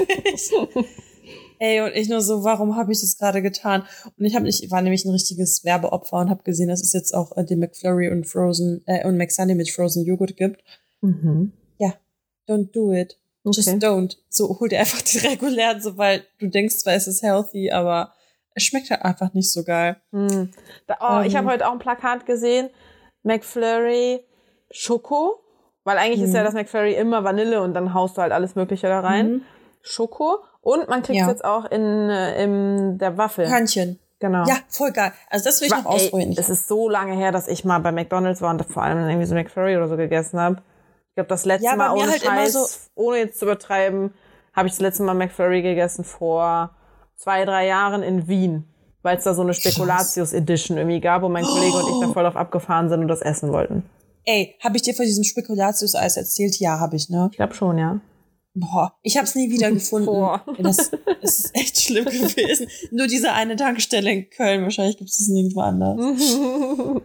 Ey, 1.59 1.81
und 1.81 1.95
ich 1.95 2.09
nur 2.09 2.23
so, 2.23 2.45
warum 2.45 2.77
habe 2.77 2.93
ich 2.93 3.01
das 3.01 3.19
gerade 3.19 3.43
getan? 3.43 3.85
Und 4.19 4.25
ich 4.25 4.35
habe 4.35 4.49
ich 4.49 4.71
war 4.71 4.81
nämlich 4.81 5.05
ein 5.05 5.11
richtiges 5.11 5.65
Werbeopfer 5.65 6.19
und 6.19 6.31
habe 6.31 6.43
gesehen, 6.45 6.69
dass 6.69 6.83
es 6.83 6.93
jetzt 6.95 7.15
auch 7.15 7.37
äh, 7.37 7.45
den 7.45 7.59
McFlurry 7.59 8.09
und 8.11 8.27
Frozen 8.27 8.83
äh, 8.87 9.07
und 9.07 9.17
McSunny 9.19 9.55
mit 9.55 9.71
Frozen 9.71 10.05
Joghurt 10.05 10.37
gibt. 10.37 10.63
Mhm. 11.03 11.53
Don't 12.49 12.71
do 12.73 12.93
it. 12.93 13.19
Just 13.55 13.69
Okay. 13.69 13.79
don't. 13.79 14.17
So 14.29 14.59
hol 14.61 14.69
dir 14.69 14.81
einfach 14.81 15.01
die 15.03 15.19
regulären, 15.19 15.81
so 15.81 15.97
weil 15.97 16.25
du 16.39 16.49
denkst 16.49 16.77
zwar, 16.79 16.95
es 16.95 17.07
ist 17.07 17.23
healthy, 17.23 17.71
aber 17.71 18.13
es 18.55 18.65
schmeckt 18.65 18.91
halt 18.91 19.03
einfach 19.05 19.33
nicht 19.35 19.53
so 19.53 19.63
geil. 19.65 19.97
Hm. 20.13 20.51
Da, 20.87 20.97
oh, 21.01 21.23
ich 21.25 21.33
Ähm. 21.35 21.39
habe 21.39 21.49
heute 21.53 21.67
auch 21.69 21.73
ein 21.73 21.79
Plakat 21.79 22.27
gesehen. 22.27 22.71
McFlurry 23.23 24.21
Schoko 24.71 25.41
Weil 25.85 25.99
eigentlich 25.99 26.23
ist 26.23 26.35
ja 26.35 26.41
Mhm. 26.41 26.45
das 26.47 26.55
McFlurry 26.55 26.95
immer 26.95 27.23
Vanille 27.23 27.63
und 27.63 27.73
dann 27.75 27.95
haust 27.95 28.17
du 28.17 28.23
halt 28.23 28.33
alles 28.33 28.57
Mögliche 28.57 28.89
da 28.89 29.01
rein. 29.01 29.31
Mhm. 29.35 29.43
Schoko. 29.83 30.39
Und 30.61 30.89
man 30.89 31.03
kriegt 31.05 31.19
Ja. 31.21 31.29
jetzt 31.29 31.45
auch 31.45 31.65
in, 31.71 32.11
äh, 32.11 32.43
in 32.43 32.99
der 32.99 33.17
Waffel. 33.17 33.49
Hörnchen. 33.49 34.01
Genau. 34.19 34.45
Ja, 34.49 34.57
voll 34.69 34.91
geil. 34.91 35.13
Also 35.31 35.45
das 35.45 35.61
will 35.61 35.69
ich 35.69 35.75
noch 35.75 35.85
ausprobieren. 35.87 36.35
Es 36.37 36.49
ist 36.51 36.67
so 36.67 36.89
lange 36.89 37.15
her, 37.15 37.31
dass 37.31 37.47
ich 37.47 37.65
mal 37.65 37.79
bei 37.79 37.93
McDonalds 37.93 38.41
war 38.43 38.51
und 38.51 38.65
vor 38.65 38.83
allem 38.83 39.07
irgendwie 39.09 39.27
so 39.27 39.35
McFlurry 39.37 39.77
oder 39.77 39.87
so 39.89 39.97
gegessen 39.97 40.41
habe. 40.41 40.61
Ich 41.17 41.19
glaube, 41.19 41.29
das 41.29 41.47
letzte 41.47 41.65
Ja, 41.65 41.77
Mal 41.77 41.93
ohne 41.95 42.11
halt 42.11 42.23
Scheiß, 42.23 42.53
so- 42.53 42.67
ohne 42.95 43.17
jetzt 43.17 43.39
zu 43.39 43.47
übertreiben, 43.47 44.13
habe 44.53 44.69
ich 44.69 44.75
das 44.75 44.81
letzte 44.81 45.03
Mal 45.03 45.15
McFlurry 45.15 45.63
gegessen 45.63 46.05
vor 46.05 46.77
zwei, 47.17 47.47
drei 47.47 47.67
Jahren 47.67 48.03
in 48.03 48.29
Wien. 48.29 48.65
Weil 49.01 49.17
es 49.17 49.25
da 49.25 49.33
so 49.33 49.41
eine 49.41 49.55
Spekulatius 49.55 50.35
Edition 50.35 50.77
irgendwie 50.77 51.01
gab, 51.01 51.23
wo 51.23 51.31
mein 51.31 51.45
Kollege 51.45 51.75
und 51.79 51.89
ich 51.89 52.01
da 52.07 52.13
voll 52.13 52.25
drauf 52.25 52.37
abgefahren 52.37 52.91
sind 52.91 53.01
und 53.01 53.09
das 53.09 53.23
essen 53.23 53.51
wollten. 53.51 53.85
Ey, 54.25 54.57
habe 54.63 54.77
ich 54.77 54.83
dir 54.83 54.93
von 54.93 55.07
diesem 55.07 55.25
Spekulatius-Eis 55.25 56.19
erzählt? 56.19 56.57
Ja, 56.59 56.81
habe 56.81 56.97
ich, 56.97 57.09
ne? 57.09 57.29
Ich 57.31 57.37
glaube 57.39 57.55
schon, 57.55 57.79
ja. 57.79 57.99
Boah, 58.55 58.93
ich 59.03 59.17
habe 59.17 59.25
es 59.27 59.35
nie 59.35 59.49
wieder 59.51 59.71
gefunden. 59.73 60.07
Boah. 60.07 60.45
Das, 60.59 60.91
das 61.23 61.39
ist 61.41 61.57
echt 61.57 61.81
schlimm 61.81 62.05
gewesen. 62.05 62.67
Nur 62.91 63.07
diese 63.07 63.33
eine 63.33 63.57
Tankstelle 63.57 64.11
in 64.13 64.29
Köln. 64.29 64.65
Wahrscheinlich 64.65 64.99
gibt 64.99 65.09
es 65.09 65.17
das 65.19 65.29
nirgendwo 65.29 65.61
anders. 65.61 65.99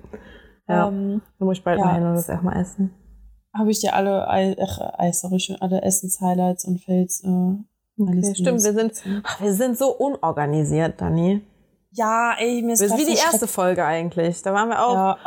Ja. 0.68 0.88
Ähm, 0.88 1.22
Da 1.38 1.46
muss 1.46 1.58
ich 1.58 1.64
bald 1.64 1.80
Ja. 1.80 1.86
mal 1.86 1.94
hin 1.96 2.04
und 2.08 2.16
das 2.16 2.30
auch 2.30 2.42
mal 2.42 2.60
essen. 2.60 2.94
Habe 3.54 3.72
ich 3.72 3.80
dir 3.80 3.94
alle 3.96 4.28
ach, 4.28 5.00
Eis, 5.00 5.22
sorry, 5.22 5.40
schon 5.40 5.56
alle 5.62 5.82
Essens-Highlights 5.82 6.66
und 6.66 6.84
Fails. 6.84 7.24
Äh, 7.24 7.64
Okay, 8.00 8.34
stimmt, 8.34 8.64
wir 8.64 8.74
sind, 8.74 9.04
ach, 9.24 9.42
wir 9.42 9.54
sind 9.54 9.78
so 9.78 9.92
unorganisiert, 9.96 11.00
Dani. 11.00 11.46
Ja, 11.92 12.34
ey, 12.40 12.62
mir 12.64 12.74
ist 12.74 12.80
sind 12.80 12.88
grad 12.90 13.00
wie 13.00 13.06
die 13.06 13.16
voll 13.18 13.26
erste 13.32 13.48
Folge 13.48 13.86
eigentlich. 13.86 14.42
Da 14.42 14.54
waren 14.54 14.70
wir 14.70 14.84
auch 14.84 14.94
Ja. 14.94 15.18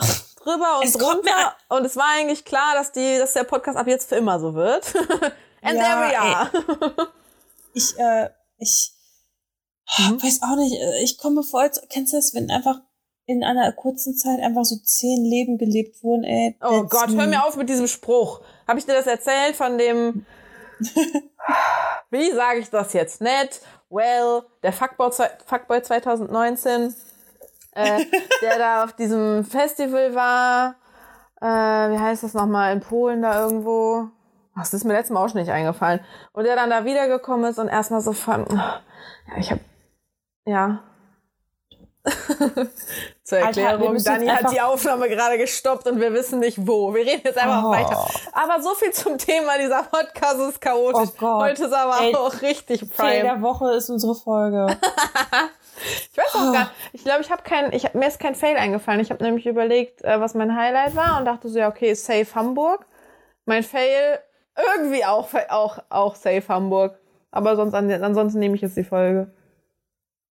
drüber 0.42 0.78
und 0.80 0.84
Es 0.88 0.94
drunter. 0.94 1.54
Und 1.68 1.84
es 1.84 1.94
war 1.96 2.06
eigentlich 2.18 2.44
klar, 2.44 2.74
dass, 2.74 2.90
die, 2.90 3.18
dass 3.18 3.34
der 3.34 3.44
Podcast 3.44 3.76
ab 3.78 3.87
jetzt 3.87 4.08
für 4.08 4.16
immer 4.16 4.40
so 4.40 4.54
wird. 4.54 4.92
And 5.62 5.78
Ja, 5.78 5.84
there 5.84 6.00
we 6.00 6.18
are. 6.18 7.08
Ich, 7.74 7.96
äh, 7.98 8.30
ich 8.58 8.92
Mhm. 9.98 10.22
weiß 10.22 10.40
auch 10.42 10.56
nicht, 10.56 10.74
äh, 10.80 11.02
ich 11.04 11.18
komme 11.18 11.42
vor, 11.42 11.60
als, 11.60 11.80
kennst 11.90 12.12
du 12.12 12.16
das, 12.16 12.34
wenn 12.34 12.50
einfach 12.50 12.80
in 13.26 13.42
einer 13.42 13.72
kurzen 13.72 14.14
Zeit 14.14 14.40
einfach 14.40 14.64
so 14.64 14.76
zehn 14.76 15.24
Leben 15.24 15.58
gelebt 15.58 16.02
wurden, 16.02 16.24
ey. 16.24 16.56
Oh 16.62 16.82
Gott, 16.84 17.10
hör 17.10 17.26
mir 17.26 17.44
auf 17.44 17.56
mit 17.56 17.68
diesem 17.68 17.87
Spruch. 17.87 18.40
Habe 18.68 18.78
ich 18.78 18.87
dir 18.87 18.94
das 18.94 19.06
erzählt 19.06 19.56
von 19.56 19.78
dem... 19.78 20.26
Wie 22.10 22.30
sage 22.32 22.60
ich 22.60 22.70
das 22.70 22.92
jetzt 22.92 23.20
nett? 23.20 23.60
Well, 23.88 24.42
der 24.62 24.72
Fuckboy, 24.72 25.10
Fuckboy 25.46 25.82
2019, 25.82 26.94
äh, 27.72 28.04
der 28.42 28.58
da 28.58 28.84
auf 28.84 28.92
diesem 28.94 29.44
Festival 29.44 30.14
war. 30.14 30.74
Äh, 31.40 31.92
wie 31.92 31.98
heißt 31.98 32.22
das 32.22 32.34
nochmal? 32.34 32.72
In 32.72 32.80
Polen 32.80 33.22
da 33.22 33.42
irgendwo. 33.42 34.08
Ach, 34.54 34.62
Das 34.62 34.74
ist 34.74 34.84
mir 34.84 34.92
letztes 34.92 35.12
Mal 35.12 35.24
auch 35.24 35.28
schon 35.28 35.40
nicht 35.40 35.50
eingefallen. 35.50 36.00
Und 36.32 36.44
der 36.44 36.56
dann 36.56 36.70
da 36.70 36.84
wiedergekommen 36.84 37.50
ist 37.50 37.58
und 37.58 37.68
erstmal 37.68 38.00
so 38.00 38.12
von, 38.12 38.46
ja, 38.48 38.82
ich 39.38 39.50
hab, 39.50 39.58
ja. 40.44 40.82
Zur 43.24 43.38
Alter, 43.38 43.62
Erklärung, 43.62 43.92
müssen 43.94 44.04
Dani 44.04 44.26
hat 44.26 44.52
die 44.52 44.60
Aufnahme 44.60 45.08
gerade 45.08 45.38
gestoppt 45.38 45.86
und 45.86 45.98
wir 46.00 46.12
wissen 46.12 46.38
nicht 46.40 46.66
wo. 46.66 46.92
Wir 46.94 47.06
reden 47.06 47.22
jetzt 47.24 47.38
einfach 47.38 47.64
Oh. 47.64 47.70
weiter. 47.70 48.06
Aber 48.32 48.62
so 48.62 48.74
viel 48.74 48.92
zum 48.92 49.16
Thema, 49.16 49.56
dieser 49.58 49.82
Podcast 49.84 50.38
ist 50.40 50.60
chaotisch. 50.60 51.08
Oh 51.14 51.18
Gott. 51.18 51.42
Heute 51.44 51.64
ist 51.64 51.72
aber 51.72 52.00
Ey, 52.02 52.14
auch 52.14 52.42
richtig 52.42 52.88
prime. 52.94 53.22
der 53.22 53.40
Woche 53.40 53.70
ist 53.74 53.88
unsere 53.90 54.14
Folge. 54.14 54.66
Ich 56.12 56.16
weiß 56.16 56.34
auch 56.36 56.52
gar 56.52 56.70
Ich 56.92 57.02
glaube, 57.04 57.20
ich 57.22 57.32
habe 57.32 57.42
kein, 57.42 57.72
ich 57.72 57.92
mir 57.94 58.06
ist 58.06 58.20
kein 58.20 58.36
Fail 58.36 58.56
eingefallen. 58.56 59.00
Ich 59.00 59.10
habe 59.10 59.22
nämlich 59.24 59.44
überlegt, 59.44 60.04
äh, 60.04 60.20
was 60.20 60.34
mein 60.34 60.56
Highlight 60.56 60.94
war 60.94 61.18
und 61.18 61.24
dachte 61.24 61.48
so, 61.48 61.58
ja, 61.58 61.68
okay, 61.68 61.94
safe 61.94 62.32
Hamburg. 62.36 62.86
Mein 63.44 63.64
Fail 63.64 64.20
irgendwie 64.76 65.04
auch, 65.04 65.28
auch, 65.48 65.78
auch 65.88 66.14
safe 66.14 66.44
Hamburg. 66.48 66.96
Aber 67.32 67.56
sonst, 67.56 67.74
an- 67.74 67.90
ansonsten 67.90 68.38
nehme 68.38 68.54
ich 68.54 68.60
jetzt 68.62 68.76
die 68.76 68.84
Folge. 68.84 69.34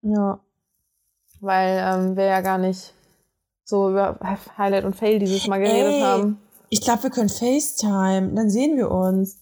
ja. 0.02 0.40
Weil 1.44 1.78
ähm, 1.86 2.16
wir 2.16 2.24
ja 2.24 2.40
gar 2.40 2.58
nicht 2.58 2.94
so 3.66 3.90
über 3.90 4.18
Highlight 4.58 4.86
und 4.86 4.96
Fail 4.96 5.20
dieses 5.20 5.46
Mal 5.48 5.60
geredet 5.60 5.96
Ey. 5.96 6.02
haben. 6.02 6.42
Ich 6.70 6.82
glaube, 6.82 7.04
wir 7.04 7.10
können 7.10 7.28
FaceTime, 7.28 8.32
dann 8.34 8.50
sehen 8.50 8.78
wir 8.78 8.90
uns. 8.90 9.40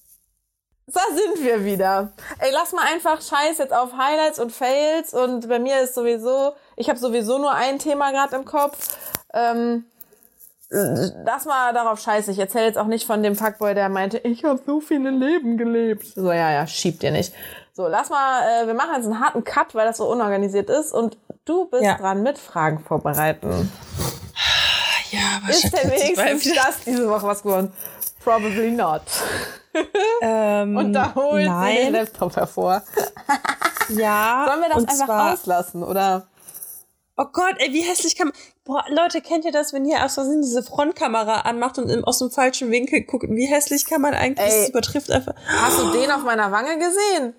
Da 0.88 1.02
sind 1.10 1.46
wir 1.46 1.64
wieder. 1.64 2.12
Ey, 2.40 2.50
lass 2.52 2.74
mal 2.74 2.86
einfach 2.92 3.22
Scheiß 3.22 3.60
jetzt 3.60 3.72
auf 3.72 3.94
Highlights 3.94 4.40
und 4.40 4.52
Fails. 4.52 5.14
Und 5.14 5.48
bei 5.48 5.60
mir 5.60 5.82
ist 5.82 5.94
sowieso, 5.94 6.54
ich 6.76 6.90
habe 6.90 6.98
sowieso 6.98 7.38
nur 7.38 7.54
ein 7.54 7.78
Thema 7.78 8.12
gerade 8.12 8.36
im 8.36 8.46
Kopf. 8.46 8.98
Ähm, 9.34 9.86
lass 10.72 11.46
mal 11.46 11.72
darauf 11.72 12.02
scheiße. 12.02 12.32
Ich 12.32 12.40
erzähle 12.40 12.66
jetzt 12.66 12.78
auch 12.80 12.88
nicht 12.88 13.06
von 13.06 13.22
dem 13.22 13.36
Fuckboy, 13.36 13.76
der 13.76 13.90
meinte, 13.90 14.18
ich 14.18 14.44
habe 14.44 14.60
so 14.66 14.82
viele 14.82 15.12
Leben 15.12 15.58
gelebt. 15.58 16.08
So, 16.16 16.32
ja, 16.32 16.52
ja, 16.52 16.66
schiebt 16.66 17.04
ihr 17.04 17.12
nicht. 17.12 17.32
So, 17.74 17.88
lass 17.88 18.10
mal, 18.10 18.64
äh, 18.64 18.68
wir 18.68 18.74
machen 18.74 18.96
jetzt 18.96 19.06
einen 19.06 19.20
harten 19.20 19.44
Cut, 19.44 19.74
weil 19.76 19.86
das 19.88 19.98
so 19.98 20.10
unorganisiert 20.12 20.70
ist. 20.70 20.92
Und 20.94 21.18
du 21.46 21.66
bist 21.66 21.84
Ja. 21.84 21.98
dran 21.98 22.22
mit 22.22 22.38
Fragen 22.38 22.80
vorbereiten. 22.80 23.72
Ja, 25.12 25.50
Ist 25.50 25.72
denn 25.74 25.92
wenigstens 25.92 26.56
das 26.56 26.80
diese 26.86 27.10
Woche 27.10 27.28
was 27.28 27.44
geworden? 27.44 27.72
Probably 28.24 28.72
not. 28.72 29.02
ähm, 30.22 30.76
Und 30.78 30.94
da 30.94 31.14
holt 31.16 31.38
sie 31.42 31.44
den 31.44 31.52
nein. 31.52 31.94
Laptop 31.94 32.36
hervor. 32.36 32.82
Ja. 33.90 34.46
Sollen 34.48 34.62
wir 34.62 34.70
das 34.70 34.78
einfach 34.86 35.06
zwar, 35.06 35.34
auslassen, 35.34 35.84
oder? 35.84 36.28
Oh 37.18 37.26
Gott, 37.32 37.56
ey, 37.58 37.72
wie 37.74 37.82
hässlich 37.82 38.16
kann 38.18 38.28
man. 38.30 38.36
Boah, 38.64 38.84
Leute, 38.90 39.22
kennt 39.22 39.44
ihr 39.44 39.52
das, 39.52 39.74
wenn 39.74 39.86
ihr 39.86 40.04
aus 40.04 40.14
Versehen 40.16 40.42
diese 40.42 40.64
Frontkamera 40.64 41.42
anmacht 41.42 41.78
und 41.78 41.90
im- 41.90 42.06
aus 42.06 42.20
dem 42.20 42.32
falschen 42.32 42.72
Winkel 42.72 43.02
guckt? 43.04 43.26
Wie 43.30 43.46
hässlich 43.48 43.86
kann 43.86 44.02
man 44.02 44.14
eigentlich? 44.14 44.48
Ey. 44.48 44.60
Das 44.62 44.70
übertrifft 44.70 45.12
einfach. 45.12 45.34
Hast 45.48 45.80
du 45.80 45.92
den 45.92 46.10
auf 46.12 46.24
meiner 46.24 46.52
Wange 46.52 46.78
gesehen? 46.78 47.34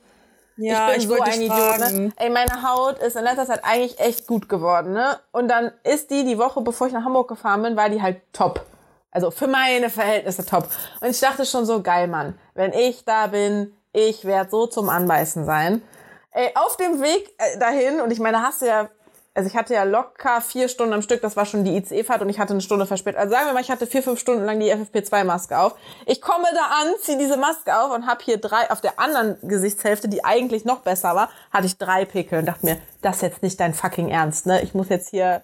Ja, 0.56 0.90
ich 0.90 0.98
bin 0.98 1.08
so 1.08 1.10
wollte 1.10 1.30
ein 1.30 1.40
Idiot. 1.40 1.78
Ne? 1.78 2.12
Ey, 2.16 2.30
meine 2.30 2.62
Haut 2.62 2.98
ist 2.98 3.16
in 3.16 3.24
letzter 3.24 3.46
Zeit 3.46 3.64
eigentlich 3.64 3.98
echt 3.98 4.26
gut 4.26 4.48
geworden, 4.48 4.92
ne? 4.92 5.18
Und 5.30 5.48
dann 5.48 5.72
ist 5.84 6.10
die 6.10 6.24
die 6.24 6.38
Woche, 6.38 6.60
bevor 6.60 6.86
ich 6.86 6.92
nach 6.92 7.04
Hamburg 7.04 7.28
gefahren 7.28 7.62
bin, 7.62 7.76
war 7.76 7.88
die 7.88 8.02
halt 8.02 8.20
top. 8.32 8.64
Also 9.10 9.30
für 9.30 9.46
meine 9.46 9.90
Verhältnisse 9.90 10.44
top. 10.44 10.68
Und 11.00 11.08
ich 11.08 11.20
dachte 11.20 11.44
schon 11.44 11.66
so, 11.66 11.82
geil, 11.82 12.08
Mann. 12.08 12.38
Wenn 12.54 12.72
ich 12.72 13.04
da 13.04 13.26
bin, 13.26 13.74
ich 13.92 14.24
werde 14.24 14.50
so 14.50 14.66
zum 14.66 14.88
Anbeißen 14.88 15.44
sein. 15.44 15.82
Ey, 16.30 16.50
auf 16.54 16.76
dem 16.78 17.02
Weg 17.02 17.34
äh, 17.38 17.58
dahin, 17.58 18.00
und 18.00 18.10
ich 18.10 18.20
meine, 18.20 18.42
hast 18.42 18.62
du 18.62 18.66
ja, 18.66 18.88
also 19.34 19.48
ich 19.48 19.56
hatte 19.56 19.72
ja 19.72 19.84
locker 19.84 20.40
vier 20.40 20.68
Stunden 20.68 20.92
am 20.92 21.02
Stück, 21.02 21.22
das 21.22 21.36
war 21.36 21.46
schon 21.46 21.64
die 21.64 21.76
ICE-Fahrt 21.76 22.20
und 22.20 22.28
ich 22.28 22.38
hatte 22.38 22.52
eine 22.52 22.60
Stunde 22.60 22.86
verspätet. 22.86 23.18
Also 23.18 23.32
sagen 23.32 23.46
wir 23.46 23.54
mal, 23.54 23.62
ich 23.62 23.70
hatte 23.70 23.86
vier, 23.86 24.02
fünf 24.02 24.20
Stunden 24.20 24.44
lang 24.44 24.60
die 24.60 24.72
FFP2-Maske 24.72 25.58
auf. 25.58 25.74
Ich 26.06 26.20
komme 26.20 26.44
da 26.52 26.82
an, 26.82 26.94
ziehe 27.00 27.16
diese 27.16 27.38
Maske 27.38 27.78
auf 27.78 27.92
und 27.92 28.06
habe 28.06 28.22
hier 28.22 28.38
drei, 28.38 28.70
auf 28.70 28.80
der 28.80 28.98
anderen 28.98 29.36
Gesichtshälfte, 29.42 30.08
die 30.08 30.24
eigentlich 30.24 30.64
noch 30.64 30.80
besser 30.80 31.14
war, 31.14 31.30
hatte 31.50 31.66
ich 31.66 31.78
drei 31.78 32.04
Pickel 32.04 32.40
und 32.40 32.46
dachte 32.46 32.66
mir, 32.66 32.78
das 33.00 33.16
ist 33.16 33.22
jetzt 33.22 33.42
nicht 33.42 33.58
dein 33.58 33.72
fucking 33.72 34.08
Ernst, 34.08 34.46
ne? 34.46 34.62
Ich 34.62 34.74
muss 34.74 34.90
jetzt 34.90 35.08
hier, 35.08 35.42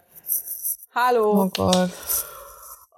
hallo. 0.94 1.44
Oh 1.44 1.50
Gott. 1.56 1.90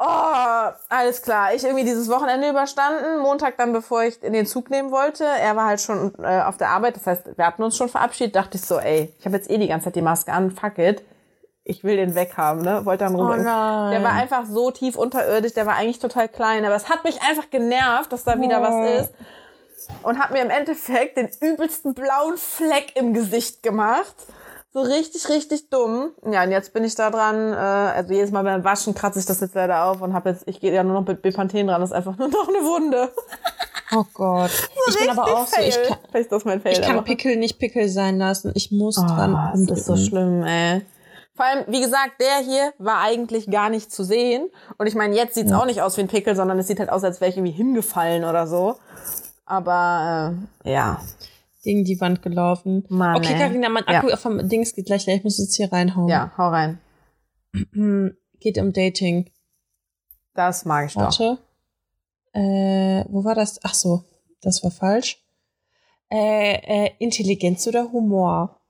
Oh, 0.03 0.71
alles 0.89 1.21
klar. 1.21 1.53
Ich 1.53 1.63
irgendwie 1.63 1.85
dieses 1.85 2.09
Wochenende 2.09 2.49
überstanden. 2.49 3.19
Montag 3.21 3.59
dann, 3.59 3.75
bevor 3.75 4.03
ich 4.03 4.23
in 4.23 4.33
den 4.33 4.47
Zug 4.47 4.71
nehmen 4.71 4.91
wollte. 4.91 5.25
Er 5.27 5.57
war 5.57 5.67
halt 5.67 5.81
schon 5.83 6.15
äh, 6.23 6.41
auf 6.41 6.57
der 6.57 6.71
Arbeit. 6.71 6.97
Das 6.97 7.07
heißt, 7.07 7.37
wir 7.37 7.47
hatten 7.47 7.63
uns 7.63 7.77
schon 7.77 7.91
verabschiedet. 7.91 8.35
Dachte 8.35 8.57
ich 8.57 8.63
so, 8.63 8.79
ey, 8.79 9.15
ich 9.19 9.27
habe 9.27 9.37
jetzt 9.37 9.51
eh 9.51 9.59
die 9.59 9.69
ganze 9.69 9.85
Zeit 9.85 9.97
die 9.97 10.03
Maske 10.03 10.33
an. 10.33 10.51
Fuck 10.53 10.79
it. 10.79 11.05
Ich 11.65 11.85
will 11.85 11.97
den 11.97 12.15
weghaben, 12.15 12.63
ne? 12.63 12.87
Wollte 12.87 13.05
dann 13.05 13.15
rüber. 13.15 13.35
Oh 13.39 13.43
nein. 13.43 13.91
Der 13.91 14.03
war 14.03 14.13
einfach 14.13 14.47
so 14.47 14.71
tief 14.71 14.97
unterirdisch. 14.97 15.53
Der 15.53 15.67
war 15.67 15.75
eigentlich 15.75 15.99
total 15.99 16.29
klein. 16.29 16.65
Aber 16.65 16.75
es 16.77 16.89
hat 16.89 17.05
mich 17.05 17.21
einfach 17.21 17.51
genervt, 17.51 18.11
dass 18.11 18.25
da 18.25 18.41
wieder 18.41 18.61
Oh. 18.61 18.63
was 18.63 19.03
ist. 19.03 19.13
Und 20.03 20.19
hat 20.19 20.31
mir 20.31 20.41
im 20.41 20.51
Endeffekt 20.51 21.19
den 21.19 21.29
übelsten 21.43 21.93
blauen 21.93 22.39
Fleck 22.39 22.97
im 22.97 23.13
Gesicht 23.13 23.63
gemacht. 23.63 24.15
So 24.73 24.81
richtig, 24.83 25.29
richtig 25.29 25.69
dumm. 25.69 26.11
Ja, 26.31 26.45
und 26.45 26.53
jetzt 26.53 26.73
bin 26.73 26.85
ich 26.85 26.95
da 26.95 27.11
dran. 27.11 27.53
Äh, 27.53 27.57
also 27.57 28.13
jedes 28.13 28.31
Mal 28.31 28.45
beim 28.45 28.63
Waschen 28.63 28.95
kratze 28.95 29.19
ich 29.19 29.27
das 29.27 29.41
jetzt 29.41 29.55
leider 29.57 29.85
auf 29.87 30.01
und 30.01 30.15
habe 30.15 30.31
jetzt, 30.31 30.45
ich 30.47 30.61
gehe 30.61 30.73
ja 30.73 30.85
nur 30.85 30.95
noch 31.01 31.07
mit 31.09 31.23
Bepanthen 31.23 31.67
dran. 31.67 31.81
Das 31.81 31.91
ist 31.91 31.97
einfach 31.97 32.17
nur 32.19 32.29
noch 32.29 32.47
eine 32.49 32.59
Wunde. 32.59 33.11
Oh 33.97 34.05
Gott. 34.15 34.51
ich 34.89 34.97
bin 34.99 35.11
aber 35.11 35.25
auch 35.25 35.47
so, 35.49 35.61
ich 35.61 35.75
fail. 35.75 35.87
kann, 35.89 35.99
Vielleicht 36.13 36.31
das 36.31 36.45
mein 36.45 36.61
Fail. 36.61 36.73
ich 36.75 36.83
kann 36.83 36.97
aber- 36.99 37.05
Pickel 37.05 37.35
nicht 37.37 37.59
Pickel 37.59 37.89
sein 37.89 38.19
lassen. 38.19 38.53
Ich 38.55 38.71
muss 38.71 38.95
dran. 38.95 39.35
Ah, 39.35 39.53
das 39.57 39.79
ist 39.81 39.87
so 39.87 39.97
schlimm, 39.97 40.45
ey. 40.45 40.87
Vor 41.35 41.47
allem, 41.47 41.65
wie 41.69 41.81
gesagt, 41.81 42.21
der 42.21 42.37
hier 42.45 42.73
war 42.79 43.01
eigentlich 43.01 43.51
gar 43.51 43.71
nicht 43.71 43.91
zu 43.91 44.05
sehen. 44.05 44.51
Und 44.79 44.87
ich 44.87 44.95
meine, 44.95 45.17
jetzt 45.17 45.35
sieht's 45.35 45.51
auch 45.53 45.65
nicht 45.65 45.83
aus 45.83 45.97
wie 45.97 46.03
ein 46.03 46.09
Pickel, 46.09 46.37
sondern 46.37 46.59
es 46.61 46.69
sieht 46.69 46.79
halt 46.79 46.91
aus, 46.91 47.03
als 47.03 47.21
wäre 47.21 47.31
ich 47.31 47.37
irgendwie 47.37 47.53
hingefallen 47.57 48.25
oder 48.25 48.47
so. 48.47 48.77
Aber 49.47 50.35
äh, 50.65 50.71
ja. 50.73 51.01
Gegen 51.63 51.85
die 51.85 52.01
Wand 52.01 52.23
gelaufen. 52.23 52.85
Mann, 52.89 53.17
okay. 53.17 53.39
Karina, 53.39 53.69
mein 53.69 53.85
Ja. 53.87 53.99
Akku 54.01 54.17
vom 54.17 54.49
Dings 54.49 54.75
geht 54.75 54.87
gleich 54.87 55.07
leer. 55.07 55.17
Ich 55.17 55.25
muss 55.25 55.39
jetzt 55.39 55.55
hier 55.57 55.71
reinhauen. 55.71 56.09
Ja, 56.09 56.33
hau 56.39 56.49
rein. 56.49 56.81
Geht 58.41 58.57
um 58.59 58.73
Dating. 58.73 59.31
Das 60.35 60.65
mag 60.65 60.87
ich 60.87 60.95
doch. 60.95 61.03
Warte. 61.03 61.39
Äh, 62.33 63.05
wo 63.09 63.25
war 63.25 63.35
das? 63.35 63.61
Ach 63.63 63.75
so, 63.75 64.05
das 64.41 64.63
war 64.65 64.71
falsch. 64.71 65.23
Äh, 66.11 66.55
äh, 66.55 66.91
Intelligenz 66.99 67.67
oder 67.67 67.93
Humor? 67.93 68.61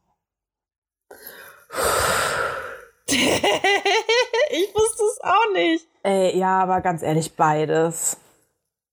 ich 3.07 4.75
wusste 4.75 5.03
es 5.05 5.21
auch 5.23 5.53
nicht. 5.55 5.87
Ey, 6.03 6.37
ja, 6.39 6.61
aber 6.63 6.81
ganz 6.81 7.03
ehrlich, 7.03 7.35
beides. 7.37 8.17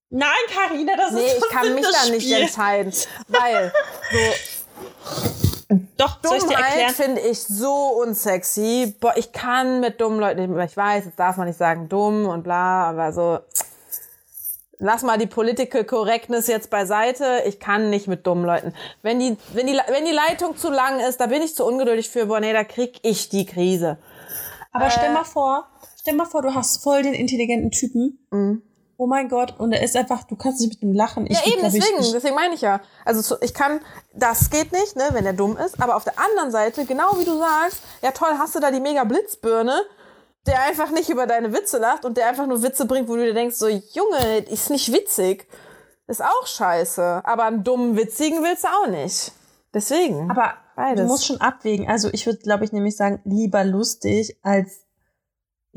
Nein, 0.10 0.30
Karina, 0.54 0.94
das 0.96 1.12
Nee, 1.12 1.26
ist 1.26 1.38
ich 1.38 1.50
kann 1.50 1.74
mich 1.76 1.86
da 1.86 2.10
nicht 2.10 2.24
Spiel. 2.24 2.42
entscheiden. 2.42 2.94
Weil 3.28 3.74
so 5.70 5.78
Doch, 5.98 6.22
Dummheit 6.22 6.52
erklären? 6.60 6.94
finde 6.94 7.22
ich 7.22 7.44
so 7.44 7.74
unsexy. 8.02 8.96
Boah, 9.00 9.14
ich 9.18 9.32
kann 9.34 9.80
mit 9.82 10.00
dummen 10.00 10.20
Leuten 10.20 10.50
nicht, 10.56 10.72
ich 10.72 10.78
weiß, 10.78 11.06
jetzt 11.06 11.20
darf 11.20 11.36
man 11.38 11.48
nicht 11.48 11.58
sagen 11.58 11.90
dumm 11.90 12.26
und 12.26 12.44
bla, 12.44 12.90
aber 12.90 13.12
so, 13.12 13.40
lass 14.80 15.04
mal 15.04 15.18
die 15.18 15.28
Political 15.28 15.84
Correctness 15.84 16.48
jetzt 16.48 16.70
beiseite. 16.70 17.44
Ich 17.46 17.60
kann 17.60 17.90
nicht 17.90 18.08
mit 18.08 18.26
dummen 18.26 18.46
Leuten. 18.46 18.74
Wenn 19.02 19.20
die, 19.20 19.36
wenn 19.54 19.68
die, 19.68 19.78
wenn 19.90 20.06
die 20.06 20.12
Leitung 20.14 20.56
zu 20.56 20.70
lang 20.72 21.02
ist, 21.02 21.20
da 21.20 21.26
bin 21.26 21.42
ich 21.42 21.54
zu 21.54 21.66
ungeduldig 21.66 22.10
für, 22.10 22.28
boah, 22.28 22.40
nee, 22.40 22.54
da 22.54 22.64
krieg 22.64 22.98
ich 23.02 23.28
die 23.28 23.46
Krise. 23.46 23.98
Aber 24.72 24.86
Äh. 24.88 24.92
stell 24.92 25.12
mal 25.12 25.26
vor, 25.26 25.68
stell 26.00 26.14
mal 26.16 26.26
vor, 26.26 26.42
du 26.44 26.54
hast 26.56 26.82
voll 26.82 27.02
den 27.04 27.14
intelligenten 27.14 27.72
Typen. 27.72 28.64
Oh 29.00 29.06
mein 29.06 29.30
Gott, 29.30 29.54
und 29.60 29.72
er 29.74 29.84
ist 29.84 29.96
einfach, 29.96 30.24
du 30.24 30.36
kannst 30.36 30.60
nicht 30.60 30.70
mit 30.74 30.82
ihm 30.82 30.92
lachen. 30.94 31.28
Ich 31.28 31.38
Ja, 31.38 31.46
eben, 31.46 31.60
glaub 31.60 31.72
deswegen, 31.72 32.00
Ich, 32.02 32.12
deswegen 32.12 32.36
meine 32.36 32.56
ich 32.56 32.62
ja. 32.62 32.82
Also 33.06 33.22
so- 33.22 33.38
ich 33.42 33.54
kann, 33.54 33.80
das 34.14 34.50
geht 34.50 34.72
nicht, 34.72 34.96
ne, 34.96 35.10
wenn 35.12 35.26
er 35.26 35.34
dumm 35.34 35.56
ist, 35.58 35.80
aber 35.80 35.96
auf 35.96 36.04
der 36.04 36.18
anderen 36.18 36.50
Seite, 36.52 36.86
genau 36.86 37.18
wie 37.20 37.26
du 37.26 37.38
sagst, 37.38 37.82
ja 38.02 38.12
toll, 38.12 38.32
hast 38.40 38.56
du 38.56 38.60
da 38.60 38.72
die 38.72 38.80
mega 38.80 39.04
Blitzbirne, 39.04 39.82
der 40.48 40.62
einfach 40.64 40.90
nicht 40.92 41.10
über 41.10 41.28
deine 41.28 41.54
Witze 41.54 41.78
lacht 41.78 42.06
und 42.06 42.18
der 42.18 42.28
einfach 42.28 42.48
nur 42.48 42.64
Witze 42.64 42.86
bringt, 42.86 43.08
wo 43.08 43.16
du 43.16 43.24
dir 43.26 43.34
denkst, 43.34 43.56
so, 43.58 43.68
Junge, 43.68 44.38
ist 44.50 44.70
nicht 44.72 44.92
witzig. 44.92 45.48
Ist 46.08 46.24
auch 46.24 46.48
scheiße. 46.48 47.22
Aber 47.26 47.44
einen 47.44 47.64
dummen, 47.66 47.98
witzigen 47.98 48.42
willst 48.44 48.64
du 48.64 48.68
auch 48.70 48.88
nicht. 48.88 49.34
Deswegen. 49.74 50.32
aber 50.32 50.54
Beides. 50.76 51.02
du 51.02 51.08
musst 51.08 51.26
schon 51.26 51.42
abwägen. 51.42 51.88
Also 51.90 52.10
ich 52.14 52.26
würde, 52.26 52.40
glaube 52.40 52.64
ich, 52.64 52.72
nämlich 52.72 52.96
sagen, 52.96 53.20
lieber 53.26 53.64
lustig 53.66 54.38
als 54.42 54.86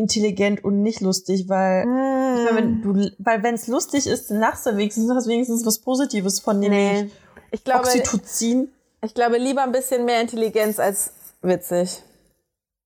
intelligent 0.00 0.64
und 0.64 0.82
nicht 0.82 1.00
lustig, 1.00 1.48
weil 1.48 1.84
Hm. 1.84 2.46
weil 2.46 2.56
wenn 2.56 2.82
du, 2.82 3.10
weil 3.18 3.42
wenn 3.42 3.54
es 3.54 3.66
lustig 3.68 4.06
ist, 4.06 4.30
dann 4.30 4.40
lachst 4.40 4.66
du 4.66 4.76
wenigstens, 4.76 5.06
du 5.06 5.14
hast 5.14 5.26
wenigstens 5.28 5.64
was 5.66 5.78
Positives 5.78 6.40
von 6.40 6.60
dem 6.60 6.70
nee. 6.72 7.10
Ich 7.52 7.64
glaube, 7.64 7.80
Oxytocin. 7.86 8.72
ich 9.04 9.14
glaube 9.14 9.38
lieber 9.38 9.62
ein 9.62 9.72
bisschen 9.72 10.04
mehr 10.04 10.20
Intelligenz 10.20 10.78
als 10.78 11.12
witzig. 11.42 12.02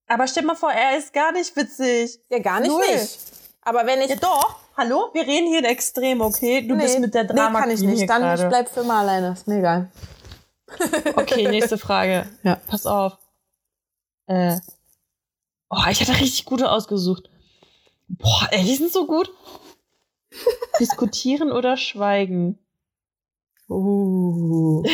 Aber 0.06 0.26
stell 0.26 0.44
mal 0.44 0.54
vor, 0.54 0.70
er 0.72 0.98
ist 0.98 1.12
gar 1.12 1.32
nicht 1.32 1.54
witzig. 1.56 2.20
Ja, 2.30 2.38
gar 2.38 2.60
nicht 2.60 2.70
Null. 2.70 2.80
nicht. 2.92 3.18
Aber 3.62 3.86
wenn 3.86 4.00
ich 4.02 4.10
Ja 4.10 4.16
doch. 4.16 4.56
Hallo? 4.76 5.08
Wir 5.14 5.22
reden 5.26 5.46
hier 5.46 5.60
in 5.60 5.64
Extrem, 5.64 6.20
okay? 6.20 6.66
Du 6.66 6.74
Nee, 6.74 6.82
bist 6.82 6.98
mit 6.98 7.14
der 7.14 7.24
Drama 7.24 7.50
Nee, 7.50 7.64
kann 7.64 7.70
ich 7.70 7.80
nicht. 7.80 8.10
Dann 8.10 8.22
ich 8.22 8.28
gerade. 8.40 8.48
bleib 8.48 8.68
für 8.68 8.80
immer 8.80 8.96
alleine. 8.98 9.32
Ist 9.32 9.46
mir 9.46 9.58
egal. 9.60 9.90
Okay, 11.14 11.48
nächste 11.48 11.78
Frage. 11.78 12.26
Ja. 12.42 12.58
Pass 12.66 12.84
auf. 12.86 13.16
Äh. 14.26 14.56
Oh, 15.74 15.90
ich 15.90 16.00
hatte 16.00 16.12
richtig 16.20 16.44
gute 16.44 16.70
ausgesucht. 16.70 17.28
Boah, 18.08 18.48
ey, 18.50 18.62
die 18.62 18.74
sind 18.74 18.92
so 18.92 19.06
gut. 19.06 19.32
Diskutieren 20.80 21.50
oder 21.50 21.76
schweigen? 21.76 22.58
Uh. 23.68 24.84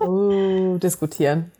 uh, 0.00 0.78
diskutieren. 0.78 1.52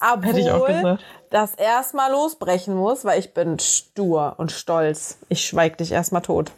Obwohl 0.00 0.30
Hätte 0.30 0.40
ich 0.40 0.50
auch 0.50 0.66
gesagt. 0.66 1.04
das 1.30 1.54
erstmal 1.54 2.10
losbrechen 2.10 2.74
muss, 2.74 3.04
weil 3.04 3.20
ich 3.20 3.32
bin 3.32 3.58
stur 3.58 4.34
und 4.38 4.52
stolz. 4.52 5.18
Ich 5.28 5.46
schweig 5.46 5.78
dich 5.78 5.92
erstmal 5.92 6.22
tot. 6.22 6.50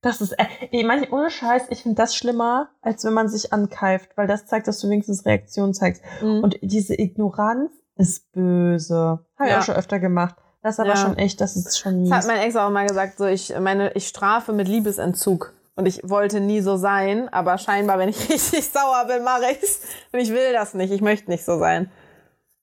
Das 0.00 0.20
ist, 0.20 0.32
äh, 0.32 0.46
ey, 0.70 0.84
manchmal, 0.84 1.20
ohne 1.20 1.30
Scheiß, 1.30 1.64
ich 1.70 1.82
finde 1.82 1.96
das 1.96 2.16
schlimmer, 2.16 2.70
als 2.80 3.04
wenn 3.04 3.12
man 3.12 3.28
sich 3.28 3.52
ankeift, 3.52 4.16
weil 4.16 4.26
das 4.26 4.46
zeigt, 4.46 4.68
dass 4.68 4.80
du 4.80 4.88
wenigstens 4.88 5.26
Reaktion 5.26 5.74
zeigst. 5.74 6.02
Und 6.22 6.42
Und 6.42 6.58
diese 6.62 6.98
Ignoranz 6.98 7.70
ist 7.96 8.30
böse. 8.32 9.24
Habe 9.38 9.48
ich 9.48 9.50
Ja. 9.50 9.58
auch 9.58 9.62
schon 9.62 9.74
öfter 9.76 9.98
gemacht. 9.98 10.36
Das 10.62 10.74
ist 10.74 10.80
aber 10.80 10.90
Ja. 10.90 10.96
schon 10.96 11.16
echt, 11.18 11.40
das 11.40 11.56
ist 11.56 11.78
schon 11.78 12.00
mies. 12.02 12.10
das 12.10 12.18
hat 12.20 12.26
mein 12.26 12.40
Ex 12.42 12.56
auch 12.56 12.70
mal 12.70 12.86
gesagt, 12.86 13.18
so 13.18 13.26
ich 13.26 13.56
meine, 13.58 13.92
ich 13.92 14.08
strafe 14.08 14.52
mit 14.52 14.68
Liebesentzug. 14.68 15.52
Und 15.78 15.84
ich 15.86 16.00
wollte 16.08 16.40
nie 16.40 16.62
so 16.62 16.78
sein, 16.78 17.28
aber 17.28 17.58
scheinbar, 17.58 17.98
wenn 17.98 18.08
ich 18.08 18.16
richtig 18.30 18.66
sauer 18.68 19.04
bin, 19.06 19.22
mache 19.22 19.44
ich's. 19.52 19.82
Und 20.12 20.20
ich 20.20 20.30
will 20.30 20.52
das 20.54 20.72
nicht. 20.74 20.90
Ich 20.90 21.02
möchte 21.02 21.30
nicht 21.30 21.44
so 21.44 21.58
sein. 21.58 21.90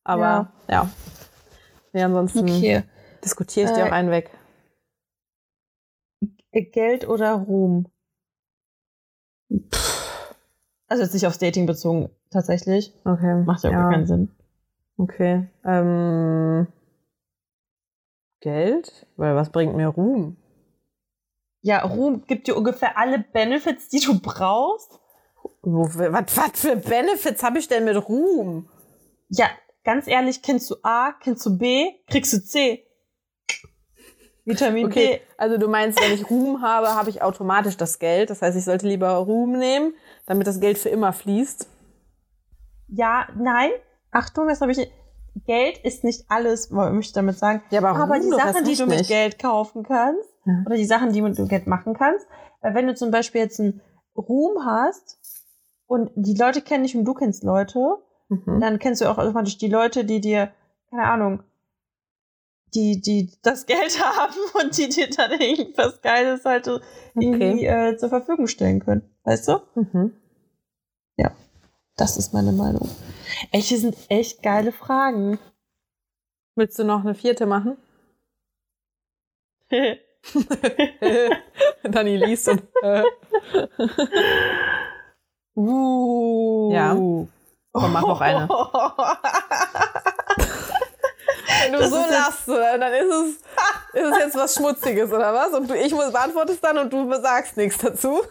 Aber 0.04 0.52
ja. 0.68 0.90
Nee, 1.94 2.02
ansonsten 2.04 2.40
okay. 2.40 2.84
diskutiere 3.24 3.70
ich 3.70 3.76
dir 3.76 3.84
Äh, 3.86 3.88
auch 3.88 3.92
einen 3.92 4.10
weg. 4.10 4.32
Geld 6.52 7.08
oder 7.08 7.34
Ruhm? 7.34 7.86
Also 10.88 11.04
jetzt 11.04 11.14
nicht 11.14 11.26
aufs 11.28 11.38
Dating 11.40 11.66
bezogen, 11.66 12.10
tatsächlich. 12.32 12.94
Okay. 13.06 13.44
Macht 13.44 13.64
ja 13.64 13.70
auch 13.70 13.92
keinen 13.92 14.06
Sinn. 14.08 14.30
Okay. 14.98 15.50
Ähm, 15.66 16.68
Geld? 18.42 19.08
Weil 19.16 19.36
was 19.36 19.52
bringt 19.52 19.76
mir 19.76 19.88
Ruhm? 19.88 20.38
Ja, 21.62 21.84
Ruhm 21.84 22.26
gibt 22.28 22.48
dir 22.48 22.58
ungefähr 22.58 22.98
alle 22.98 23.20
Benefits, 23.20 23.88
die 23.88 24.02
du 24.02 24.20
brauchst. 24.20 25.00
Wo, 25.62 25.86
was, 25.86 26.38
was 26.38 26.52
für 26.60 26.76
Benefits 26.76 27.42
habe 27.42 27.58
ich 27.60 27.70
denn 27.70 27.86
mit 27.86 27.96
Ruhm? 28.10 28.70
Ja, 29.30 29.50
ganz 29.86 30.08
ehrlich, 30.08 30.42
kennst 30.42 30.70
du 30.70 30.76
A, 30.84 31.14
kennst 31.14 31.46
du 31.46 31.58
B, 31.58 31.92
kriegst 32.08 32.34
du 32.34 32.44
C. 32.44 32.86
Vitamin 34.46 34.88
Okay, 34.88 35.22
B. 35.22 35.34
also 35.38 35.58
du 35.58 35.70
meinst, 35.70 36.02
wenn 36.02 36.12
ich 36.12 36.30
Ruhm 36.30 36.62
habe, 36.62 36.96
habe 36.96 37.10
ich 37.10 37.22
automatisch 37.22 37.78
das 37.78 37.98
Geld. 37.98 38.30
Das 38.30 38.42
heißt, 38.42 38.58
ich 38.58 38.66
sollte 38.66 38.86
lieber 38.88 39.12
Ruhm 39.12 39.58
nehmen, 39.58 39.94
damit 40.26 40.48
das 40.48 40.60
Geld 40.60 40.78
für 40.78 40.90
immer 40.90 41.14
fließt. 41.14 41.70
Ja, 42.90 43.30
nein. 43.38 43.72
Achtung, 44.14 44.48
das 44.48 44.62
habe 44.62 44.72
ich. 44.72 44.92
Geld 45.48 45.80
ist 45.84 46.04
nicht 46.04 46.26
alles, 46.30 46.70
möchte 46.70 47.00
ich 47.00 47.12
damit 47.14 47.38
sagen. 47.40 47.64
Ja, 47.72 47.80
aber 47.84 48.00
aber 48.00 48.20
die 48.20 48.30
Sachen, 48.30 48.64
die 48.66 48.76
du 48.76 48.86
mit 48.86 49.00
nicht. 49.00 49.08
Geld 49.10 49.40
kaufen 49.40 49.84
kannst, 49.84 50.30
Ja. 50.46 50.62
oder 50.66 50.76
die 50.76 50.86
Sachen, 50.86 51.12
die 51.12 51.22
du 51.22 51.28
mit 51.28 51.50
Geld 51.50 51.66
machen 51.66 51.96
kannst, 51.96 52.28
weil 52.62 52.76
wenn 52.76 52.86
du 52.86 52.94
zum 52.94 53.10
Beispiel 53.10 53.42
jetzt 53.42 53.60
einen 53.60 53.82
Ruhm 54.16 54.64
hast 54.64 55.18
und 55.88 56.12
die 56.16 56.36
Leute 56.36 56.62
kennen 56.62 56.84
dich 56.84 56.96
und 56.96 57.06
du 57.06 57.14
kennst 57.16 57.44
Leute, 57.44 57.80
Mhm. 58.30 58.62
dann 58.62 58.78
kennst 58.80 59.02
du 59.02 59.10
auch 59.10 59.18
automatisch 59.18 59.58
die 59.58 59.68
Leute, 59.70 60.06
die 60.06 60.22
dir, 60.22 60.52
keine 60.92 61.04
Ahnung, 61.06 61.44
die, 62.76 63.02
die 63.02 63.32
das 63.42 63.66
Geld 63.68 64.00
haben 64.04 64.34
und 64.62 64.78
die 64.78 64.88
dir 64.90 65.10
dann 65.10 65.32
irgendwas 65.32 66.02
Geiles 66.04 66.46
halt 66.46 66.66
so 66.66 66.80
irgendwie 67.16 67.66
äh, 67.66 67.98
zur 67.98 68.10
Verfügung 68.10 68.46
stellen 68.48 68.80
können. 68.86 69.02
Weißt 69.24 69.48
du? 69.48 69.60
Mhm. 69.76 70.14
Das 71.96 72.18
ist 72.18 72.34
meine 72.34 72.52
Meinung. 72.52 72.90
Echt, 73.52 73.68
hier 73.68 73.80
sind 73.80 73.96
echt 74.10 74.42
geile 74.42 74.72
Fragen. 74.72 75.38
Willst 76.56 76.80
du 76.80 76.84
noch 76.84 77.02
eine 77.02 77.14
vierte 77.16 77.46
machen? 77.46 77.78
Dani 81.84 82.18
liest 82.18 82.48
und. 82.48 82.64
Äh. 82.82 83.04
uh. 85.56 86.72
Ja. 86.72 86.94
Komm, 86.94 87.92
mach 87.92 88.02
noch 88.02 88.22
eine. 88.22 88.48
Wenn 91.64 91.74
du 91.74 91.80
Das 91.80 91.90
so 91.90 91.96
lachst, 91.96 92.48
dann 92.48 92.82
ist 92.94 93.12
es, 93.12 93.30
ist 93.94 94.12
es 94.12 94.18
jetzt 94.18 94.36
was 94.36 94.56
Schmutziges, 94.56 95.12
oder 95.12 95.34
was? 95.34 95.54
Und 95.54 95.70
du, 95.70 95.76
ich 95.76 95.94
muss 95.94 96.12
beantwortest 96.12 96.64
dann 96.64 96.78
und 96.78 96.94
du 96.94 97.12
sagst 97.22 97.58
nichts 97.58 97.80
dazu. 97.80 98.22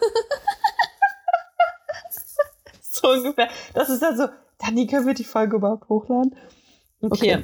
So 3.03 3.09
ungefähr. 3.09 3.49
Das 3.73 3.89
ist 3.89 4.01
dann 4.01 4.17
so, 4.17 4.27
Dani, 4.59 4.87
können 4.87 5.05
wir 5.05 5.13
die 5.13 5.23
Folge 5.23 5.57
überhaupt 5.57 5.87
hochladen? 5.89 6.35
Okay. 7.01 7.43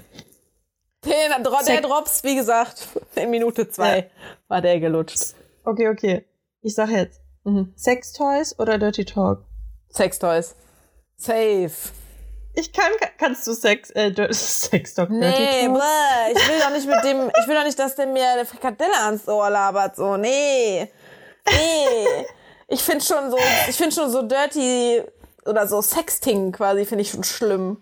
Den, 1.05 1.11
der 1.43 1.51
Sek- 1.63 1.81
Drops, 1.83 2.23
wie 2.23 2.35
gesagt, 2.35 2.87
in 3.15 3.29
Minute 3.29 3.69
zwei 3.69 4.09
war 4.47 4.61
der 4.61 4.79
gelutscht. 4.79 5.33
Okay, 5.63 5.87
okay. 5.89 6.25
Ich 6.61 6.75
sag 6.75 6.89
jetzt, 6.89 7.21
Mhm. 7.45 7.71
Sextoys 7.77 8.59
oder 8.59 8.77
Dirty 8.77 9.05
Talk? 9.05 9.45
Sextoys. 9.89 10.55
Safe. 11.15 11.71
Ich 12.53 12.73
kann, 12.73 12.91
kannst 13.17 13.47
du 13.47 13.53
Sex, 13.53 13.91
äh, 13.91 14.11
Sex 14.33 14.93
Talk, 14.93 15.07
Dirty 15.09 15.25
Nee, 15.25 15.65
Talk? 15.67 15.75
bäh, 15.79 16.31
ich 16.37 16.49
will 16.49 16.59
doch 16.59 16.69
nicht 16.71 16.85
mit 16.87 17.03
dem, 17.05 17.31
ich 17.41 17.47
will 17.47 17.55
doch 17.55 17.63
nicht, 17.63 17.79
dass 17.79 17.95
der 17.95 18.07
mir 18.07 18.27
eine 18.33 18.45
Frikadelle 18.45 18.93
ans 19.05 19.27
Ohr 19.29 19.49
labert, 19.49 19.95
so, 19.95 20.17
nee. 20.17 20.91
Nee. 21.47 22.25
Ich 22.67 22.81
finde 22.83 23.03
schon 23.03 23.31
so, 23.31 23.37
ich 23.69 23.75
finde 23.77 23.95
schon 23.95 24.09
so 24.11 24.21
dirty 24.23 25.01
oder 25.45 25.67
so 25.67 25.81
Sexting 25.81 26.51
quasi, 26.51 26.85
finde 26.85 27.03
ich 27.03 27.11
schon 27.11 27.23
schlimm. 27.23 27.77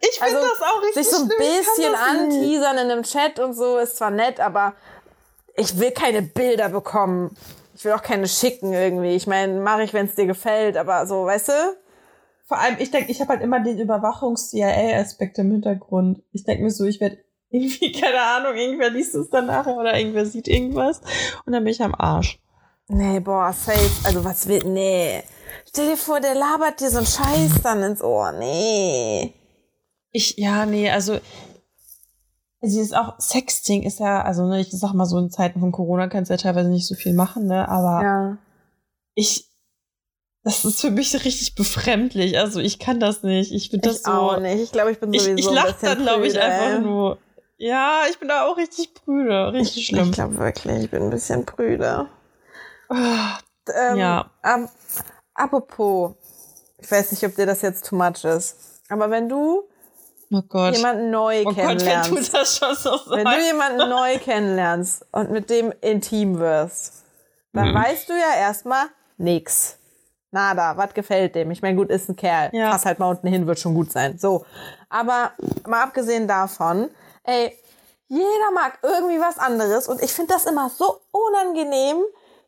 Ich 0.00 0.18
finde 0.18 0.36
Also, 0.38 0.48
das 0.48 0.60
auch 0.62 0.82
richtig 0.82 1.04
Sich 1.04 1.14
so 1.14 1.22
ein 1.22 1.30
schlimm. 1.30 1.38
Bisschen 1.38 1.94
anteasern 1.94 2.78
in 2.78 2.90
einem 2.90 3.02
Chat 3.04 3.38
und 3.38 3.54
so 3.54 3.78
ist 3.78 3.96
zwar 3.96 4.10
nett, 4.10 4.40
aber 4.40 4.74
ich 5.54 5.78
will 5.78 5.90
keine 5.92 6.22
Bilder 6.22 6.68
bekommen. 6.70 7.36
Ich 7.74 7.84
will 7.84 7.92
auch 7.92 8.02
keine 8.02 8.26
schicken 8.28 8.72
irgendwie. 8.72 9.14
Ich 9.14 9.26
meine, 9.26 9.60
mache 9.60 9.82
ich, 9.82 9.92
wenn 9.92 10.06
es 10.06 10.14
dir 10.14 10.26
gefällt, 10.26 10.76
aber 10.76 11.06
so, 11.06 11.24
weißt 11.26 11.48
du? 11.48 11.52
Vor 12.46 12.58
allem, 12.58 12.76
ich 12.80 12.90
denke, 12.90 13.10
ich 13.10 13.20
habe 13.20 13.30
halt 13.30 13.42
immer 13.42 13.60
den 13.60 13.78
Überwachungs-CIA-Aspekt 13.78 15.38
im 15.38 15.50
Hintergrund. 15.52 16.22
Ich 16.32 16.44
denke 16.44 16.64
mir 16.64 16.70
so, 16.70 16.84
ich 16.84 17.00
werde 17.00 17.18
irgendwie, 17.50 17.92
keine 18.00 18.20
Ahnung, 18.20 18.54
irgendwer 18.56 18.90
liest 18.90 19.14
es 19.14 19.30
dann 19.30 19.46
nachher 19.46 19.76
oder 19.76 19.96
irgendwer 19.96 20.26
sieht 20.26 20.48
irgendwas 20.48 21.00
und 21.46 21.52
dann 21.52 21.64
bin 21.64 21.72
ich 21.72 21.82
am 21.82 21.94
Arsch. 21.94 22.38
Nee, 22.88 23.20
boah, 23.20 23.52
safe. 23.52 23.78
Also 24.04 24.24
was 24.24 24.48
will, 24.48 24.62
nee. 24.64 25.22
Stell 25.68 25.88
dir 25.90 25.96
vor, 25.96 26.20
der 26.20 26.34
labert 26.34 26.80
dir 26.80 26.90
so 26.90 26.98
einen 26.98 27.06
Scheiß 27.06 27.62
dann 27.62 27.82
ins 27.82 28.02
Ohr. 28.02 28.32
Nee. 28.32 29.32
Ich, 30.10 30.36
ja, 30.36 30.66
nee, 30.66 30.90
also 30.90 31.18
Also 32.60 32.80
ist 32.80 32.94
auch 32.94 33.18
Sexting 33.18 33.82
ist 33.82 33.98
ja, 33.98 34.22
also 34.22 34.46
ne, 34.46 34.60
ich 34.60 34.68
sag 34.70 34.92
mal 34.92 35.06
so 35.06 35.18
in 35.18 35.30
Zeiten 35.30 35.60
von 35.60 35.72
Corona 35.72 36.08
kannst 36.08 36.30
du 36.30 36.34
ja 36.34 36.38
teilweise 36.38 36.68
nicht 36.68 36.86
so 36.86 36.94
viel 36.94 37.12
machen, 37.14 37.46
ne? 37.46 37.68
Aber 37.68 38.02
Ja. 38.02 38.38
ich, 39.14 39.48
das 40.44 40.64
ist 40.64 40.80
für 40.80 40.90
mich 40.90 41.14
richtig 41.24 41.54
befremdlich. 41.54 42.38
Also 42.38 42.60
ich 42.60 42.78
kann 42.78 43.00
das 43.00 43.22
nicht. 43.22 43.52
Ich 43.52 43.70
finde 43.70 43.88
das 43.88 43.98
Ich 43.98 44.02
so. 44.04 44.12
auch 44.12 44.38
nicht. 44.38 44.60
Ich 44.60 44.72
glaube, 44.72 44.92
ich 44.92 45.00
bin 45.00 45.12
Ich, 45.12 45.22
sowieso 45.22 45.38
ich 45.38 45.48
ein 45.48 45.54
lache 45.54 45.74
dann, 45.80 46.02
glaube 46.02 46.26
ich, 46.26 46.38
einfach 46.40 46.80
nur. 46.80 47.18
Ja, 47.58 48.02
ich 48.10 48.18
bin 48.18 48.28
da 48.28 48.46
auch 48.46 48.56
richtig 48.56 48.92
prüde. 48.94 49.52
Richtig 49.52 49.78
Ich, 49.78 49.86
schlimm. 49.86 50.08
ich 50.10 50.12
glaube 50.12 50.36
wirklich, 50.38 50.84
ich 50.84 50.90
bin 50.90 51.02
ein 51.04 51.10
bisschen 51.10 51.46
prüde. 51.46 52.06
Ah, 52.88 53.38
Ähm, 53.90 53.96
Ja. 53.98 54.30
ab- 54.42 54.70
apropos, 55.34 56.12
ich 56.78 56.90
weiß 56.90 57.12
nicht, 57.12 57.24
ob 57.24 57.34
dir 57.36 57.46
das 57.46 57.62
jetzt 57.62 57.86
too 57.86 57.96
much 57.96 58.24
ist, 58.24 58.56
aber 58.88 59.10
wenn 59.10 59.28
du 59.28 59.62
oh 60.32 60.42
Gott. 60.48 60.76
jemanden 60.76 61.10
neu 61.10 61.42
oh 61.42 61.44
Gott, 61.44 61.56
wenn 61.56 61.66
kennenlernst, 61.78 62.10
du 62.10 62.38
das 62.38 62.56
schon 62.58 62.74
so 62.74 62.90
wenn 63.10 63.24
du 63.24 63.40
jemanden 63.44 63.88
neu 63.88 64.18
kennenlernst 64.18 65.06
und 65.12 65.30
mit 65.30 65.50
dem 65.50 65.72
intim 65.80 66.38
wirst, 66.38 67.04
dann 67.52 67.70
Mhm. 67.70 67.74
weißt 67.74 68.08
du 68.08 68.12
ja 68.14 68.34
erstmal 68.38 68.86
nix. 69.18 69.76
Nada, 70.34 70.76
was 70.78 70.94
gefällt 70.94 71.34
dem? 71.34 71.50
Ich 71.50 71.60
meine, 71.60 71.76
gut, 71.76 71.90
ist 71.90 72.08
ein 72.08 72.16
Kerl. 72.16 72.48
Ja. 72.54 72.70
Pass 72.70 72.86
halt 72.86 72.98
mal 72.98 73.10
unten 73.10 73.26
hin, 73.26 73.46
wird 73.46 73.58
schon 73.58 73.74
gut 73.74 73.92
sein. 73.92 74.16
So. 74.18 74.46
Aber 74.88 75.32
mal 75.66 75.82
abgesehen 75.82 76.26
davon, 76.26 76.88
ey, 77.24 77.54
jeder 78.08 78.50
mag 78.54 78.78
irgendwie 78.82 79.20
was 79.20 79.38
anderes 79.38 79.88
und 79.88 80.02
ich 80.02 80.12
finde 80.12 80.32
das 80.32 80.46
immer 80.46 80.70
so 80.70 81.00
unangenehm, 81.10 81.98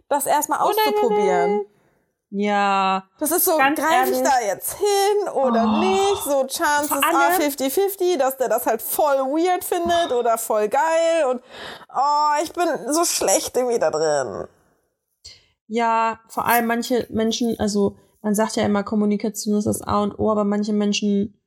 das 0.09 0.25
erstmal 0.25 0.61
auszuprobieren. 0.61 1.67
Ja. 2.37 3.09
Das 3.21 3.31
ist 3.31 3.45
so, 3.45 3.57
greife 3.57 4.11
ich 4.11 4.21
da 4.23 4.41
jetzt 4.45 4.77
hin 4.77 5.29
oder 5.35 5.63
Oh. 5.73 5.79
nicht? 5.79 6.23
So 6.25 6.45
Chances 6.49 6.91
are 6.91 7.17
allem- 7.29 7.41
50-50, 7.41 8.17
dass 8.19 8.37
der 8.39 8.49
das 8.49 8.67
halt 8.67 8.83
voll 8.83 9.19
weird 9.19 9.63
findet 9.63 10.11
oder 10.11 10.37
voll 10.37 10.69
geil 10.69 11.27
und 11.31 11.41
oh, 11.95 12.43
ich 12.43 12.53
bin 12.53 12.67
so 12.93 13.05
schlecht 13.05 13.57
irgendwie 13.57 13.79
da 13.79 13.93
drin. 13.93 14.49
Ja, 15.69 16.19
vor 16.29 16.47
allem 16.47 16.67
manche 16.67 17.07
Menschen, 17.09 17.55
also 17.61 17.97
man 18.21 18.35
sagt 18.35 18.57
ja 18.57 18.65
immer, 18.65 18.83
Kommunikation 18.83 19.57
ist 19.57 19.67
das 19.69 19.81
A 19.83 20.03
und 20.03 20.19
O, 20.19 20.29
aber 20.33 20.43
manche 20.43 20.73
Menschen 20.73 21.41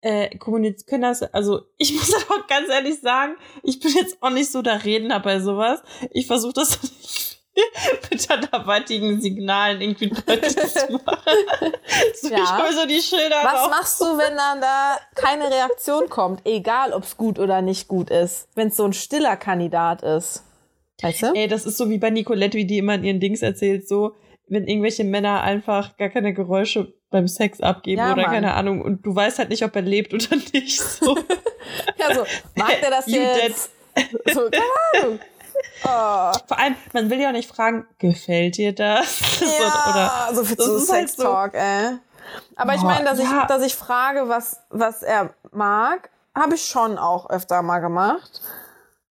äh, 0.00 0.36
kommunizieren 0.38 0.86
können 0.88 1.02
das, 1.02 1.22
also 1.22 1.60
ich 1.76 1.92
muss 1.96 2.14
aber 2.14 2.40
auch 2.42 2.46
ganz 2.46 2.70
ehrlich 2.70 3.00
sagen, 3.02 3.36
ich 3.62 3.80
bin 3.80 3.92
jetzt 3.92 4.16
auch 4.22 4.30
nicht 4.30 4.50
so 4.50 4.62
der 4.62 4.82
Redner 4.82 5.20
bei 5.20 5.40
sowas. 5.40 5.82
Ich 6.10 6.26
versuche 6.26 6.54
das 6.54 6.78
mit 8.10 8.30
anderweitigen 8.30 9.20
Signalen 9.20 9.80
irgendwie 9.80 10.08
deutlich 10.08 10.56
zu 10.56 10.92
machen. 11.04 11.72
so, 12.14 12.28
Ja. 12.28 12.36
Ich 12.42 12.50
hol 12.50 12.72
so 12.72 12.86
die 12.86 13.00
Schilder 13.00 13.36
Was 13.42 13.54
raus. 13.62 13.70
machst 13.70 14.00
du, 14.00 14.04
wenn 14.18 14.36
dann 14.36 14.60
da 14.60 14.98
keine 15.14 15.50
Reaktion 15.50 16.08
kommt? 16.08 16.40
Egal, 16.46 16.92
ob 16.92 17.04
es 17.04 17.16
gut 17.16 17.38
oder 17.38 17.62
nicht 17.62 17.88
gut 17.88 18.10
ist. 18.10 18.48
Wenn 18.54 18.68
es 18.68 18.76
so 18.76 18.84
ein 18.84 18.92
stiller 18.92 19.36
Kandidat 19.36 20.02
ist. 20.02 20.42
Weißt 21.02 21.22
du? 21.22 21.32
Ey, 21.34 21.48
das 21.48 21.66
ist 21.66 21.76
so 21.76 21.90
wie 21.90 21.98
bei 21.98 22.10
Nicolette, 22.10 22.56
wie 22.56 22.66
die 22.66 22.78
immer 22.78 22.94
in 22.94 23.04
ihren 23.04 23.20
Dings 23.20 23.42
erzählt, 23.42 23.86
so, 23.88 24.14
wenn 24.48 24.66
irgendwelche 24.66 25.04
Männer 25.04 25.42
einfach 25.42 25.96
gar 25.96 26.08
keine 26.10 26.32
Geräusche 26.34 26.92
beim 27.10 27.28
Sex 27.28 27.60
abgeben 27.60 27.98
Ja, 28.00 28.12
oder 28.12 28.22
Mann. 28.22 28.30
keine 28.32 28.54
Ahnung 28.54 28.82
und 28.82 29.04
du 29.06 29.14
weißt 29.14 29.38
halt 29.38 29.48
nicht, 29.48 29.62
ob 29.64 29.74
er 29.76 29.82
lebt 29.82 30.12
oder 30.14 30.36
nicht. 30.52 30.80
So. 30.80 31.16
Ja, 31.98 32.14
so, 32.14 32.24
mag 32.56 32.78
der 32.82 32.90
das 32.90 33.06
You 33.06 33.20
jetzt? 33.22 33.70
So, 34.34 34.50
keine 34.50 34.64
Ahnung. 35.04 35.20
Oh. 35.84 36.32
Vor 36.46 36.58
allem, 36.58 36.76
man 36.92 37.10
will 37.10 37.20
ja 37.20 37.28
auch 37.28 37.32
nicht 37.32 37.50
fragen, 37.50 37.86
gefällt 37.98 38.56
dir 38.56 38.74
das? 38.74 39.18
So, 39.38 39.44
Ja, 39.44 39.90
oder, 40.28 40.34
so 40.34 40.44
viel 40.44 40.56
zu 40.56 40.76
ist 40.76 40.90
halt 40.92 41.08
Sex 41.10 41.16
Talk, 41.16 41.54
ey. 41.54 41.98
Aber 42.56 42.74
ich 42.74 42.80
Boah, 42.80 42.86
meine, 42.88 43.04
dass 43.04 43.18
ich, 43.18 43.30
ja. 43.30 43.46
dass 43.46 43.62
ich 43.62 43.74
frage, 43.74 44.28
was, 44.28 44.60
was 44.70 45.02
er 45.02 45.34
mag, 45.52 46.10
habe 46.34 46.54
ich 46.54 46.64
schon 46.64 46.98
auch 46.98 47.28
öfter 47.30 47.62
mal 47.62 47.80
gemacht. 47.80 48.40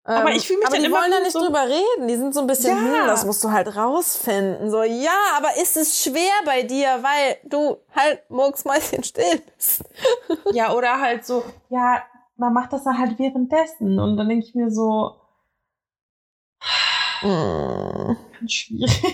Aber 0.06 0.32
Ähm, 0.32 0.36
ich 0.36 0.48
fühl 0.48 0.58
mich 0.58 0.66
aber 0.66 0.76
dann 0.76 0.84
die 0.84 0.90
immer 0.90 1.00
wollen 1.00 1.12
da 1.12 1.20
nicht 1.20 1.32
so- 1.32 1.40
drüber 1.46 1.64
reden. 1.66 2.08
Die 2.08 2.16
sind 2.18 2.34
so 2.34 2.42
ein 2.42 2.48
bisschen, 2.48 2.76
Ja. 2.76 3.02
hm, 3.02 3.08
das 3.08 3.24
musst 3.26 3.42
du 3.44 3.52
halt 3.52 3.74
rausfinden. 3.76 4.70
So, 4.72 4.84
ja, 4.84 5.12
aber 5.38 5.56
ist 5.62 5.78
es 5.78 6.04
schwer 6.04 6.32
bei 6.46 6.64
dir, 6.64 6.88
weil 7.02 7.38
du 7.46 7.78
halt 7.96 8.22
mucksmäuschen 8.30 9.04
still 9.04 9.42
bist. 9.56 9.84
ja, 10.52 10.74
oder 10.74 11.00
halt 11.00 11.26
so, 11.26 11.44
ja, 11.70 12.02
man 12.36 12.52
macht 12.52 12.74
das 12.74 12.84
dann 12.84 12.98
halt 12.98 13.18
währenddessen 13.20 14.00
und 14.00 14.18
dann 14.18 14.28
denke 14.28 14.46
ich 14.46 14.56
mir 14.56 14.70
so, 14.72 15.16
Hm. 17.24 18.18
ganz 18.40 18.52
schwierig. 18.52 19.04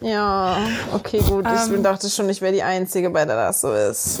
Ja, 0.00 0.58
okay, 0.92 1.20
gut. 1.26 1.46
Ich 1.46 1.72
Ähm. 1.72 1.82
dachte 1.82 2.10
schon, 2.10 2.28
ich 2.28 2.42
wäre 2.42 2.52
die 2.52 2.62
Einzige, 2.62 3.08
bei 3.08 3.24
der 3.24 3.36
das 3.36 3.62
so 3.62 3.72
ist. 3.72 4.20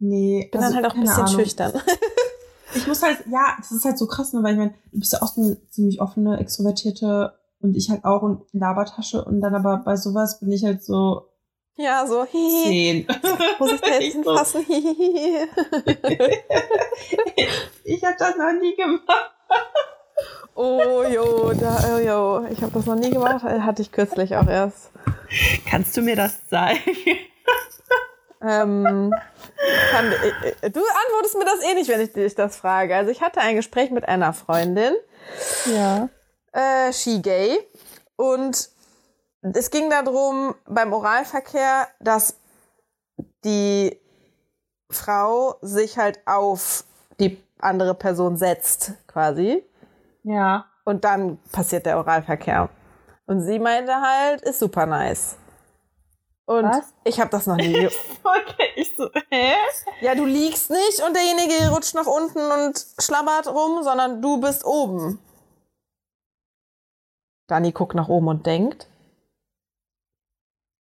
Nee, 0.00 0.46
Ich 0.46 0.50
bin 0.50 0.60
dann 0.60 0.74
halt 0.74 0.84
auch 0.86 0.94
ein 0.94 1.00
bisschen 1.02 1.28
schüchtern. 1.28 1.72
Ich 2.74 2.86
muss 2.88 3.00
halt, 3.02 3.18
ja, 3.30 3.54
das 3.56 3.70
ist 3.70 3.84
halt 3.84 3.96
so 3.96 4.06
krass, 4.06 4.32
ne, 4.34 4.42
weil 4.42 4.52
ich 4.52 4.58
meine, 4.58 4.74
du 4.92 4.98
bist 4.98 5.12
ja 5.12 5.22
auch 5.22 5.28
so 5.32 5.40
eine 5.40 5.56
ziemlich 5.70 6.00
offene, 6.00 6.38
extrovertierte 6.40 7.32
und 7.60 7.74
ich 7.76 7.88
halt 7.88 8.04
auch 8.04 8.20
und 8.22 8.42
Labertasche 8.52 9.24
und 9.24 9.40
dann 9.40 9.54
aber 9.54 9.78
bei 9.84 9.96
sowas 9.96 10.40
bin 10.40 10.50
ich 10.52 10.62
halt 10.64 10.84
so 10.84 11.28
Ja, 11.76 12.04
so, 12.06 12.24
hihi. 12.26 12.64
zehn. 12.64 13.06
Muss 13.60 13.72
ich 13.72 13.80
da 13.80 13.88
jetzt 13.88 14.02
Ich 14.02 14.12
hinfassen? 14.14 14.62
Hihihi. 14.66 15.46
ich 17.84 18.04
habe 18.04 18.16
das 18.18 18.36
noch 18.36 18.52
nie 18.60 18.74
gemacht. 18.76 19.30
Oh, 20.56 21.02
jo, 21.04 21.52
da, 21.52 21.76
oh, 21.94 21.98
jo. 21.98 22.46
Ich 22.50 22.62
habe 22.62 22.72
das 22.72 22.86
noch 22.86 22.94
nie 22.96 23.10
gemacht. 23.10 23.44
äh, 23.44 23.60
Hatte 23.60 23.82
ich 23.82 23.92
kürzlich 23.92 24.36
auch 24.36 24.46
erst. 24.48 24.90
Kannst 25.68 25.96
du 25.96 26.02
mir 26.02 26.16
das 26.16 26.46
zeigen? 26.48 26.80
Ähm, 28.42 29.12
kann, 29.90 30.12
äh, 30.12 30.66
äh, 30.66 30.70
du 30.70 30.80
antwortest 30.80 31.36
mir 31.38 31.44
das 31.46 31.62
eh 31.64 31.74
nicht, 31.74 31.88
wenn 31.88 32.00
ich 32.00 32.12
dich 32.12 32.34
das 32.34 32.56
frage. 32.56 32.94
Also 32.94 33.10
ich 33.10 33.22
hatte 33.22 33.40
ein 33.40 33.56
Gespräch 33.56 33.90
mit 33.90 34.06
einer 34.06 34.32
Freundin, 34.34 34.94
Ja. 35.66 36.08
äh, 36.52 36.92
she 36.92 37.20
gay, 37.22 37.58
und 38.16 38.68
es 39.42 39.70
ging 39.70 39.88
darum, 39.90 40.54
beim 40.66 40.92
Oralverkehr, 40.92 41.88
dass 42.00 42.36
die 43.44 43.98
Frau 44.90 45.56
sich 45.62 45.96
halt 45.98 46.20
auf 46.26 46.84
die 47.18 47.42
andere 47.58 47.94
Person 47.94 48.36
setzt, 48.36 48.92
quasi. 49.06 49.64
Ja. 50.26 50.66
Und 50.84 51.04
dann 51.04 51.38
passiert 51.52 51.86
der 51.86 51.98
Oralverkehr. 51.98 52.68
Und 53.26 53.42
sie 53.42 53.58
meinte 53.58 53.94
halt, 53.94 54.42
ist 54.42 54.58
super 54.58 54.86
nice. 54.86 55.36
Und 56.46 56.64
Was? 56.64 56.92
ich 57.04 57.18
habe 57.20 57.30
das 57.30 57.46
noch 57.46 57.56
nie. 57.56 57.88
Okay, 58.22 58.70
ich 58.76 58.94
so, 58.96 59.08
hä? 59.30 59.54
ja, 60.00 60.14
du 60.14 60.24
liegst 60.24 60.70
nicht 60.70 61.02
und 61.06 61.14
derjenige 61.16 61.70
rutscht 61.70 61.94
nach 61.94 62.06
unten 62.06 62.38
und 62.38 62.86
schlabbert 63.00 63.48
rum, 63.48 63.82
sondern 63.82 64.20
du 64.22 64.40
bist 64.40 64.64
oben. 64.64 65.18
Dani 67.48 67.72
guckt 67.72 67.94
nach 67.94 68.08
oben 68.08 68.28
und 68.28 68.46
denkt. 68.46 68.88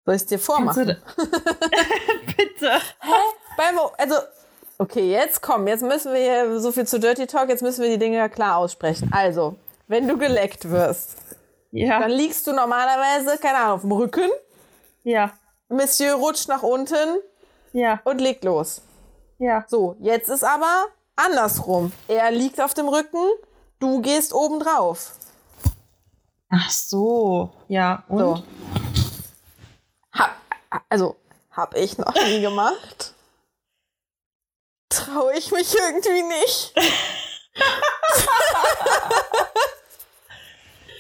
Soll 0.07 0.14
ich 0.16 0.22
es 0.22 0.26
dir 0.26 0.38
vormachen? 0.38 0.86
Bitte. 2.36 2.80
Beim, 3.57 3.78
O- 3.78 3.93
also, 3.99 4.14
okay, 4.80 5.10
jetzt 5.10 5.42
komm, 5.42 5.66
jetzt 5.68 5.82
müssen 5.82 6.12
wir 6.12 6.20
hier 6.20 6.60
so 6.60 6.72
viel 6.72 6.86
zu 6.86 6.98
Dirty 6.98 7.26
Talk, 7.26 7.48
jetzt 7.48 7.62
müssen 7.62 7.82
wir 7.82 7.90
die 7.90 7.98
Dinge 7.98 8.28
klar 8.30 8.56
aussprechen. 8.56 9.10
Also, 9.12 9.56
wenn 9.88 10.08
du 10.08 10.16
geleckt 10.16 10.70
wirst, 10.70 11.16
Ja. 11.70 12.00
dann 12.00 12.10
liegst 12.10 12.46
du 12.46 12.52
normalerweise, 12.52 13.38
keine 13.38 13.58
Ahnung, 13.58 13.72
auf 13.74 13.80
dem 13.82 13.92
Rücken. 13.92 14.28
Ja. 15.04 15.32
Monsieur 15.68 16.14
rutscht 16.14 16.48
nach 16.48 16.62
unten 16.62 17.18
Ja. 17.72 18.00
und 18.04 18.20
legt 18.20 18.44
los. 18.44 18.82
Ja. 19.38 19.64
So, 19.68 19.96
jetzt 20.00 20.28
ist 20.28 20.44
aber 20.44 20.86
andersrum. 21.16 21.92
Er 22.08 22.30
liegt 22.30 22.60
auf 22.60 22.74
dem 22.74 22.88
Rücken, 22.88 23.22
du 23.78 24.00
gehst 24.00 24.32
oben 24.34 24.58
drauf. 24.60 25.12
Ach 26.50 26.70
so. 26.70 27.50
Ja. 27.68 28.02
Und? 28.08 28.18
So. 28.18 28.42
Ha, 30.18 30.30
also, 30.88 31.16
hab 31.52 31.76
ich 31.76 31.96
noch 31.98 32.14
nie 32.14 32.40
gemacht. 32.40 33.14
Traue 34.91 35.32
ich 35.38 35.51
mich 35.53 35.74
irgendwie 35.74 36.22
nicht. 36.22 36.74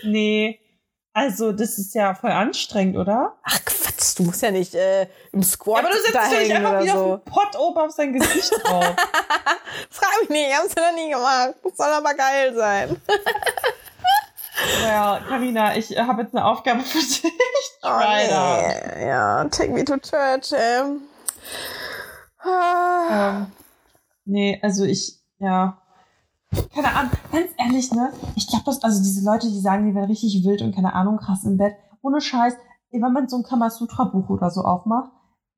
Nee. 0.02 0.60
Also, 1.12 1.52
das 1.52 1.76
ist 1.78 1.94
ja 1.94 2.14
voll 2.14 2.30
anstrengend, 2.30 2.96
oder? 2.96 3.36
Ach 3.42 3.58
Quatsch, 3.64 4.16
du 4.16 4.22
musst 4.22 4.42
ja 4.42 4.50
nicht 4.52 4.74
äh, 4.74 5.08
im 5.32 5.42
Squat 5.42 5.84
Aber 5.84 5.92
du 5.92 6.00
setzt 6.00 6.32
dich 6.32 6.54
einfach 6.54 6.80
wieder 6.82 6.92
so. 6.92 7.14
auf 7.14 7.24
den 7.24 7.32
Pott 7.32 7.56
oben 7.58 7.78
auf 7.78 7.90
sein 7.90 8.12
Gesicht 8.12 8.52
drauf. 8.62 8.84
Frag 9.90 10.20
mich 10.20 10.28
nicht, 10.30 10.48
ich 10.48 10.56
hab's 10.56 10.74
ja 10.76 10.86
noch 10.90 10.94
nie 10.96 11.10
gemacht. 11.10 11.54
Das 11.64 11.76
soll 11.76 11.92
aber 11.92 12.14
geil 12.14 12.54
sein. 12.54 13.00
ja, 14.84 15.20
Karina, 15.28 15.76
ich 15.76 15.98
habe 15.98 16.22
jetzt 16.22 16.34
eine 16.34 16.44
Aufgabe 16.44 16.80
für 16.82 16.98
dich. 16.98 17.22
Oh, 17.82 17.98
nee. 17.98 19.06
Ja, 19.06 19.42
take 19.46 19.70
me 19.70 19.82
to 19.86 19.96
church, 19.96 20.52
ähm. 20.54 21.00
Ah. 22.38 23.38
Ähm, 23.38 23.52
nee, 24.30 24.58
also 24.62 24.84
ich, 24.84 25.20
ja. 25.38 25.78
Keine 26.74 26.88
Ahnung, 26.94 27.12
ganz 27.30 27.50
ehrlich, 27.58 27.92
ne? 27.92 28.12
Ich 28.34 28.48
glaube, 28.48 28.64
dass, 28.64 28.82
also 28.82 29.02
diese 29.02 29.24
Leute, 29.24 29.48
die 29.48 29.60
sagen, 29.60 29.86
die 29.86 29.94
werden 29.94 30.06
richtig 30.10 30.44
wild 30.44 30.62
und 30.62 30.74
keine 30.74 30.94
Ahnung, 30.94 31.18
krass 31.18 31.44
im 31.44 31.56
Bett. 31.56 31.74
Ohne 32.02 32.20
Scheiß, 32.20 32.54
wenn 32.90 33.00
man 33.12 33.28
so 33.28 33.36
ein 33.36 33.42
Kamasutra-Buch 33.44 34.28
oder 34.30 34.50
so 34.50 34.62
aufmacht, 34.62 35.10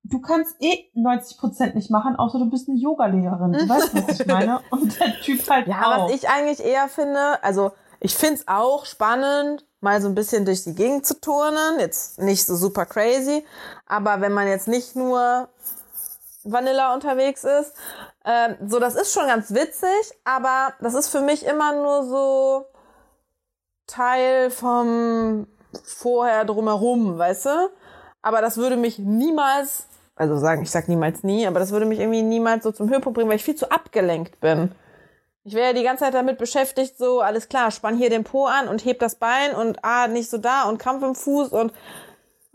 du 0.04 0.20
kannst 0.20 0.54
eh 0.60 0.90
90 0.94 1.38
Prozent 1.38 1.74
nicht 1.76 1.90
machen, 1.90 2.16
außer 2.16 2.38
du 2.38 2.50
bist 2.50 2.68
eine 2.68 2.78
Yoga-Lehrerin. 2.78 3.52
Du 3.52 3.68
weißt, 3.68 3.94
was 3.94 4.20
ich 4.20 4.26
meine. 4.26 4.60
Und 4.70 4.98
der 5.00 5.14
Typ 5.22 5.48
halt 5.48 5.66
Ja, 5.66 5.80
auch. 5.82 6.04
was 6.10 6.14
ich 6.14 6.28
eigentlich 6.28 6.62
eher 6.62 6.88
finde, 6.88 7.42
also 7.42 7.72
ich 8.00 8.14
find's 8.14 8.46
auch 8.48 8.84
spannend, 8.84 9.64
mal 9.80 10.02
so 10.02 10.08
ein 10.08 10.14
bisschen 10.14 10.44
durch 10.44 10.64
die 10.64 10.74
Gegend 10.74 11.06
zu 11.06 11.18
turnen. 11.20 11.78
Jetzt 11.78 12.20
nicht 12.20 12.44
so 12.44 12.54
super 12.56 12.84
crazy, 12.84 13.44
aber 13.86 14.20
wenn 14.20 14.32
man 14.32 14.46
jetzt 14.46 14.68
nicht 14.68 14.94
nur 14.96 15.48
Vanilla 16.44 16.94
unterwegs 16.94 17.44
ist, 17.44 17.74
ähm, 18.24 18.56
so 18.66 18.78
das 18.78 18.94
ist 18.94 19.12
schon 19.12 19.26
ganz 19.26 19.52
witzig, 19.52 20.12
aber 20.24 20.74
das 20.80 20.94
ist 20.94 21.08
für 21.08 21.20
mich 21.20 21.44
immer 21.46 21.72
nur 21.72 22.04
so 22.04 22.66
Teil 23.86 24.50
vom 24.50 25.46
vorher 25.84 26.44
drumherum, 26.44 27.18
weißt 27.18 27.46
du? 27.46 27.70
Aber 28.22 28.40
das 28.40 28.56
würde 28.56 28.76
mich 28.76 28.98
niemals, 28.98 29.86
also 30.14 30.36
sagen, 30.36 30.62
ich 30.62 30.70
sag 30.70 30.88
niemals 30.88 31.22
nie, 31.22 31.46
aber 31.46 31.58
das 31.58 31.72
würde 31.72 31.86
mich 31.86 31.98
irgendwie 31.98 32.22
niemals 32.22 32.64
so 32.64 32.72
zum 32.72 32.88
Höhepunkt 32.88 33.16
bringen, 33.16 33.28
weil 33.28 33.36
ich 33.36 33.44
viel 33.44 33.56
zu 33.56 33.70
abgelenkt 33.70 34.40
bin. 34.40 34.72
Ich 35.44 35.54
wäre 35.54 35.68
ja 35.68 35.72
die 35.72 35.82
ganze 35.82 36.04
Zeit 36.04 36.14
damit 36.14 36.38
beschäftigt, 36.38 36.96
so, 36.96 37.20
alles 37.20 37.48
klar, 37.48 37.72
spann 37.72 37.96
hier 37.96 38.10
den 38.10 38.22
Po 38.22 38.46
an 38.46 38.68
und 38.68 38.84
heb 38.84 39.00
das 39.00 39.16
Bein 39.16 39.54
und 39.54 39.84
ah, 39.84 40.06
nicht 40.06 40.30
so 40.30 40.38
da 40.38 40.68
und 40.68 40.78
Krampf 40.78 41.02
im 41.02 41.16
Fuß 41.16 41.48
und 41.48 41.72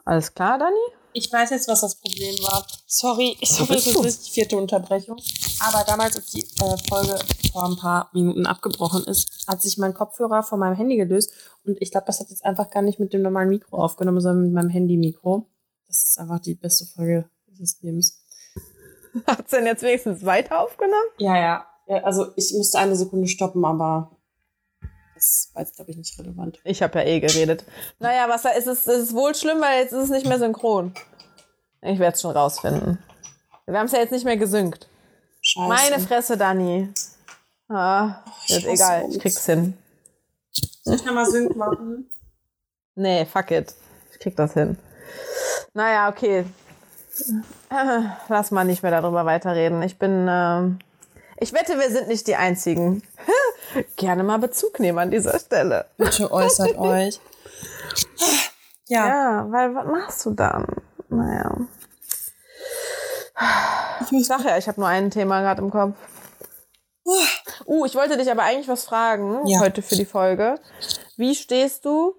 alles 0.06 0.34
klar, 0.34 0.58
Dani? 0.58 0.76
Ich 1.18 1.34
weiß 1.34 1.50
jetzt, 1.50 1.68
was 1.68 1.82
das 1.82 1.96
Problem 1.96 2.36
war. 2.44 2.64
Sorry, 2.86 3.36
ich 3.42 3.60
hoffe, 3.60 3.74
das 3.74 3.88
ist 3.88 4.04
nicht 4.04 4.28
die 4.28 4.32
vierte 4.32 4.56
Unterbrechung. 4.56 5.18
Aber 5.60 5.84
damals, 5.84 6.16
als 6.16 6.28
die 6.28 6.42
äh, 6.42 6.78
Folge 6.88 7.18
vor 7.52 7.66
ein 7.66 7.76
paar 7.76 8.12
Minuten 8.14 8.46
abgebrochen 8.46 9.04
ist, 9.06 9.48
hat 9.48 9.64
sich 9.64 9.80
mein 9.80 9.96
Kopfhörer 9.96 10.44
von 10.44 10.60
meinem 10.60 10.76
Handy 10.76 10.96
gelöst. 10.96 11.34
Und 11.66 11.82
ich 11.82 11.90
glaube, 11.90 12.06
das 12.06 12.20
hat 12.20 12.30
jetzt 12.30 12.46
einfach 12.46 12.70
gar 12.70 12.84
nicht 12.84 13.00
mit 13.00 13.14
dem 13.14 13.24
normalen 13.24 13.50
Mikro 13.50 13.78
aufgenommen, 13.84 14.22
sondern 14.22 14.44
mit 14.44 14.54
meinem 14.54 14.70
Handy-Mikro. 14.70 15.50
Das 15.88 16.04
ist 16.04 16.20
einfach 16.20 16.40
die 16.40 16.54
beste 16.54 16.86
Folge 16.86 17.28
dieses 17.48 17.82
Lebens. 17.82 18.24
Hat's 19.26 19.50
denn 19.50 19.66
jetzt 19.66 19.82
wenigstens 19.82 20.24
weiter 20.24 20.60
aufgenommen? 20.60 21.10
Ja, 21.18 21.36
ja. 21.36 21.66
ja 21.88 22.04
also 22.04 22.28
ich 22.36 22.54
musste 22.56 22.78
eine 22.78 22.96
Sekunde 22.96 23.28
stoppen, 23.28 23.66
aber 23.66 24.17
das 25.18 25.50
war 25.54 25.64
jetzt, 25.64 25.76
glaube 25.76 25.92
ich, 25.92 25.98
nicht 25.98 26.18
relevant. 26.20 26.60
Ich 26.64 26.82
habe 26.82 27.00
ja 27.00 27.06
eh 27.06 27.20
geredet. 27.20 27.66
Naja, 28.00 28.30
was 28.30 28.44
da 28.44 28.50
ist, 28.50 28.68
es 28.68 28.88
ist 28.88 29.14
wohl 29.14 29.34
schlimm, 29.36 29.60
weil 29.62 29.82
jetzt 29.82 29.92
ist 29.92 30.06
es 30.06 30.10
nicht 30.10 30.28
mehr 30.28 30.40
synchron. 30.40 30.94
Ich 31.82 32.00
werde 32.00 32.16
es 32.16 32.22
schon 32.22 32.32
rausfinden. 32.32 33.00
Wir 33.66 33.80
haben 33.80 33.88
es 33.88 33.92
ja 33.92 34.00
jetzt 34.00 34.12
nicht 34.12 34.26
mehr 34.26 34.38
gesynkt. 34.38 34.88
Scheiße. 35.42 35.68
Meine 35.68 36.00
Fresse, 36.00 36.38
Dani. 36.38 36.94
Ah, 37.70 38.24
ist 38.48 38.58
hasse 38.58 38.70
egal, 38.70 39.06
ich 39.10 39.20
krieg's 39.20 39.46
hin. 39.46 39.78
Soll 40.84 40.96
ich 40.96 41.06
nochmal 41.06 41.26
Sync 41.26 41.56
machen? 41.56 42.10
Nee, 42.96 43.26
fuck 43.26 43.52
it. 43.52 43.74
Ich 44.14 44.20
krieg 44.20 44.36
das 44.36 44.54
hin. 44.54 44.78
Naja, 45.74 46.10
okay. 46.10 46.46
Äh, 47.70 48.02
Lass 48.30 48.52
mal 48.52 48.64
nicht 48.64 48.84
mehr 48.84 48.92
darüber 48.92 49.26
weiterreden. 49.26 49.82
Ich 49.84 50.00
bin, 50.00 50.28
ähm, 50.30 50.80
ich 51.40 51.54
wette, 51.54 51.78
wir 51.78 51.92
sind 51.92 52.08
nicht 52.08 52.26
die 52.28 52.36
Einzigen. 52.36 53.04
Gerne 53.96 54.24
mal 54.24 54.40
Bezug 54.40 54.80
nehmen 54.80 54.98
an 55.00 55.12
dieser 55.12 55.38
Stelle. 55.40 55.86
Bitte 55.98 56.32
äußert 56.32 56.78
euch. 56.78 57.20
Ja. 58.88 59.08
Ja, 59.08 59.48
weil 59.50 59.76
was 59.76 59.86
machst 59.86 60.26
du 60.26 60.32
dann? 60.32 60.66
Naja. 61.10 61.56
Ich 64.12 64.26
sag 64.28 64.44
ja, 64.46 64.58
ich 64.58 64.68
habe 64.68 64.80
nur 64.80 64.90
ein 64.90 65.12
Thema 65.12 65.42
gerade 65.42 65.62
im 65.62 65.70
Kopf. 65.70 65.96
Uh, 67.66 67.86
ich 67.86 67.96
wollte 67.96 68.18
dich 68.18 68.30
aber 68.30 68.44
eigentlich 68.44 68.68
was 68.68 68.86
fragen 68.86 69.46
Ja. 69.48 69.60
heute 69.60 69.82
für 69.82 69.96
die 69.96 70.06
Folge. 70.06 70.60
Wie 71.16 71.36
stehst 71.36 71.86
du? 71.86 72.16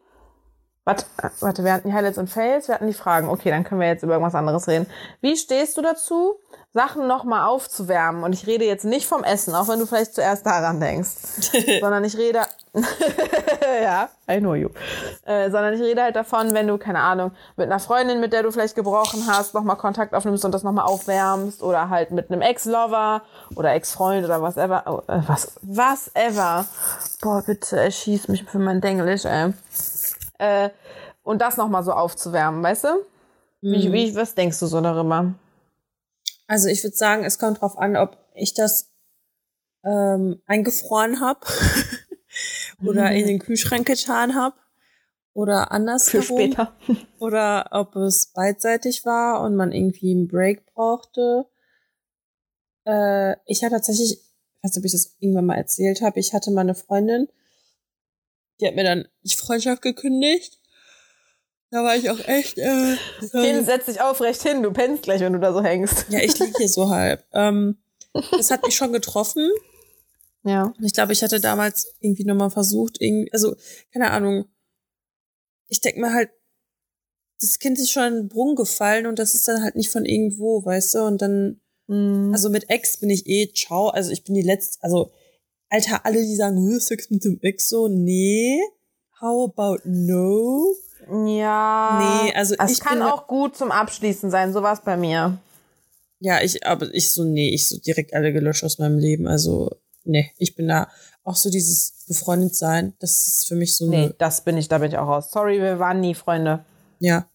Warte, 0.89 1.05
äh, 1.23 1.29
warte, 1.41 1.65
wir 1.65 1.75
hatten 1.75 1.89
die 1.89 1.95
Highlights 1.95 2.17
und 2.17 2.31
Fails, 2.31 2.69
wir 2.69 2.75
hatten 2.75 2.87
die 2.87 2.95
Fragen. 2.95 3.29
Okay, 3.29 3.51
dann 3.51 3.63
können 3.63 3.83
wir 3.83 3.89
jetzt 3.89 4.03
über 4.03 4.15
irgendwas 4.15 4.35
anderes 4.35 4.67
reden. 4.69 4.87
Wie 5.21 5.37
stehst 5.37 5.77
du 5.77 5.83
dazu, 5.83 6.41
Sachen 6.73 7.07
nochmal 7.07 7.47
aufzuwärmen? 7.47 8.23
Und 8.23 8.33
ich 8.33 8.47
rede 8.47 8.65
jetzt 8.65 8.87
nicht 8.87 9.07
vom 9.07 9.23
Essen, 9.23 9.55
auch 9.55 9.69
wenn 9.69 9.79
du 9.79 9.85
vielleicht 9.85 10.15
zuerst 10.15 10.47
daran 10.47 10.81
denkst. 10.81 11.11
sondern 11.81 12.05
ich 12.05 12.17
rede, 12.17 12.41
ja, 13.83 14.09
I 14.31 14.39
know 14.39 14.55
you. 14.55 14.71
Äh, 15.27 15.51
sondern 15.51 15.75
ich 15.75 15.83
rede 15.83 16.03
halt 16.03 16.17
davon, 16.17 16.55
wenn 16.55 16.67
du, 16.67 16.79
keine 16.79 17.01
Ahnung, 17.01 17.33
mit 17.57 17.67
einer 17.67 17.81
Freundin, 17.81 18.19
mit 18.19 18.33
der 18.33 18.43
du 18.43 18.51
vielleicht 18.51 18.75
gebrochen 18.75 19.27
hast, 19.27 19.53
nochmal 19.53 19.77
Kontakt 19.77 20.15
aufnimmst 20.15 20.47
und 20.47 20.53
das 20.53 20.63
nochmal 20.63 20.87
aufwärmst 20.87 21.63
oder 21.63 21.91
halt 21.91 22.13
mit 22.13 22.31
einem 22.31 22.41
Ex-Lover 22.41 23.21
oder 23.57 23.75
Ex-Freund 23.75 24.25
oder 24.25 24.41
was 24.41 24.57
ever, 24.57 24.85
oh, 24.87 25.03
äh, 25.13 25.21
was, 25.27 25.53
was 25.61 26.11
ever. 26.15 26.65
Boah, 27.21 27.43
bitte, 27.45 27.79
erschieß 27.79 28.29
mich 28.29 28.45
für 28.45 28.59
mein 28.59 28.81
Denglisch, 28.81 29.27
ey. 29.27 29.53
Äh, 30.39 30.71
und 31.23 31.43
das 31.43 31.57
nochmal 31.57 31.85
so 31.85 31.93
aufzuwärmen, 31.93 32.63
weißt 32.63 32.85
du? 32.85 32.89
Wie, 33.61 33.93
wie, 33.93 34.15
was 34.15 34.35
denkst 34.35 34.61
du 34.61 34.67
so 34.67 34.81
darüber? 34.81 35.35
Also 36.47 36.69
ich 36.69 36.83
würde 36.85 36.97
sagen, 36.97 37.25
es 37.25 37.39
kommt 37.39 37.61
drauf 37.61 37.77
an, 37.77 37.97
ob 37.97 38.17
ich 38.35 38.55
das 38.55 38.91
ähm, 39.85 40.41
eingefroren 40.47 41.21
habe 41.21 41.41
oder 42.85 43.11
in 43.11 43.27
den 43.27 43.39
Kühlschrank 43.41 43.87
getan 43.87 44.35
habe 44.35 44.55
oder 45.39 45.71
andersherum. 45.71 46.27
Für 46.27 46.35
später. 46.35 46.73
Oder 47.21 47.69
ob 47.71 47.95
es 47.95 48.33
beidseitig 48.33 49.05
war 49.05 49.41
und 49.43 49.55
man 49.55 49.71
irgendwie 49.71 50.11
einen 50.11 50.27
Break 50.27 50.67
brauchte. 50.67 51.47
Äh, 52.85 53.37
ich 53.47 53.63
hatte 53.63 53.75
tatsächlich, 53.75 54.15
ich 54.15 54.65
weiß 54.65 54.73
nicht, 54.73 54.79
ob 54.79 54.85
ich 54.85 54.93
das 54.93 55.17
irgendwann 55.21 55.47
mal 55.47 55.55
erzählt 55.55 56.03
habe, 56.03 56.19
ich 56.19 56.35
hatte 56.35 56.51
mal 56.51 56.63
eine 56.63 56.75
Freundin, 56.75 57.29
die 58.61 58.67
hat 58.67 58.75
mir 58.75 58.85
dann 58.85 59.07
die 59.23 59.35
Freundschaft 59.35 59.83
gekündigt. 59.83 60.59
Da 61.71 61.85
war 61.85 61.97
ich 61.97 62.09
auch 62.11 62.19
echt. 62.27 62.57
Äh, 62.59 62.97
Hin, 63.33 63.65
setz 63.65 63.87
dich 63.87 64.01
aufrecht 64.01 64.43
hin, 64.43 64.63
du 64.63 64.73
pennst 64.73 65.03
gleich, 65.03 65.21
wenn 65.21 65.35
du 65.35 65.39
da 65.41 65.53
so 65.53 65.63
hängst. 65.63 66.07
ja, 66.09 66.21
ich 66.21 66.39
liege 66.39 66.55
hier 66.57 66.69
so 66.69 66.89
halb. 66.89 67.25
Ähm, 67.33 67.77
das 68.33 68.51
hat 68.51 68.65
mich 68.65 68.75
schon 68.75 68.93
getroffen. 68.93 69.51
Ja. 70.45 70.73
Und 70.79 70.85
ich 70.85 70.95
glaube, 70.95 71.13
ich 71.13 71.23
hatte 71.23 71.41
damals 71.41 71.95
irgendwie 72.01 72.25
nochmal 72.25 72.51
versucht, 72.51 73.01
irgendwie, 73.01 73.31
also, 73.33 73.55
keine 73.93 74.11
Ahnung. 74.13 74.47
Ich 75.69 75.81
denke 75.83 76.01
mir 76.01 76.15
halt, 76.15 76.31
das 77.41 77.59
Kind 77.59 77.79
ist 77.79 77.91
schon 77.91 78.05
in 78.05 78.15
den 78.15 78.29
Brunnen 78.29 78.57
gefallen 78.57 79.07
und 79.07 79.19
das 79.19 79.35
ist 79.35 79.47
dann 79.47 79.63
halt 79.63 79.77
nicht 79.77 79.91
von 79.91 80.07
irgendwo, 80.07 80.65
weißt 80.65 80.95
du? 80.95 80.99
Und 81.05 81.21
dann, 81.23 81.61
Mhm. 81.91 82.33
also 82.33 82.51
mit 82.51 82.69
Ex 82.71 82.99
bin 82.99 83.09
ich 83.11 83.27
eh 83.27 83.51
ciao. 83.53 83.89
Also 83.89 84.11
ich 84.11 84.23
bin 84.25 84.35
die 84.35 84.43
letzte, 84.43 84.83
also, 84.83 85.11
Alter, 85.71 86.05
alle, 86.05 86.23
die 86.23 86.35
sagen, 86.37 86.59
"Hö, 86.59 86.79
Sex 86.81 87.11
mit 87.11 87.25
dem 87.25 87.39
Ex, 87.43 87.69
so, 87.69 87.89
nee. 87.89 88.61
How 89.21 89.51
about 89.51 89.81
no? 89.85 90.75
Ja. 91.27 92.23
Nee, 92.25 92.33
also 92.35 92.55
es 92.59 92.73
ich 92.73 92.81
kann 92.81 93.03
auch 93.03 93.27
gut 93.27 93.57
zum 93.57 93.71
Abschließen 93.71 94.31
sein, 94.31 94.53
so 94.53 94.63
war's 94.63 94.83
bei 94.83 94.97
mir. 94.97 95.39
Ja, 96.21 96.41
ich, 96.43 96.67
aber 96.67 96.93
ich 96.95 97.13
so, 97.13 97.25
nee, 97.25 97.51
ich 97.51 97.69
so 97.69 97.79
direkt 97.79 98.15
alle 98.15 98.33
gelöscht 98.33 98.65
aus 98.65 98.79
meinem 98.79 98.99
Leben. 98.99 99.27
Also, 99.27 99.71
nee, 100.05 100.31
ich 100.39 100.55
bin 100.57 100.69
da 100.69 100.89
auch 101.25 101.37
so 101.37 101.51
dieses 101.51 102.05
befreundet 102.09 102.55
sein, 102.57 102.95
das 103.01 103.27
ist 103.27 103.47
für 103.47 103.55
mich 103.55 103.77
so 103.77 103.89
Nee, 103.89 104.13
das 104.19 104.43
bin 104.45 104.57
ich, 104.57 104.69
da 104.69 104.79
bin 104.79 104.91
ich 104.91 104.99
auch 104.99 105.07
raus. 105.09 105.31
Sorry, 105.31 105.61
wir 105.61 105.79
waren 105.79 106.01
nie 106.01 106.15
Freunde. 106.15 106.65
ja, 106.99 107.27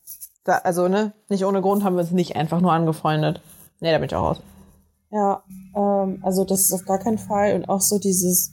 Da, 0.44 0.58
also, 0.58 0.88
ne, 0.88 1.14
nicht 1.30 1.46
ohne 1.46 1.62
Grund 1.62 1.84
haben 1.84 1.96
wir 1.96 2.02
uns 2.02 2.12
nicht 2.12 2.36
einfach 2.36 2.60
nur 2.60 2.74
angefreundet. 2.74 3.40
Nee, 3.80 3.92
da 3.92 3.98
bin 4.00 4.08
ich 4.08 4.16
auch 4.16 4.24
raus. 4.32 4.38
Ja, 5.14 5.44
ähm, 5.76 6.20
also 6.24 6.44
das 6.44 6.62
ist 6.62 6.74
auf 6.74 6.86
gar 6.86 6.98
keinen 6.98 7.20
Fall. 7.20 7.54
Und 7.54 7.70
auch 7.70 7.82
so 7.82 8.00
dieses, 8.00 8.52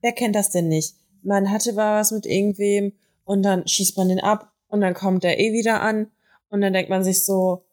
wer 0.00 0.12
kennt 0.12 0.36
das 0.36 0.50
denn 0.50 0.68
nicht? 0.68 0.94
Man 1.22 1.50
hatte 1.50 1.74
was 1.74 2.12
mit 2.12 2.24
irgendwem 2.24 2.92
und 3.24 3.42
dann 3.42 3.66
schießt 3.66 3.96
man 3.96 4.08
den 4.08 4.20
ab 4.20 4.52
und 4.68 4.80
dann 4.80 4.94
kommt 4.94 5.24
der 5.24 5.40
eh 5.40 5.52
wieder 5.52 5.82
an 5.82 6.06
und 6.50 6.60
dann 6.60 6.72
denkt 6.72 6.88
man 6.88 7.02
sich 7.02 7.24
so, 7.24 7.64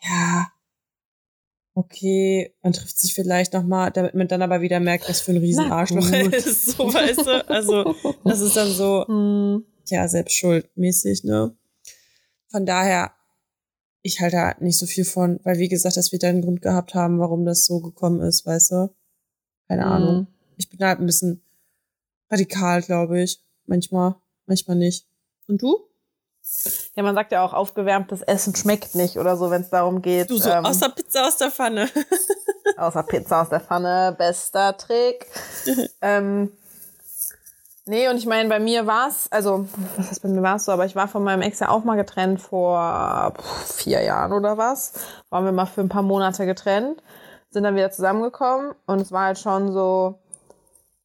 ja, 0.00 0.46
okay, 1.74 2.54
man 2.62 2.72
trifft 2.72 2.98
sich 2.98 3.14
vielleicht 3.14 3.52
nochmal, 3.52 3.90
damit 3.90 4.14
man 4.14 4.28
dann 4.28 4.42
aber 4.42 4.60
wieder 4.60 4.78
merkt, 4.78 5.08
was 5.08 5.20
für 5.20 5.32
ein 5.32 5.38
riesen 5.38 5.68
Na 5.68 5.78
Arschloch 5.78 6.08
er 6.10 6.32
ist, 6.32 6.66
so 6.66 6.84
weißt 6.86 7.26
du. 7.26 7.48
Also 7.48 7.96
das 8.24 8.40
ist 8.40 8.56
dann 8.56 8.70
so, 8.70 9.04
Hm. 9.08 9.64
ja, 9.86 10.06
selbst 10.06 10.36
schuldmäßig, 10.36 11.24
ne? 11.24 11.56
Von 12.48 12.64
daher, 12.64 13.10
ich 14.04 14.20
halte 14.20 14.36
da 14.36 14.54
nicht 14.60 14.78
so 14.78 14.84
viel 14.84 15.06
von, 15.06 15.40
weil 15.44 15.58
wie 15.58 15.68
gesagt, 15.68 15.96
dass 15.96 16.12
wir 16.12 16.18
da 16.18 16.28
einen 16.28 16.42
Grund 16.42 16.60
gehabt 16.60 16.94
haben, 16.94 17.18
warum 17.18 17.46
das 17.46 17.64
so 17.64 17.80
gekommen 17.80 18.20
ist, 18.20 18.44
weißt 18.44 18.72
du? 18.72 18.94
Keine 19.66 19.86
Ahnung. 19.86 20.16
Mhm. 20.16 20.26
Ich 20.58 20.68
bin 20.68 20.78
halt 20.86 21.00
ein 21.00 21.06
bisschen 21.06 21.42
radikal, 22.30 22.82
glaube 22.82 23.22
ich. 23.22 23.42
Manchmal, 23.64 24.14
manchmal 24.44 24.76
nicht. 24.76 25.06
Und 25.48 25.62
du? 25.62 25.78
Ja, 26.94 27.02
man 27.02 27.14
sagt 27.14 27.32
ja 27.32 27.42
auch, 27.42 27.54
aufgewärmtes 27.54 28.20
Essen 28.20 28.54
schmeckt 28.54 28.94
nicht 28.94 29.16
oder 29.16 29.38
so, 29.38 29.50
wenn 29.50 29.62
es 29.62 29.70
darum 29.70 30.02
geht. 30.02 30.28
Du 30.28 30.36
so, 30.36 30.50
ähm, 30.50 30.66
außer 30.66 30.90
Pizza 30.90 31.26
aus 31.26 31.38
der 31.38 31.50
Pfanne. 31.50 31.88
Außer 32.76 33.04
Pizza 33.04 33.42
aus 33.42 33.48
der 33.50 33.60
Pfanne, 33.60 34.14
bester 34.18 34.76
Trick. 34.76 35.26
ähm, 36.02 36.52
nee, 37.86 38.08
und 38.08 38.16
ich 38.16 38.26
meine, 38.26 38.48
bei 38.48 38.60
mir 38.60 38.86
war's, 38.86 39.28
also, 39.30 39.66
was 39.96 40.10
heißt 40.10 40.22
bei 40.22 40.28
mir 40.28 40.42
war's 40.42 40.64
so, 40.64 40.72
aber 40.72 40.84
ich 40.86 40.96
war 40.96 41.08
von 41.08 41.22
meinem 41.24 41.42
Ex 41.42 41.60
ja 41.60 41.68
auch 41.68 41.84
mal 41.84 41.96
getrennt 41.96 42.40
vor 42.40 43.32
vier 43.66 44.02
Jahren 44.02 44.32
oder 44.32 44.56
was. 44.58 44.92
Waren 45.30 45.44
wir 45.44 45.52
mal 45.52 45.66
für 45.66 45.80
ein 45.80 45.88
paar 45.88 46.02
Monate 46.02 46.46
getrennt, 46.46 47.02
sind 47.50 47.64
dann 47.64 47.76
wieder 47.76 47.90
zusammengekommen 47.90 48.72
und 48.86 49.00
es 49.00 49.12
war 49.12 49.26
halt 49.26 49.38
schon 49.38 49.72
so, 49.72 50.18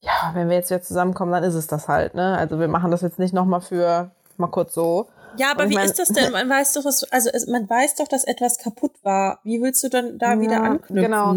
ja, 0.02 0.32
wenn 0.34 0.50
wir 0.50 0.56
jetzt 0.58 0.70
wieder 0.70 0.82
zusammenkommen, 0.82 1.32
dann 1.34 1.44
ist 1.44 1.56
es 1.56 1.68
das 1.68 1.88
halt, 1.88 2.16
ne? 2.16 2.38
Also 2.38 2.60
wir 2.60 2.68
machen 2.68 2.92
das 2.92 3.02
jetzt 3.02 3.20
nicht 3.20 3.34
nochmal 3.34 3.62
für 3.62 4.12
mal 4.38 4.48
kurz 4.48 4.74
so, 4.74 5.08
Ja, 5.36 5.52
aber 5.52 5.70
wie 5.70 5.76
mein- 5.76 5.86
ist 5.86 6.00
das 6.00 6.08
denn? 6.08 6.32
Man 6.32 6.50
weiß 6.50 6.74
doch, 6.74 6.86
was, 6.86 7.04
also 7.12 7.30
es, 7.34 7.46
man 7.48 7.70
weiß 7.70 7.96
doch, 7.96 8.08
dass 8.08 8.24
etwas 8.24 8.58
kaputt 8.58 8.94
war. 9.04 9.40
Wie 9.44 9.62
willst 9.62 9.84
du 9.84 9.90
dann 9.90 10.18
da 10.18 10.40
wieder 10.40 10.54
Ja, 10.54 10.64
anknüpfen? 10.64 10.96
Genau. 11.12 11.36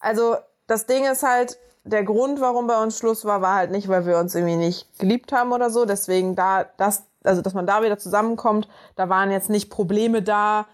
Also 0.00 0.36
das 0.66 0.86
Ding 0.86 1.04
ist 1.06 1.22
halt, 1.22 1.56
der 1.90 2.04
Grund, 2.04 2.40
warum 2.40 2.66
bei 2.66 2.82
uns 2.82 2.98
Schluss 2.98 3.24
war, 3.24 3.42
war 3.42 3.56
halt 3.56 3.70
nicht, 3.70 3.88
weil 3.88 4.06
wir 4.06 4.18
uns 4.18 4.34
irgendwie 4.34 4.56
nicht 4.56 4.98
geliebt 4.98 5.32
haben 5.32 5.52
oder 5.52 5.70
so. 5.70 5.84
Deswegen 5.84 6.36
da, 6.36 6.64
das, 6.76 7.04
also 7.24 7.42
dass 7.42 7.54
man 7.54 7.66
da 7.66 7.82
wieder 7.82 7.98
zusammenkommt, 7.98 8.68
da 8.96 9.08
waren 9.08 9.30
jetzt 9.30 9.50
nicht 9.50 9.70
Probleme 9.70 10.22
da, 10.22 10.66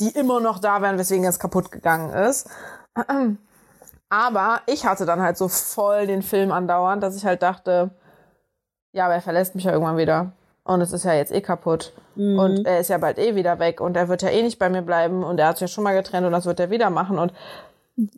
die 0.00 0.10
immer 0.10 0.40
noch 0.40 0.58
da 0.58 0.82
wären, 0.82 0.98
weswegen 0.98 1.24
es 1.24 1.38
kaputt 1.38 1.70
gegangen 1.70 2.12
ist. 2.12 2.48
Aber 4.08 4.60
ich 4.66 4.86
hatte 4.86 5.06
dann 5.06 5.22
halt 5.22 5.36
so 5.36 5.48
voll 5.48 6.06
den 6.06 6.22
Film 6.22 6.52
andauernd, 6.52 7.02
dass 7.02 7.16
ich 7.16 7.24
halt 7.24 7.42
dachte, 7.42 7.90
ja, 8.92 9.06
aber 9.06 9.14
er 9.14 9.22
verlässt 9.22 9.54
mich 9.54 9.64
ja 9.64 9.72
irgendwann 9.72 9.96
wieder. 9.96 10.32
Und 10.62 10.80
es 10.80 10.92
ist 10.92 11.04
ja 11.04 11.12
jetzt 11.12 11.32
eh 11.32 11.40
kaputt. 11.40 11.92
Mhm. 12.14 12.38
Und 12.38 12.66
er 12.66 12.80
ist 12.80 12.88
ja 12.88 12.98
bald 12.98 13.18
eh 13.18 13.34
wieder 13.34 13.58
weg 13.58 13.80
und 13.80 13.96
er 13.96 14.08
wird 14.08 14.22
ja 14.22 14.30
eh 14.30 14.42
nicht 14.42 14.58
bei 14.58 14.70
mir 14.70 14.82
bleiben 14.82 15.22
und 15.22 15.38
er 15.38 15.48
hat 15.48 15.58
sich 15.58 15.62
ja 15.62 15.68
schon 15.68 15.84
mal 15.84 15.94
getrennt 15.94 16.26
und 16.26 16.32
das 16.32 16.46
wird 16.46 16.60
er 16.60 16.70
wieder 16.70 16.90
machen. 16.90 17.18
Und 17.18 17.32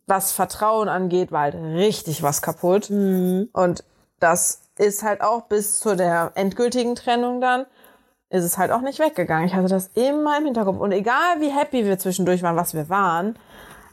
was 0.06 0.32
Vertrauen 0.32 0.88
angeht, 0.88 1.32
war 1.32 1.42
halt 1.42 1.54
richtig 1.54 2.22
was 2.22 2.42
kaputt. 2.42 2.90
Mhm. 2.90 3.48
Und 3.52 3.84
das 4.20 4.60
ist 4.78 5.02
halt 5.02 5.20
auch 5.20 5.42
bis 5.42 5.78
zu 5.78 5.96
der 5.96 6.32
endgültigen 6.34 6.94
Trennung 6.94 7.40
dann, 7.40 7.66
ist 8.30 8.44
es 8.44 8.58
halt 8.58 8.72
auch 8.72 8.80
nicht 8.80 8.98
weggegangen. 8.98 9.46
Ich 9.46 9.54
hatte 9.54 9.68
das 9.68 9.88
immer 9.94 10.38
im 10.38 10.44
Hinterkopf. 10.46 10.78
Und 10.78 10.92
egal 10.92 11.40
wie 11.40 11.50
happy 11.50 11.84
wir 11.84 11.98
zwischendurch 11.98 12.42
waren, 12.42 12.56
was 12.56 12.74
wir 12.74 12.88
waren, 12.88 13.38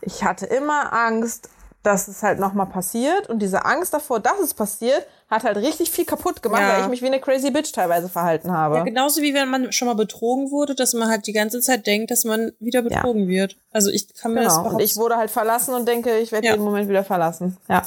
ich 0.01 0.23
hatte 0.23 0.45
immer 0.45 0.91
Angst, 0.91 1.49
dass 1.83 2.07
es 2.07 2.23
halt 2.23 2.39
nochmal 2.39 2.65
passiert. 2.67 3.29
Und 3.29 3.39
diese 3.39 3.65
Angst 3.65 3.93
davor, 3.93 4.19
dass 4.19 4.39
es 4.39 4.53
passiert, 4.53 5.05
hat 5.29 5.43
halt 5.43 5.57
richtig 5.57 5.91
viel 5.91 6.05
kaputt 6.05 6.41
gemacht, 6.41 6.61
Ja. 6.61 6.69
weil 6.75 6.81
ich 6.83 6.87
mich 6.87 7.01
wie 7.01 7.07
eine 7.07 7.19
crazy 7.19 7.51
Bitch 7.51 7.73
teilweise 7.73 8.07
verhalten 8.07 8.51
habe. 8.51 8.77
Ja, 8.77 8.83
genauso 8.83 9.21
wie 9.21 9.33
wenn 9.33 9.49
man 9.49 9.71
schon 9.73 9.87
mal 9.87 9.95
betrogen 9.95 10.49
wurde, 10.51 10.75
dass 10.75 10.93
man 10.93 11.09
halt 11.09 11.27
die 11.27 11.33
ganze 11.33 11.59
Zeit 11.59 11.85
denkt, 11.85 12.09
dass 12.11 12.23
man 12.23 12.53
wieder 12.59 12.81
betrogen 12.81 13.27
wird. 13.27 13.57
Also 13.71 13.89
ich 13.89 14.13
kann 14.15 14.33
mir 14.33 14.43
das 14.43 14.53
Genau. 14.53 14.59
Und 14.61 14.65
überhaupt 14.67 14.83
ich 14.83 14.95
wurde 14.95 15.17
halt 15.17 15.29
verlassen 15.31 15.73
und 15.73 15.87
denke, 15.87 16.17
ich 16.19 16.31
werde 16.31 16.47
Ja. 16.47 16.53
jeden 16.53 16.63
Moment 16.63 16.87
wieder 16.87 17.03
verlassen. 17.03 17.57
Ja. 17.67 17.83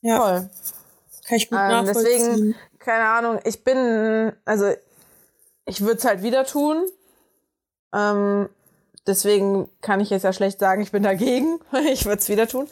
ja, 0.00 0.18
Toll. 0.18 0.50
kann 1.28 1.36
ich 1.36 1.50
gut 1.50 1.58
Ähm, 1.60 1.68
nachvollziehen. 1.68 2.04
deswegen, 2.28 2.54
keine 2.78 3.04
Ahnung, 3.08 3.40
ich 3.44 3.62
bin, 3.64 4.32
also 4.44 4.72
ich 5.66 5.80
würde 5.82 5.98
es 5.98 6.04
halt 6.04 6.22
wieder 6.22 6.44
tun. 6.46 6.84
Ähm, 7.92 8.48
deswegen 9.06 9.68
kann 9.80 10.00
ich 10.00 10.10
jetzt 10.10 10.22
ja 10.24 10.32
schlecht 10.32 10.58
sagen, 10.58 10.82
ich 10.82 10.92
bin 10.92 11.02
dagegen. 11.02 11.60
ich 11.92 12.04
würde 12.04 12.18
es 12.18 12.28
wieder 12.28 12.46
tun. 12.46 12.68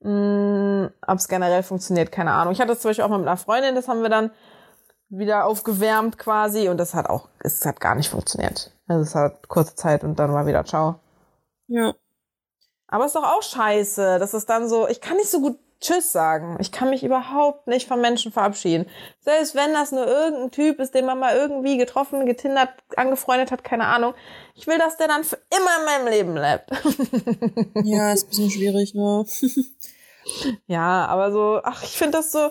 Mm, 0.00 0.86
Ob 1.06 1.18
es 1.18 1.28
generell 1.28 1.62
funktioniert, 1.62 2.12
keine 2.12 2.32
Ahnung. 2.32 2.52
Ich 2.52 2.60
hatte 2.60 2.72
es 2.72 2.80
zum 2.80 2.90
Beispiel 2.90 3.04
auch 3.04 3.08
mal 3.08 3.18
mit 3.18 3.26
einer 3.28 3.36
Freundin, 3.36 3.74
das 3.74 3.88
haben 3.88 4.02
wir 4.02 4.08
dann 4.10 4.30
wieder 5.08 5.46
aufgewärmt 5.46 6.18
quasi 6.18 6.68
und 6.68 6.76
das 6.78 6.94
hat 6.94 7.08
auch, 7.08 7.28
es 7.40 7.64
hat 7.64 7.80
gar 7.80 7.94
nicht 7.94 8.10
funktioniert. 8.10 8.72
Also 8.86 9.02
es 9.02 9.14
hat 9.14 9.48
kurze 9.48 9.74
Zeit 9.74 10.04
und 10.04 10.18
dann 10.18 10.32
war 10.32 10.46
wieder 10.46 10.64
ciao. 10.64 11.00
ja. 11.68 11.94
Aber 12.90 13.04
es 13.04 13.10
ist 13.14 13.16
doch 13.16 13.24
auch 13.24 13.42
scheiße, 13.42 14.18
dass 14.18 14.32
es 14.32 14.46
dann 14.46 14.66
so, 14.68 14.88
ich 14.88 15.00
kann 15.02 15.18
nicht 15.18 15.28
so 15.28 15.40
gut 15.42 15.58
Tschüss 15.80 16.10
sagen. 16.10 16.56
Ich 16.60 16.72
kann 16.72 16.90
mich 16.90 17.04
überhaupt 17.04 17.66
nicht 17.68 17.86
von 17.86 18.00
Menschen 18.00 18.32
verabschieden. 18.32 18.86
Selbst 19.20 19.54
wenn 19.54 19.72
das 19.72 19.92
nur 19.92 20.06
irgendein 20.06 20.50
Typ 20.50 20.80
ist, 20.80 20.94
den 20.94 21.06
man 21.06 21.18
mal 21.18 21.36
irgendwie 21.36 21.76
getroffen, 21.76 22.26
getindert, 22.26 22.70
angefreundet 22.96 23.52
hat, 23.52 23.62
keine 23.62 23.86
Ahnung. 23.86 24.14
Ich 24.54 24.66
will, 24.66 24.78
dass 24.78 24.96
der 24.96 25.06
dann 25.08 25.22
für 25.22 25.38
immer 25.50 25.78
in 25.78 25.84
meinem 25.84 26.12
Leben 26.12 26.34
bleibt. 26.34 26.70
ja, 27.84 28.12
ist 28.12 28.24
ein 28.24 28.28
bisschen 28.28 28.50
schwierig, 28.50 28.94
ne? 28.94 29.24
ja, 30.66 31.06
aber 31.06 31.30
so, 31.30 31.60
ach, 31.62 31.82
ich 31.84 31.96
finde 31.96 32.18
das 32.18 32.32
so, 32.32 32.50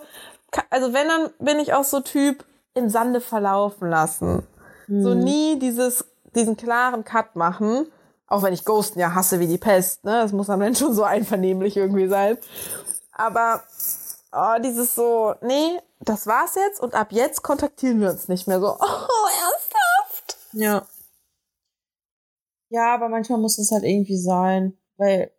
also 0.70 0.94
wenn, 0.94 1.08
dann 1.08 1.30
bin 1.40 1.60
ich 1.60 1.74
auch 1.74 1.84
so 1.84 2.00
Typ 2.00 2.46
im 2.74 2.90
Sande 2.90 3.20
verlaufen 3.20 3.90
lassen. 3.90 4.48
So 4.90 5.14
nie 5.14 5.60
dieses, 5.60 6.06
diesen 6.34 6.56
klaren 6.56 7.04
Cut 7.04 7.36
machen. 7.36 7.88
Auch 8.28 8.44
wenn 8.44 8.54
ich 8.54 8.64
Ghosten 8.64 9.00
ja 9.00 9.14
hasse 9.14 9.40
wie 9.40 9.48
die 9.48 9.58
Pest, 9.58 10.06
ne? 10.06 10.22
Das 10.22 10.32
muss 10.32 10.50
am 10.50 10.62
Ende 10.62 10.80
schon 10.80 10.94
so 10.94 11.04
einvernehmlich 11.04 11.76
irgendwie 11.76 12.08
sein. 12.08 12.38
Aber 13.18 13.64
oh, 14.32 14.62
dieses 14.64 14.94
so, 14.94 15.34
nee, 15.42 15.80
das 16.00 16.28
war's 16.28 16.54
jetzt 16.54 16.80
und 16.80 16.94
ab 16.94 17.12
jetzt 17.12 17.42
kontaktieren 17.42 18.00
wir 18.00 18.12
uns 18.12 18.28
nicht 18.28 18.48
mehr 18.48 18.60
so. 18.62 18.68
Oh, 18.80 19.28
ernsthaft? 19.44 20.38
Ja. 20.54 20.88
Ja, 22.70 22.94
aber 22.94 23.10
manchmal 23.10 23.40
muss 23.40 23.58
es 23.58 23.72
halt 23.72 23.84
irgendwie 23.84 24.18
sein, 24.18 24.78
weil 24.98 25.32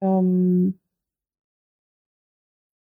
ähm, 0.00 0.78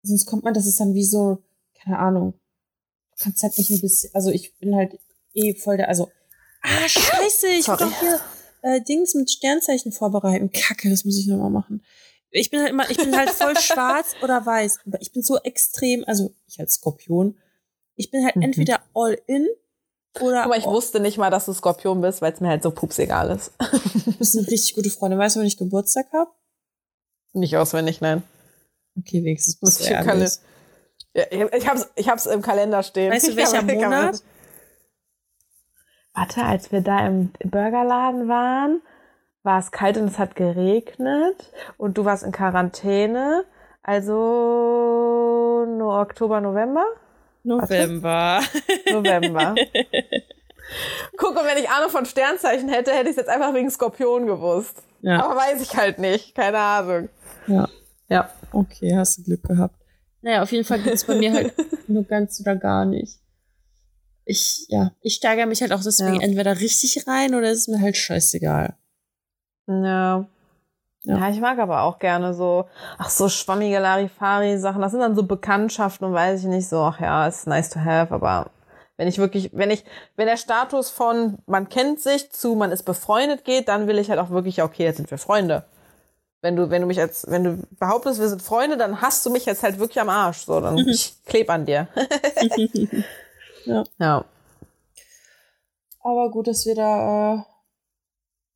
sonst 0.03 0.26
kommt 0.26 0.45
man, 0.45 0.55
das 0.55 0.66
ist 0.66 0.78
dann 0.78 0.95
wie 0.95 1.05
so, 1.05 1.43
keine 1.82 1.99
Ahnung, 1.99 2.34
du 3.12 3.24
kannst 3.24 3.43
halt 3.43 3.59
nicht 3.59 3.70
ein 3.70 3.80
bisschen, 3.80 4.14
also 4.14 4.30
ich 4.30 4.57
bin 4.59 4.76
halt 4.76 5.01
eh 5.32 5.55
voll 5.55 5.78
der, 5.78 5.88
also, 5.88 6.09
ah, 6.62 6.88
scheiße, 6.88 7.49
ich 7.49 7.64
Sorry. 7.64 7.84
doch 7.84 8.01
hier 8.01 8.20
äh, 8.63 8.81
Dings 8.81 9.15
mit 9.15 9.31
Sternzeichen 9.31 9.93
vorbereiten. 9.93 10.51
Kacke, 10.53 10.91
das 10.91 11.05
muss 11.05 11.19
ich 11.19 11.27
nochmal 11.27 11.51
machen. 11.51 11.83
Ich 12.31 12.51
bin 12.51 12.61
halt 12.61 12.71
immer, 12.71 12.89
ich 12.91 12.97
bin 12.97 13.17
halt 13.17 13.31
voll 13.31 13.57
schwarz 13.61 14.15
oder 14.23 14.45
weiß, 14.47 14.81
aber 14.87 15.01
ich 15.01 15.13
bin 15.13 15.23
so 15.23 15.39
extrem, 15.39 16.05
also 16.07 16.33
ich 16.47 16.61
als 16.61 16.75
Skorpion, 16.75 17.37
ich 17.97 18.11
bin 18.11 18.25
halt 18.25 18.37
Mhm. 18.37 18.43
entweder 18.43 18.81
all 18.95 19.19
in 19.27 19.49
oder 20.21 20.45
Aber 20.45 20.57
ich 20.57 20.67
all- 20.67 20.73
wusste 20.73 21.01
nicht 21.01 21.19
mal, 21.19 21.31
dass 21.31 21.47
du 21.47 21.53
Skorpion 21.53 22.01
bist, 22.01 22.23
weil 22.23 22.33
es 22.33 22.41
mir 22.41 22.49
halt 22.49 22.63
so 22.63 22.71
pups 22.71 22.99
egal 22.99 23.31
ist. 23.31 23.53
Du 24.05 24.13
bist 24.13 24.37
eine 24.37 24.47
richtig 24.47 24.75
gute 24.75 24.91
Freundin. 24.91 25.19
Weißt 25.19 25.37
du, 25.37 25.41
wann 25.41 25.47
ich 25.47 25.57
Geburtstag 25.57 26.07
habe? 26.13 26.31
nicht 27.33 27.57
auswendig, 27.57 28.01
nein. 28.01 28.23
Okay, 28.99 29.23
wenigstens 29.23 29.61
Muss 29.61 29.79
bist 29.79 29.91
du 29.91 29.95
ich. 29.95 30.39
Ja, 31.15 31.25
ich, 31.31 31.53
ich 31.63 31.69
hab's, 31.69 31.89
ich 31.97 32.09
hab's 32.09 32.27
im 32.27 32.43
Kalender 32.43 32.83
stehen. 32.83 33.13
Weißt 33.13 33.27
du, 33.27 33.31
Ich 33.33 33.37
welcher 33.37 33.63
Monat? 33.63 34.23
Warte, 36.21 36.45
als 36.45 36.71
wir 36.71 36.83
da 36.83 37.07
im 37.07 37.33
Burgerladen 37.43 38.29
waren, 38.29 38.83
war 39.43 39.59
es 39.59 39.71
kalt 39.71 39.97
und 39.97 40.05
es 40.05 40.18
hat 40.18 40.37
geregnet 40.37 41.51
und 41.79 41.97
du 41.97 42.05
warst 42.05 42.25
in 42.25 42.31
Quarantäne. 42.31 43.47
Also 43.83 45.64
nur 45.66 45.99
Oktober, 45.99 46.43
November? 46.43 46.85
November. 47.43 48.41
November. 48.93 49.55
Guck, 51.16 51.41
und 51.41 51.47
wenn 51.47 51.57
ich 51.57 51.71
Ahnung 51.71 51.89
von 51.89 52.05
Sternzeichen 52.05 52.68
hätte, 52.68 52.93
hätte 52.93 53.09
ich 53.09 53.16
jetzt 53.16 53.31
einfach 53.31 53.55
wegen 53.55 53.71
Skorpion 53.71 54.27
gewusst. 54.27 54.83
Ja. 55.01 55.25
Aber 55.25 55.37
weiß 55.37 55.62
ich 55.62 55.75
halt 55.75 55.99
nicht. 55.99 56.35
Keine 56.35 56.59
Ahnung. 56.59 57.09
Ja. 57.47 57.66
Ja. 58.11 58.29
Okay, 58.53 58.95
hast 58.95 59.16
du 59.16 59.23
Glück 59.23 59.45
gehabt. 59.45 59.77
Naja, 60.21 60.43
auf 60.43 60.53
jeden 60.53 60.64
Fall 60.64 60.81
gibt's 60.81 61.05
bei 61.05 61.14
mir 61.14 61.33
halt 61.33 61.55
nur 61.89 62.05
ganz 62.05 62.39
oder 62.43 62.57
gar 62.57 62.85
nicht. 62.85 63.21
Ich, 64.31 64.66
ja, 64.68 64.93
ich 65.03 65.14
steigere 65.14 65.47
mich 65.47 65.61
halt 65.61 65.72
auch 65.72 65.83
deswegen 65.83 66.20
Ja. 66.20 66.22
entweder 66.22 66.61
richtig 66.61 67.07
rein 67.07 67.35
oder 67.35 67.51
ist 67.51 67.68
mir 67.68 67.81
halt 67.81 67.97
scheißegal. 67.97 68.74
Ja. 69.66 70.26
Ja. 71.05 71.16
Ja, 71.16 71.31
ich 71.31 71.41
mag 71.41 71.59
aber 71.59 71.83
auch 71.83 71.99
gerne 71.99 72.35
so, 72.35 72.66
ach 72.99 73.09
so 73.09 73.28
schwammige 73.31 73.78
Larifari-Sachen. 73.78 74.83
Das 74.83 74.93
sind 74.93 75.01
dann 75.01 75.16
so 75.16 75.22
Bekanntschaften 75.22 76.07
und 76.07 76.12
weiß 76.12 76.41
ich 76.41 76.47
nicht 76.47 76.68
so, 76.68 76.81
ach 76.81 77.01
ja, 77.01 77.26
ist 77.26 77.47
nice 77.47 77.70
to 77.70 77.81
have, 77.81 78.12
aber 78.12 78.51
wenn 78.99 79.09
ich 79.09 79.16
wirklich, 79.16 79.49
wenn 79.55 79.70
ich, 79.70 79.83
wenn 80.16 80.26
der 80.26 80.37
Status 80.37 80.91
von 80.91 81.39
man 81.47 81.70
kennt 81.70 82.01
sich 82.01 82.31
zu 82.31 82.55
man 82.55 82.70
ist 82.70 82.83
befreundet 82.83 83.45
geht, 83.45 83.68
dann 83.68 83.87
will 83.87 83.99
ich 83.99 84.11
halt 84.11 84.20
auch 84.20 84.28
wirklich, 84.28 84.57
ja, 84.57 84.64
okay, 84.64 84.85
jetzt 84.85 84.99
sind 84.99 85.11
wir 85.11 85.16
Freunde. 85.16 85.64
Wenn 86.43 86.57
du, 86.57 86.68
wenn 86.68 86.83
du 86.83 86.87
mich 86.87 87.01
als, 87.01 87.26
wenn 87.31 87.45
du 87.45 87.62
behauptest, 87.78 88.20
wir 88.20 88.28
sind 88.28 88.43
Freunde, 88.43 88.76
dann 88.76 89.01
hast 89.01 89.24
du 89.24 89.31
mich 89.31 89.47
jetzt 89.47 89.62
halt 89.62 89.78
wirklich 89.78 90.01
am 90.01 90.11
Arsch, 90.11 90.45
so, 90.45 90.61
dann 90.61 90.76
ich 90.76 91.14
kleb 91.24 91.49
an 91.49 91.64
dir. 91.64 91.89
Ja. 93.67 93.85
Ja. 93.99 94.25
Aber 96.01 96.31
gut, 96.31 96.47
dass 96.47 96.65
wir 96.67 96.75
da 96.75 97.35
äh, 97.35 97.43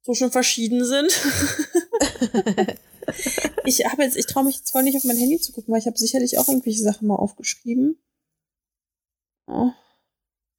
so 0.03 0.15
schon 0.15 0.33
verschieden 0.33 0.85
sind. 0.85 1.13
ich 3.65 3.85
habe 3.85 4.03
jetzt, 4.03 4.17
ich 4.17 4.27
traue 4.27 4.45
mich 4.45 4.57
jetzt 4.57 4.71
voll 4.71 4.83
nicht 4.83 4.97
auf 4.97 5.05
mein 5.05 5.17
Handy 5.17 5.39
zu 5.39 5.53
gucken, 5.53 5.73
weil 5.73 5.81
ich 5.81 5.87
habe 5.87 5.99
sicherlich 5.99 6.39
auch 6.39 6.49
irgendwelche 6.49 6.83
Sachen 6.83 7.07
mal 7.07 7.17
aufgeschrieben. 7.17 7.99
Oh. 9.47 9.71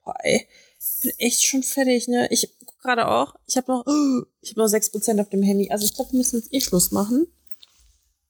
Boah, 0.03 0.15
ey. 0.23 0.47
Ich 0.79 0.99
bin 1.01 1.11
echt 1.17 1.43
schon 1.43 1.63
fertig, 1.63 2.07
ne? 2.07 2.27
Ich 2.31 2.55
guck 2.63 2.77
gerade 2.79 3.07
auch. 3.07 3.35
Ich 3.47 3.57
habe 3.57 3.71
noch, 3.71 3.85
ich 4.41 4.51
habe 4.51 4.61
noch 4.61 4.67
6% 4.67 5.19
auf 5.21 5.29
dem 5.29 5.41
Handy. 5.41 5.71
Also 5.71 5.85
ich 5.85 5.95
glaube, 5.95 6.11
wir 6.11 6.17
müssen 6.17 6.37
jetzt 6.39 6.53
eh 6.53 6.61
Schluss 6.61 6.91
machen. 6.91 7.27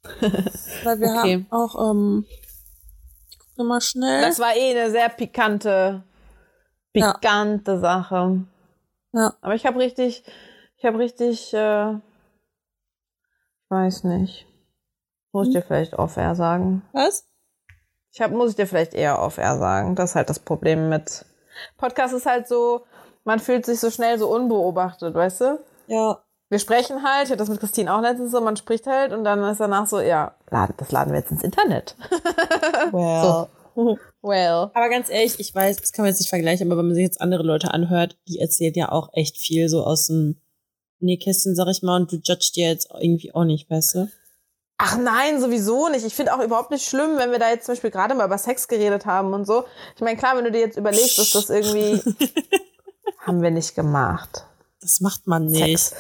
Weil 0.84 1.00
wir 1.00 1.08
Okay. 1.10 1.34
haben 1.34 1.48
auch, 1.50 1.92
ähm, 1.92 2.26
mal 3.64 3.82
schnell. 3.82 4.22
Das 4.22 4.40
war 4.40 4.56
eh 4.56 4.72
eine 4.78 4.92
sehr 4.92 5.10
pikante, 5.10 6.04
Ja. 6.94 7.14
pikante 7.14 7.80
Sache. 7.80 8.42
ja. 9.14 9.34
Aber 9.42 9.56
ich 9.56 9.66
habe 9.66 9.80
richtig, 9.80 10.24
ich 10.78 10.86
habe 10.86 11.00
richtig, 11.00 11.54
äh, 11.54 11.94
ich 11.94 13.70
weiß 13.70 14.04
nicht. 14.06 14.46
Muss 15.32 15.48
ich 15.48 15.54
dir 15.54 15.62
vielleicht 15.62 15.94
off-air 15.94 16.36
sagen. 16.36 16.82
Was? 16.94 17.28
Ich 18.12 18.22
hab, 18.22 18.32
muss 18.32 18.52
ich 18.52 18.56
dir 18.56 18.68
vielleicht 18.68 18.94
eher 18.94 19.22
off-air 19.22 19.58
sagen. 19.58 19.96
Das 19.96 20.12
ist 20.12 20.16
halt 20.16 20.30
das 20.30 20.40
Problem 20.40 20.88
mit 20.90 21.26
Podcast 21.78 22.14
ist 22.14 22.26
halt 22.26 22.48
so, 22.48 22.86
man 23.24 23.40
fühlt 23.40 23.66
sich 23.66 23.80
so 23.80 23.90
schnell 23.90 24.18
so 24.20 24.30
unbeobachtet, 24.34 25.14
weißt 25.14 25.42
du? 25.42 25.60
Ja. 25.88 26.22
Wir 26.50 26.60
sprechen 26.60 27.04
halt, 27.04 27.26
ich 27.26 27.32
hatte 27.32 27.40
das 27.40 27.50
mit 27.50 27.60
Christine 27.60 27.94
auch 27.94 28.02
letztens 28.02 28.32
so, 28.32 28.40
man 28.40 28.56
spricht 28.56 28.86
halt 28.86 29.14
und 29.14 29.24
dann 29.24 29.44
ist 29.44 29.60
danach 29.60 29.88
so, 29.88 30.00
ja, 30.00 30.36
laden, 30.52 30.76
das 30.78 30.92
laden 30.92 31.12
wir 31.12 31.20
jetzt 31.20 31.32
ins 31.32 31.44
Internet. 31.44 31.96
Well. 32.92 33.48
So. 33.76 33.98
well. 34.22 34.70
Aber 34.74 34.90
ganz 34.90 35.10
ehrlich, 35.10 35.40
ich 35.40 35.54
weiß, 35.54 35.78
das 35.78 35.92
kann 35.92 36.04
man 36.04 36.12
jetzt 36.12 36.20
nicht 36.20 36.30
vergleichen, 36.30 36.68
aber 36.68 36.78
wenn 36.78 36.86
man 36.86 36.96
sich 36.96 37.04
jetzt 37.04 37.20
andere 37.20 37.44
Leute 37.44 37.74
anhört, 37.74 38.18
die 38.28 38.40
erzählen 38.40 38.74
ja 38.76 38.92
auch 38.92 39.10
echt 39.14 39.38
viel 39.38 39.70
so 39.70 39.84
aus 39.84 40.08
dem 40.08 40.40
Nähkästchen, 41.00 41.56
sag 41.56 41.68
ich 41.68 41.82
mal, 41.82 41.98
und 42.02 42.12
du 42.12 42.18
judgst 42.18 42.56
dir 42.56 42.70
jetzt 42.70 42.90
irgendwie 43.00 43.34
auch 43.34 43.44
nicht, 43.44 43.70
weißt 43.70 43.96
du? 43.96 44.10
Ach 44.78 44.98
nein, 44.98 45.40
sowieso 45.40 45.88
nicht. 45.88 46.06
Ich 46.06 46.14
finde 46.14 46.34
auch 46.34 46.44
überhaupt 46.44 46.72
nicht 46.72 46.88
schlimm, 46.88 47.18
wenn 47.18 47.32
wir 47.32 47.40
da 47.40 47.50
jetzt 47.50 47.66
zum 47.66 47.74
Beispiel 47.74 47.92
gerade 47.92 48.14
mal 48.14 48.26
über 48.26 48.38
Sex 48.38 48.68
geredet 48.68 49.06
haben 49.06 49.34
und 49.34 49.46
so. 49.46 49.64
Ich 49.96 50.02
meine, 50.02 50.18
klar, 50.18 50.36
wenn 50.36 50.44
du 50.44 50.52
dir 50.52 50.60
jetzt 50.60 50.78
überlegst, 50.78 51.18
dass 51.18 51.32
das 51.32 51.50
irgendwie 51.50 52.02
haben 53.20 53.42
wir 53.42 53.52
nicht 53.52 53.74
gemacht. 53.74 54.46
Das 54.86 55.02
macht 55.02 55.26
man 55.26 55.48
nicht. 55.48 55.96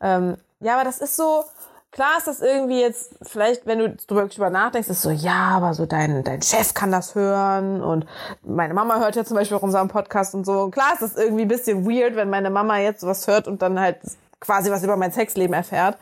Ähm, 0.00 0.36
ja, 0.58 0.74
aber 0.74 0.82
das 0.82 0.98
ist 0.98 1.14
so, 1.14 1.44
klar 1.92 2.18
ist 2.18 2.26
das 2.26 2.40
irgendwie 2.40 2.80
jetzt, 2.80 3.14
vielleicht, 3.22 3.64
wenn 3.64 3.78
du 3.78 3.90
drüber 3.94 4.50
nachdenkst, 4.50 4.88
ist 4.88 5.02
so, 5.02 5.10
ja, 5.10 5.50
aber 5.50 5.72
so 5.72 5.86
dein, 5.86 6.24
dein 6.24 6.42
Chef 6.42 6.74
kann 6.74 6.90
das 6.90 7.14
hören 7.14 7.80
und 7.80 8.06
meine 8.42 8.74
Mama 8.74 8.98
hört 8.98 9.14
ja 9.14 9.24
zum 9.24 9.36
Beispiel 9.36 9.56
auch 9.56 9.62
unseren 9.62 9.86
Podcast 9.86 10.34
und 10.34 10.44
so. 10.44 10.62
Und 10.62 10.72
klar 10.72 10.94
ist 10.94 11.02
das 11.02 11.16
irgendwie 11.16 11.42
ein 11.42 11.48
bisschen 11.48 11.86
weird, 11.86 12.16
wenn 12.16 12.28
meine 12.28 12.50
Mama 12.50 12.78
jetzt 12.78 13.02
sowas 13.02 13.24
hört 13.28 13.46
und 13.46 13.62
dann 13.62 13.78
halt 13.78 13.98
quasi 14.40 14.68
was 14.72 14.82
über 14.82 14.96
mein 14.96 15.12
Sexleben 15.12 15.54
erfährt. 15.54 15.96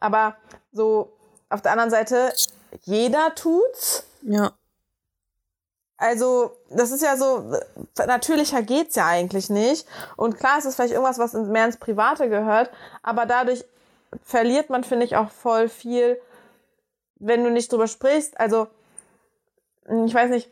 Aber 0.00 0.36
so, 0.72 1.10
auf 1.48 1.62
der 1.62 1.72
anderen 1.72 1.90
Seite, 1.90 2.30
jeder 2.82 3.34
tut's. 3.34 4.04
Ja. 4.20 4.52
Also, 6.00 6.56
das 6.70 6.92
ist 6.92 7.02
ja 7.02 7.14
so, 7.18 7.52
natürlicher 7.94 8.62
geht's 8.62 8.96
ja 8.96 9.06
eigentlich 9.06 9.50
nicht. 9.50 9.86
Und 10.16 10.38
klar 10.38 10.56
ist 10.56 10.64
es 10.64 10.74
vielleicht 10.74 10.94
irgendwas, 10.94 11.18
was 11.18 11.34
mehr 11.34 11.66
ins 11.66 11.76
Private 11.76 12.30
gehört, 12.30 12.70
aber 13.02 13.26
dadurch 13.26 13.66
verliert 14.24 14.70
man, 14.70 14.82
finde 14.82 15.04
ich, 15.04 15.16
auch 15.16 15.30
voll 15.30 15.68
viel, 15.68 16.18
wenn 17.16 17.44
du 17.44 17.50
nicht 17.50 17.70
drüber 17.70 17.86
sprichst. 17.86 18.40
Also, 18.40 18.68
ich 20.06 20.14
weiß 20.14 20.30
nicht, 20.30 20.50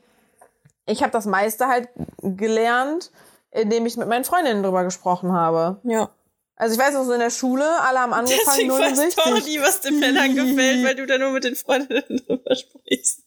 ich 0.84 1.02
habe 1.02 1.12
das 1.12 1.24
meiste 1.24 1.66
halt 1.66 1.88
gelernt, 2.20 3.10
indem 3.50 3.86
ich 3.86 3.96
mit 3.96 4.06
meinen 4.06 4.24
Freundinnen 4.24 4.62
drüber 4.62 4.84
gesprochen 4.84 5.32
habe. 5.32 5.80
Ja. 5.82 6.10
Also 6.56 6.74
ich 6.74 6.78
weiß 6.78 6.94
auch 6.96 7.04
so 7.04 7.12
in 7.14 7.20
der 7.20 7.30
Schule, 7.30 7.64
alle 7.80 8.00
haben 8.00 8.12
angefangen, 8.12 8.44
Deswegen 8.46 8.68
nur 8.68 8.80
du 8.80 9.22
auch 9.22 9.46
nie, 9.46 9.62
was 9.62 9.80
den 9.80 9.98
Männern 9.98 10.34
gefällt, 10.34 10.84
weil 10.84 10.94
du 10.94 11.06
da 11.06 11.16
nur 11.16 11.30
mit 11.30 11.44
den 11.44 11.54
Freundinnen 11.54 12.22
drüber 12.26 12.54
sprichst. 12.54 13.22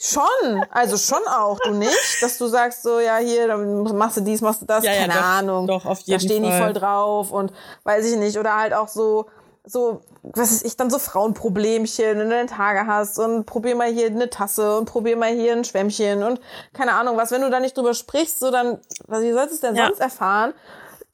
Schon, 0.00 0.66
also 0.70 0.96
schon 0.96 1.26
auch, 1.28 1.58
du 1.60 1.72
nicht, 1.72 2.22
dass 2.22 2.38
du 2.38 2.46
sagst 2.46 2.82
so, 2.82 3.00
ja 3.00 3.16
hier, 3.16 3.48
dann 3.48 3.82
machst 3.96 4.16
du 4.16 4.20
dies, 4.20 4.40
machst 4.40 4.62
du 4.62 4.66
das, 4.66 4.84
Ja, 4.84 4.92
ja, 4.92 5.00
keine 5.00 5.14
doch, 5.14 5.22
Ahnung. 5.22 5.66
doch, 5.66 5.84
auf 5.86 5.98
Da 6.00 6.04
jeden 6.04 6.20
stehen 6.20 6.42
die 6.44 6.50
Fall. 6.50 6.62
voll 6.62 6.72
drauf 6.72 7.32
und 7.32 7.52
weiß 7.84 8.06
ich 8.06 8.16
nicht, 8.16 8.38
oder 8.38 8.56
halt 8.56 8.72
auch 8.74 8.88
so, 8.88 9.26
so, 9.64 10.00
was 10.22 10.52
ist 10.52 10.64
ich, 10.64 10.76
dann 10.76 10.88
so 10.88 10.98
Frauenproblemchen, 10.98 12.04
wenn 12.18 12.18
du 12.20 12.28
deine 12.30 12.46
Tage 12.48 12.86
hast 12.86 13.18
und 13.18 13.44
probier 13.44 13.76
mal 13.76 13.88
hier 13.92 14.06
eine 14.06 14.30
Tasse 14.30 14.78
und 14.78 14.86
probier 14.86 15.16
mal 15.16 15.30
hier 15.30 15.52
ein 15.52 15.64
Schwämmchen 15.64 16.22
und 16.22 16.40
keine 16.72 16.92
Ahnung 16.94 17.16
was, 17.16 17.30
wenn 17.32 17.42
du 17.42 17.50
da 17.50 17.60
nicht 17.60 17.76
drüber 17.76 17.92
sprichst, 17.92 18.38
so 18.40 18.50
dann, 18.50 18.78
was, 19.06 19.22
wie 19.22 19.32
sollst 19.32 19.50
du 19.50 19.54
es 19.56 19.60
denn 19.60 19.76
Ja. 19.76 19.86
sonst 19.86 20.00
erfahren? 20.00 20.54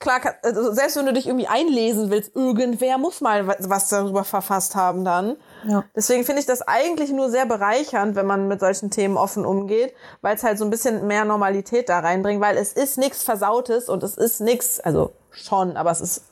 Klar, 0.05 0.21
also 0.43 0.71
selbst 0.75 0.97
wenn 0.97 1.07
du 1.07 1.15
dich 1.15 1.27
irgendwie 1.27 1.47
einlesen 1.47 2.11
willst, 2.11 2.37
irgendwer 2.37 2.99
muss 2.99 3.23
mal 3.23 3.47
wa- 3.47 3.57
was 3.61 3.89
darüber 3.89 4.23
verfasst 4.23 4.75
haben 4.77 5.03
dann. 5.03 5.37
Ja. 5.67 5.83
Deswegen 5.97 6.25
finde 6.25 6.41
ich 6.41 6.47
das 6.47 6.61
eigentlich 6.61 7.11
nur 7.11 7.31
sehr 7.31 7.47
bereichernd, 7.47 8.15
wenn 8.15 8.27
man 8.27 8.47
mit 8.47 8.61
solchen 8.61 8.91
Themen 8.91 9.17
offen 9.17 9.47
umgeht, 9.47 9.95
weil 10.21 10.37
es 10.37 10.43
halt 10.43 10.59
so 10.59 10.65
ein 10.67 10.71
bisschen 10.71 11.07
mehr 11.07 11.25
Normalität 11.25 11.89
da 11.89 12.01
reinbringt, 12.01 12.43
weil 12.43 12.59
es 12.59 12.75
ist 12.75 12.99
nichts 12.99 13.23
Versautes 13.23 13.89
und 13.89 14.03
es 14.03 14.19
ist 14.19 14.41
nichts, 14.43 14.79
also 14.79 15.13
schon, 15.31 15.79
aber 15.79 15.91
es 15.91 16.03
ist 16.03 16.23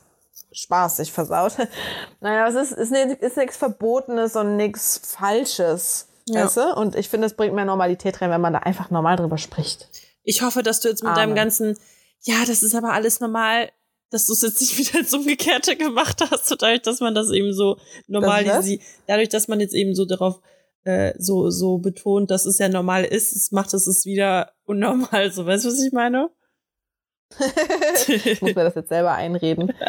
spaßig 0.52 1.10
versaut. 1.10 1.56
Naja, 2.20 2.46
es 2.48 2.54
ist, 2.54 2.72
ist, 2.72 2.92
ist 2.92 3.36
nichts 3.38 3.56
Verbotenes 3.56 4.36
und 4.36 4.56
nichts 4.58 5.00
Falsches. 5.18 6.08
Ja. 6.26 6.44
Weißt 6.44 6.58
du? 6.58 6.74
Und 6.76 6.94
ich 6.94 7.08
finde, 7.08 7.26
es 7.26 7.34
bringt 7.34 7.54
mehr 7.54 7.64
Normalität 7.64 8.20
rein, 8.20 8.30
wenn 8.30 8.40
man 8.42 8.52
da 8.52 8.58
einfach 8.60 8.90
normal 8.90 9.16
drüber 9.16 9.38
spricht. 9.38 9.88
Ich 10.24 10.42
hoffe, 10.42 10.62
dass 10.62 10.80
du 10.80 10.88
jetzt 10.88 11.02
mit 11.02 11.10
Amen. 11.12 11.20
deinem 11.30 11.34
ganzen, 11.34 11.76
ja, 12.22 12.44
das 12.46 12.62
ist 12.62 12.74
aber 12.74 12.92
alles 12.92 13.20
normal, 13.20 13.70
dass 14.10 14.26
du 14.26 14.32
es 14.32 14.42
jetzt 14.42 14.60
nicht 14.60 14.78
wieder 14.90 15.00
ins 15.00 15.12
Umgekehrte 15.12 15.76
gemacht 15.76 16.22
hast, 16.30 16.46
so 16.46 16.54
dadurch, 16.56 16.82
dass 16.82 17.00
man 17.00 17.14
das 17.14 17.30
eben 17.30 17.52
so 17.52 17.78
normalisiert, 18.06 18.82
dadurch, 19.06 19.28
dass 19.28 19.48
man 19.48 19.60
jetzt 19.60 19.74
eben 19.74 19.94
so 19.94 20.04
darauf 20.04 20.40
äh, 20.84 21.14
so, 21.16 21.50
so 21.50 21.78
betont, 21.78 22.30
dass 22.30 22.44
es 22.44 22.58
ja 22.58 22.68
normal 22.68 23.04
ist, 23.04 23.32
es 23.34 23.52
macht 23.52 23.72
es 23.72 23.86
es 23.86 24.04
wieder 24.04 24.52
unnormal, 24.64 25.30
so, 25.32 25.46
weißt 25.46 25.64
du, 25.64 25.68
was 25.68 25.80
ich 25.82 25.92
meine? 25.92 26.30
Ich 28.08 28.42
muss 28.42 28.54
mir 28.54 28.64
das 28.64 28.74
jetzt 28.74 28.88
selber 28.90 29.12
einreden. 29.12 29.72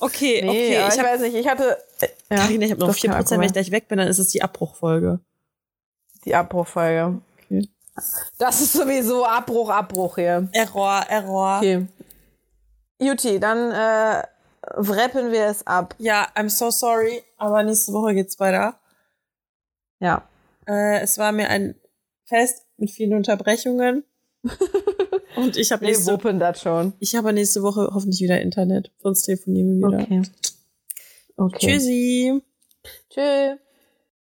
Okay, 0.00 0.40
Nee, 0.42 0.48
okay, 0.48 0.68
ich 0.70 0.94
ich, 0.94 0.98
habe 0.98 1.08
weiß 1.08 1.20
nicht, 1.20 1.34
ich 1.34 1.46
hatte 1.46 1.76
ja, 2.30 2.36
Carina, 2.36 2.64
ich 2.64 2.70
habe 2.70 2.80
noch 2.80 2.88
das 2.88 2.96
4%, 2.96 3.28
kann 3.28 3.40
wenn 3.40 3.46
ich 3.46 3.52
gleich 3.52 3.70
weg 3.70 3.86
bin, 3.86 3.98
dann 3.98 4.08
ist 4.08 4.18
es 4.18 4.28
die 4.28 4.42
Abbruchfolge. 4.42 5.20
die 6.24 6.34
Abbruchfolge. 6.34 7.20
Das 8.38 8.60
ist 8.60 8.72
sowieso 8.72 9.24
Abbruch, 9.26 9.68
Abbruch 9.68 10.16
hier. 10.16 10.48
Error, 10.52 11.04
Error. 11.08 11.58
Okay. 11.58 11.86
Juti, 13.00 13.38
dann 13.38 13.70
äh, 13.70 14.22
wrappen 14.76 15.32
wir 15.32 15.46
es 15.46 15.66
ab. 15.66 15.94
Ja, 15.98 16.28
I'm 16.34 16.48
so 16.48 16.70
sorry, 16.70 17.22
aber 17.36 17.62
nächste 17.62 17.92
Woche 17.92 18.14
geht's 18.14 18.38
weiter. 18.40 18.78
Ja. 20.00 20.26
Äh, 20.66 21.00
es 21.00 21.18
war 21.18 21.32
mir 21.32 21.48
ein 21.48 21.74
Fest 22.24 22.64
mit 22.76 22.90
vielen 22.90 23.14
Unterbrechungen. 23.14 24.04
Und 25.36 25.56
ich 25.56 25.70
habe 25.72 25.82
Wir 25.82 25.88
nächste, 25.90 26.12
wuppen 26.12 26.38
das 26.38 26.60
schon. 26.62 26.92
ich 26.98 27.14
habe 27.14 27.32
nächste 27.32 27.62
Woche 27.62 27.90
hoffentlich 27.92 28.20
wieder 28.20 28.40
Internet. 28.40 28.90
Sonst 29.02 29.22
telefonieren 29.22 29.80
wir 29.80 29.88
wieder. 29.88 30.02
Okay. 30.02 30.22
Okay. 31.36 31.66
Tschüssi. 31.66 32.42
Tschüss. 33.10 33.58